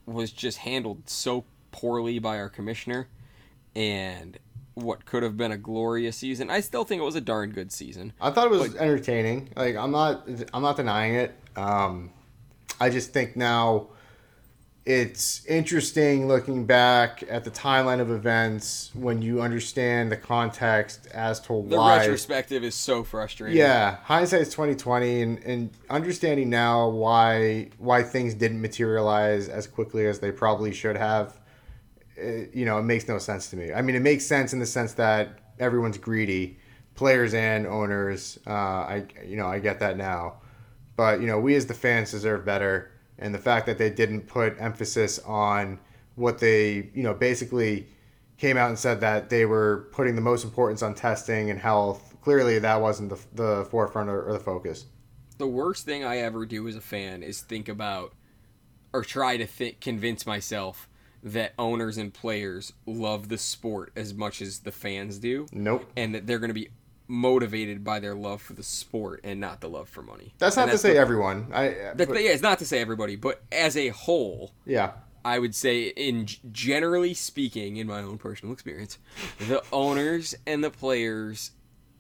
was 0.07 0.33
just 0.33 0.59
handled 0.59 1.09
so 1.09 1.45
poorly 1.70 2.18
by 2.18 2.39
our 2.39 2.49
commissioner. 2.49 3.09
And 3.74 4.39
what 4.74 5.05
could 5.05 5.22
have 5.22 5.37
been 5.37 5.53
a 5.53 5.59
glorious 5.59 6.16
season. 6.16 6.51
I 6.51 6.61
still 6.61 6.85
think 6.85 7.01
it 7.01 7.05
was 7.05 7.16
a 7.16 7.20
darn 7.20 7.51
good 7.51 7.72
season. 7.72 8.12
I 8.20 8.30
thought 8.30 8.47
it 8.47 8.51
was 8.51 8.74
entertaining. 8.76 9.51
Like 9.57 9.76
I'm 9.76 9.91
not 9.91 10.28
I'm 10.53 10.62
not 10.62 10.76
denying 10.76 11.14
it. 11.14 11.35
Um, 11.57 12.11
I 12.80 12.91
just 12.91 13.12
think 13.12 13.37
now 13.37 13.89
it's 14.85 15.45
interesting 15.47 16.26
looking 16.26 16.66
back 16.66 17.22
at 17.28 17.45
the 17.45 17.51
timeline 17.53 18.01
of 18.01 18.11
events 18.11 18.91
when 18.95 19.22
you 19.22 19.41
understand 19.41 20.11
the 20.11 20.16
context 20.16 21.07
as 21.14 21.39
to 21.43 21.64
The 21.68 21.76
why. 21.76 21.99
retrospective 21.99 22.64
is 22.64 22.74
so 22.74 23.05
frustrating. 23.05 23.57
Yeah, 23.59 23.99
hindsight's 24.03 24.51
twenty 24.51 24.74
twenty, 24.74 25.22
and, 25.22 25.39
and 25.45 25.70
understanding 25.89 26.51
now 26.51 26.89
why 26.89 27.70
why 27.78 28.03
things 28.03 28.35
didn't 28.35 28.61
materialize 28.61 29.49
as 29.49 29.68
quickly 29.68 30.07
as 30.07 30.18
they 30.18 30.33
probably 30.33 30.72
should 30.72 30.97
have. 30.97 31.39
It, 32.16 32.55
you 32.55 32.64
know, 32.64 32.78
it 32.78 32.83
makes 32.83 33.07
no 33.07 33.18
sense 33.18 33.51
to 33.51 33.57
me. 33.57 33.72
I 33.72 33.83
mean, 33.83 33.95
it 33.97 34.03
makes 34.03 34.26
sense 34.26 34.53
in 34.53 34.59
the 34.59 34.66
sense 34.66 34.95
that 34.95 35.39
everyone's 35.61 35.99
greedy, 35.99 36.59
players 36.97 37.35
and 37.35 37.66
owners. 37.68 38.39
Uh, 38.47 38.51
I 38.51 39.05
you 39.24 39.37
know 39.37 39.47
I 39.47 39.61
get 39.61 39.78
that 39.78 39.97
now, 39.97 40.41
but 40.97 41.20
you 41.20 41.28
know 41.28 41.39
we 41.39 41.55
as 41.55 41.66
the 41.66 41.74
fans 41.74 42.11
deserve 42.11 42.45
better, 42.45 42.91
and 43.19 43.35
the 43.35 43.39
fact 43.39 43.67
that 43.67 43.79
they 43.79 43.91
didn't 43.91 44.23
put 44.23 44.57
emphasis 44.61 45.19
on 45.21 45.79
what 46.15 46.39
they 46.39 46.91
you 46.95 47.03
know 47.03 47.15
basically 47.15 47.87
came 48.39 48.57
out 48.57 48.69
and 48.69 48.79
said 48.79 49.01
that 49.01 49.31
they 49.31 49.47
were 49.47 49.89
putting 49.93 50.17
the 50.17 50.21
most 50.21 50.45
importance 50.45 50.83
on 50.83 50.95
testing 50.95 51.51
and 51.51 51.61
health. 51.61 52.17
Clearly, 52.23 52.59
that 52.59 52.81
wasn't 52.81 53.11
the, 53.11 53.19
the 53.35 53.65
forefront 53.67 54.09
or, 54.09 54.23
or 54.29 54.33
the 54.33 54.41
focus. 54.41 54.87
The 55.39 55.47
worst 55.47 55.85
thing 55.87 56.05
I 56.05 56.19
ever 56.19 56.45
do 56.45 56.67
as 56.67 56.75
a 56.75 56.81
fan 56.81 57.23
is 57.23 57.41
think 57.41 57.69
about 57.69 58.15
or 58.93 59.03
try 59.03 59.37
to 59.37 59.47
th- 59.47 59.81
convince 59.81 60.27
myself 60.27 60.89
that 61.23 61.53
owners 61.59 61.99
and 61.99 62.13
players 62.13 62.73
love 62.85 63.29
the 63.29 63.39
sport 63.39 63.93
as 63.95 64.13
much 64.13 64.43
as 64.43 64.61
the 64.61 64.73
fans 64.73 65.19
do. 65.19 65.47
Nope. 65.53 65.91
And 65.97 66.15
that 66.15 66.27
they're 66.27 66.41
going 66.41 66.51
to 66.51 66.55
be 66.55 66.71
motivated 67.13 67.85
by 67.85 68.01
their 68.01 68.15
love 68.15 68.41
for 68.41 68.55
the 68.55 68.63
sport 68.63 69.21
and 69.23 69.39
not 69.39 69.61
the 69.61 69.69
love 69.69 69.89
for 69.89 70.03
money. 70.03 70.33
That's 70.39 70.57
not 70.57 70.71
to 70.71 70.79
say 70.79 70.95
the- 70.95 70.99
everyone. 70.99 71.49
I 71.53 71.69
that- 71.95 72.09
but- 72.09 72.23
yeah, 72.23 72.31
it's 72.31 72.43
not 72.43 72.59
to 72.61 72.65
say 72.67 72.81
everybody, 72.81 73.17
but 73.17 73.43
as 73.53 73.77
a 73.77 73.89
whole, 73.89 74.53
yeah. 74.65 74.93
I 75.25 75.39
would 75.39 75.55
say, 75.55 75.85
in 75.89 76.27
generally 76.51 77.15
speaking, 77.15 77.77
in 77.77 77.87
my 77.87 78.01
own 78.03 78.19
personal 78.19 78.53
experience, 78.53 78.99
the 79.39 79.63
owners 79.73 80.35
and 80.47 80.65
the 80.65 80.71
players 80.71 81.53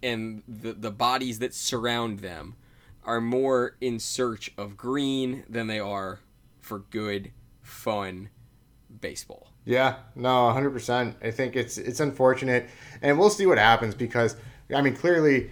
and 0.02 0.42
the 0.48 0.72
the 0.72 0.90
bodies 0.90 1.38
that 1.40 1.54
surround 1.54 2.20
them 2.20 2.56
are 3.04 3.20
more 3.20 3.76
in 3.80 3.98
search 4.00 4.52
of 4.56 4.76
green 4.76 5.44
than 5.48 5.66
they 5.66 5.78
are 5.78 6.20
for 6.60 6.78
good, 6.90 7.32
fun 7.60 8.30
baseball. 9.00 9.48
Yeah, 9.64 9.96
no, 10.16 10.50
hundred 10.50 10.70
percent. 10.70 11.16
I 11.22 11.30
think 11.30 11.54
it's 11.54 11.76
it's 11.78 12.00
unfortunate, 12.00 12.68
and 13.02 13.18
we'll 13.18 13.30
see 13.30 13.46
what 13.46 13.58
happens 13.58 13.94
because 13.94 14.36
I 14.74 14.80
mean, 14.82 14.94
clearly, 14.94 15.50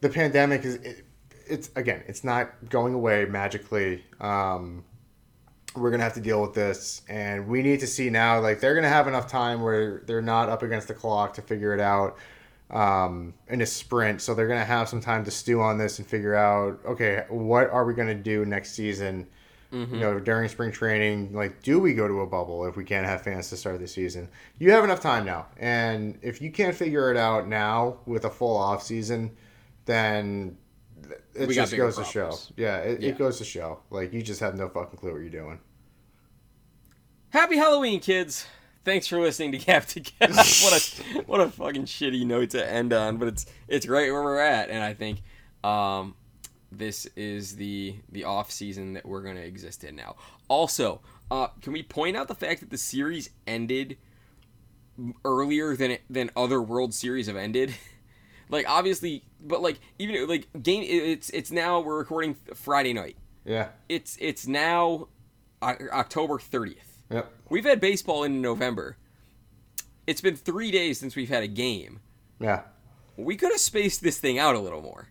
the 0.00 0.08
pandemic 0.08 0.64
is 0.64 0.76
it, 0.76 1.04
it's 1.46 1.70
again, 1.76 2.02
it's 2.06 2.24
not 2.24 2.68
going 2.68 2.94
away 2.94 3.24
magically. 3.26 4.04
Um, 4.20 4.84
we're 5.76 5.90
gonna 5.90 6.02
have 6.02 6.14
to 6.14 6.20
deal 6.20 6.40
with 6.42 6.54
this, 6.54 7.02
and 7.08 7.46
we 7.46 7.62
need 7.62 7.80
to 7.80 7.86
see 7.86 8.10
now. 8.10 8.40
Like 8.40 8.60
they're 8.60 8.74
gonna 8.74 8.88
have 8.88 9.08
enough 9.08 9.28
time 9.28 9.62
where 9.62 10.02
they're 10.06 10.22
not 10.22 10.48
up 10.48 10.62
against 10.62 10.88
the 10.88 10.94
clock 10.94 11.34
to 11.34 11.42
figure 11.42 11.74
it 11.74 11.80
out 11.80 12.16
um, 12.70 13.34
in 13.48 13.60
a 13.60 13.66
sprint. 13.66 14.20
So 14.20 14.34
they're 14.34 14.48
gonna 14.48 14.64
have 14.64 14.88
some 14.88 15.00
time 15.00 15.24
to 15.24 15.30
stew 15.30 15.60
on 15.60 15.78
this 15.78 15.98
and 15.98 16.06
figure 16.06 16.34
out, 16.34 16.80
okay, 16.84 17.24
what 17.28 17.70
are 17.70 17.84
we 17.84 17.94
gonna 17.94 18.14
do 18.14 18.44
next 18.44 18.72
season? 18.72 19.26
You 19.72 19.86
know, 19.86 20.18
during 20.18 20.48
spring 20.48 20.72
training, 20.72 21.32
like, 21.32 21.62
do 21.62 21.78
we 21.78 21.94
go 21.94 22.08
to 22.08 22.22
a 22.22 22.26
bubble 22.26 22.66
if 22.66 22.76
we 22.76 22.84
can't 22.84 23.06
have 23.06 23.22
fans 23.22 23.48
to 23.50 23.56
start 23.56 23.78
the 23.78 23.86
season? 23.86 24.28
You 24.58 24.72
have 24.72 24.82
enough 24.84 25.00
time 25.00 25.24
now, 25.24 25.46
and 25.58 26.18
if 26.22 26.42
you 26.42 26.50
can't 26.50 26.74
figure 26.74 27.10
it 27.10 27.16
out 27.16 27.46
now 27.46 27.98
with 28.06 28.24
a 28.24 28.30
full 28.30 28.56
off 28.56 28.82
season, 28.82 29.30
then 29.84 30.56
it 31.34 31.48
We 31.48 31.54
just 31.54 31.76
goes 31.76 31.96
to 31.96 32.04
show. 32.04 32.36
Yeah, 32.56 32.78
it, 32.78 33.00
Yeah. 33.00 33.10
it 33.10 33.18
goes 33.18 33.38
to 33.38 33.44
show. 33.44 33.80
Like, 33.90 34.12
you 34.12 34.22
just 34.22 34.40
have 34.40 34.56
no 34.56 34.68
fucking 34.68 34.98
clue 34.98 35.12
what 35.12 35.20
you're 35.20 35.30
doing. 35.30 35.60
Happy 37.30 37.56
Halloween, 37.56 38.00
kids! 38.00 38.46
Thanks 38.84 39.06
for 39.06 39.20
listening 39.20 39.52
to 39.52 39.58
Gap 39.64 39.86
to 39.86 40.00
Gap. 40.00 40.30
what 40.30 40.72
a 40.72 41.18
what 41.26 41.40
a 41.40 41.48
fucking 41.48 41.84
shitty 41.84 42.26
note 42.26 42.50
to 42.50 42.68
end 42.68 42.92
on, 42.92 43.18
but 43.18 43.28
it's 43.28 43.46
it's 43.68 43.86
right 43.86 44.10
where 44.10 44.22
we're 44.22 44.40
at, 44.40 44.68
and 44.70 44.82
I 44.82 44.94
think 44.94 45.22
um, 45.62 46.14
this 46.72 47.06
is 47.16 47.56
the 47.56 47.96
the 48.10 48.24
off 48.24 48.50
season 48.50 48.94
that 48.94 49.06
we're 49.06 49.22
gonna 49.22 49.40
exist 49.40 49.84
in 49.84 49.96
now. 49.96 50.16
Also, 50.48 51.00
uh, 51.30 51.48
can 51.60 51.72
we 51.72 51.82
point 51.82 52.16
out 52.16 52.28
the 52.28 52.34
fact 52.34 52.60
that 52.60 52.70
the 52.70 52.78
series 52.78 53.30
ended 53.46 53.96
earlier 55.24 55.76
than 55.76 55.92
it, 55.92 56.02
than 56.10 56.30
other 56.36 56.60
World 56.60 56.94
Series 56.94 57.26
have 57.26 57.36
ended? 57.36 57.74
like 58.48 58.68
obviously, 58.68 59.24
but 59.40 59.62
like 59.62 59.80
even 59.98 60.28
like 60.28 60.48
game, 60.62 60.84
it's 60.86 61.30
it's 61.30 61.50
now 61.50 61.80
we're 61.80 61.98
recording 61.98 62.36
Friday 62.54 62.92
night. 62.92 63.16
Yeah. 63.44 63.68
It's 63.88 64.16
it's 64.20 64.46
now 64.46 65.08
October 65.62 66.38
thirtieth. 66.38 66.98
Yep. 67.10 67.32
We've 67.48 67.64
had 67.64 67.80
baseball 67.80 68.24
in 68.24 68.40
November. 68.40 68.96
It's 70.06 70.20
been 70.20 70.36
three 70.36 70.70
days 70.70 70.98
since 70.98 71.16
we've 71.16 71.28
had 71.28 71.42
a 71.42 71.48
game. 71.48 72.00
Yeah. 72.38 72.62
We 73.16 73.36
could 73.36 73.50
have 73.52 73.60
spaced 73.60 74.02
this 74.02 74.18
thing 74.18 74.38
out 74.38 74.54
a 74.54 74.60
little 74.60 74.82
more. 74.82 75.08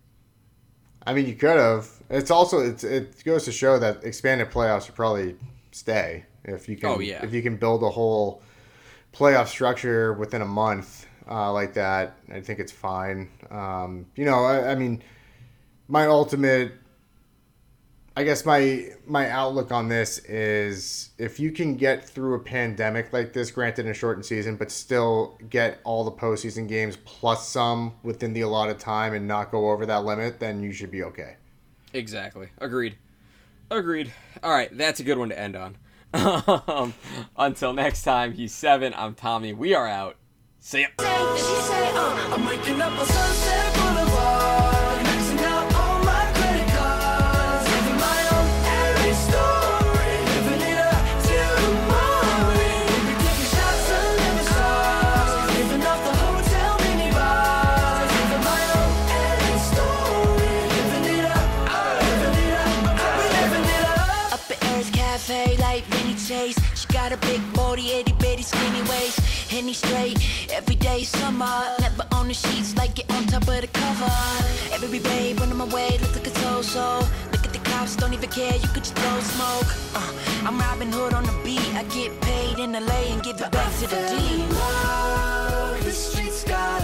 I 1.10 1.14
mean, 1.14 1.26
you 1.26 1.34
could 1.34 1.57
have. 1.57 1.89
It's 2.12 2.30
also 2.30 2.60
it's, 2.60 2.84
it 2.84 3.24
goes 3.24 3.45
to 3.45 3.51
show 3.51 3.80
that 3.80 4.03
expanded 4.03 4.51
playoffs 4.51 4.86
would 4.86 4.95
probably 4.95 5.36
stay 5.72 6.26
if 6.43 6.70
you 6.70 6.78
can. 6.78 6.89
Oh, 6.89 6.99
yeah. 6.99 7.24
If 7.24 7.34
you 7.34 7.41
can 7.41 7.55
build 7.57 7.82
a 7.82 7.89
whole 7.89 8.43
playoff 9.12 9.47
structure 9.47 10.14
within 10.14 10.43
a 10.43 10.45
month 10.45 11.07
uh, 11.28 11.51
like 11.51 11.74
that, 11.74 12.16
I 12.32 12.41
think 12.41 12.60
it's 12.60 12.72
fine. 12.72 13.32
Um, 13.49 14.05
you 14.16 14.26
know, 14.26 14.45
I, 14.45 14.74
I 14.74 14.76
mean, 14.76 15.01
my 15.88 16.05
ultimate. 16.05 16.74
I 18.16 18.24
guess 18.24 18.45
my 18.45 18.89
my 19.05 19.30
outlook 19.30 19.72
on 19.72 19.88
this 19.88 20.20
is 20.26 21.12
if 21.18 21.39
you 21.39 21.51
can 21.51 21.76
get 21.76 22.07
through 22.07 22.36
a 22.36 22.39
pandemic 22.39 23.14
like 23.14 23.34
this, 23.34 23.51
granted 23.51 23.86
in 23.86 23.91
a 23.91 23.93
shortened 23.93 24.26
season, 24.26 24.55
but 24.55 24.72
still 24.72 25.38
get 25.49 25.80
all 25.84 26.03
the 26.03 26.12
postseason 26.12 26.68
games 26.68 26.97
plus 27.05 27.47
some 27.47 27.93
within 28.03 28.34
the 28.34 28.41
allotted 28.41 28.80
time 28.80 29.14
and 29.14 29.28
not 29.28 29.51
go 29.51 29.70
over 29.72 29.86
that 29.86 30.03
limit, 30.03 30.39
then 30.39 30.62
you 30.62 30.74
should 30.74 30.91
be 30.91 31.03
okay. 31.03 31.36
Exactly. 31.93 32.49
Agreed. 32.57 32.97
Agreed. 33.72 34.12
All 34.43 34.51
right, 34.51 34.76
that's 34.76 34.99
a 34.99 35.03
good 35.03 35.18
one 35.18 35.30
to 35.30 35.39
end 35.39 35.55
on. 35.55 35.78
um, 36.14 36.93
until 37.38 37.74
next 37.74 38.03
time, 38.03 38.34
he's 38.34 38.53
seven. 38.53 38.93
I'm 38.95 39.14
Tommy. 39.14 39.53
We 39.53 39.76
are 39.76 39.88
out. 39.88 40.16
See 40.60 40.82
ya. 40.82 40.88
Sheets, 72.39 72.75
like 72.77 72.99
it 72.99 73.09
on 73.11 73.25
top 73.27 73.47
of 73.47 73.61
the 73.61 73.67
cover. 73.67 74.11
Every 74.73 74.99
babe 74.99 75.39
on 75.41 75.55
my 75.55 75.65
way, 75.65 75.97
look 76.01 76.15
like 76.15 76.27
a 76.27 76.35
so-so. 76.39 76.99
Look 77.31 77.43
at 77.45 77.53
the 77.53 77.59
cops, 77.59 77.95
don't 77.95 78.13
even 78.13 78.29
care, 78.29 78.55
you 78.55 78.67
could 78.69 78.83
just 78.83 78.95
blow 78.95 79.19
smoke. 79.19 79.69
Uh, 79.95 80.11
I'm 80.47 80.57
Robin 80.59 80.91
Hood 80.91 81.13
on 81.13 81.23
the 81.23 81.35
beat. 81.43 81.73
I 81.75 81.83
get 81.83 82.11
paid 82.21 82.59
in 82.59 82.71
LA 82.73 83.01
and 83.13 83.21
give 83.23 83.41
it 83.41 83.51
back 83.51 83.71
to 83.79 83.87
the 83.87 84.01
D. 84.11 84.45
The 85.85 85.91
streets 85.91 86.43
got 86.43 86.81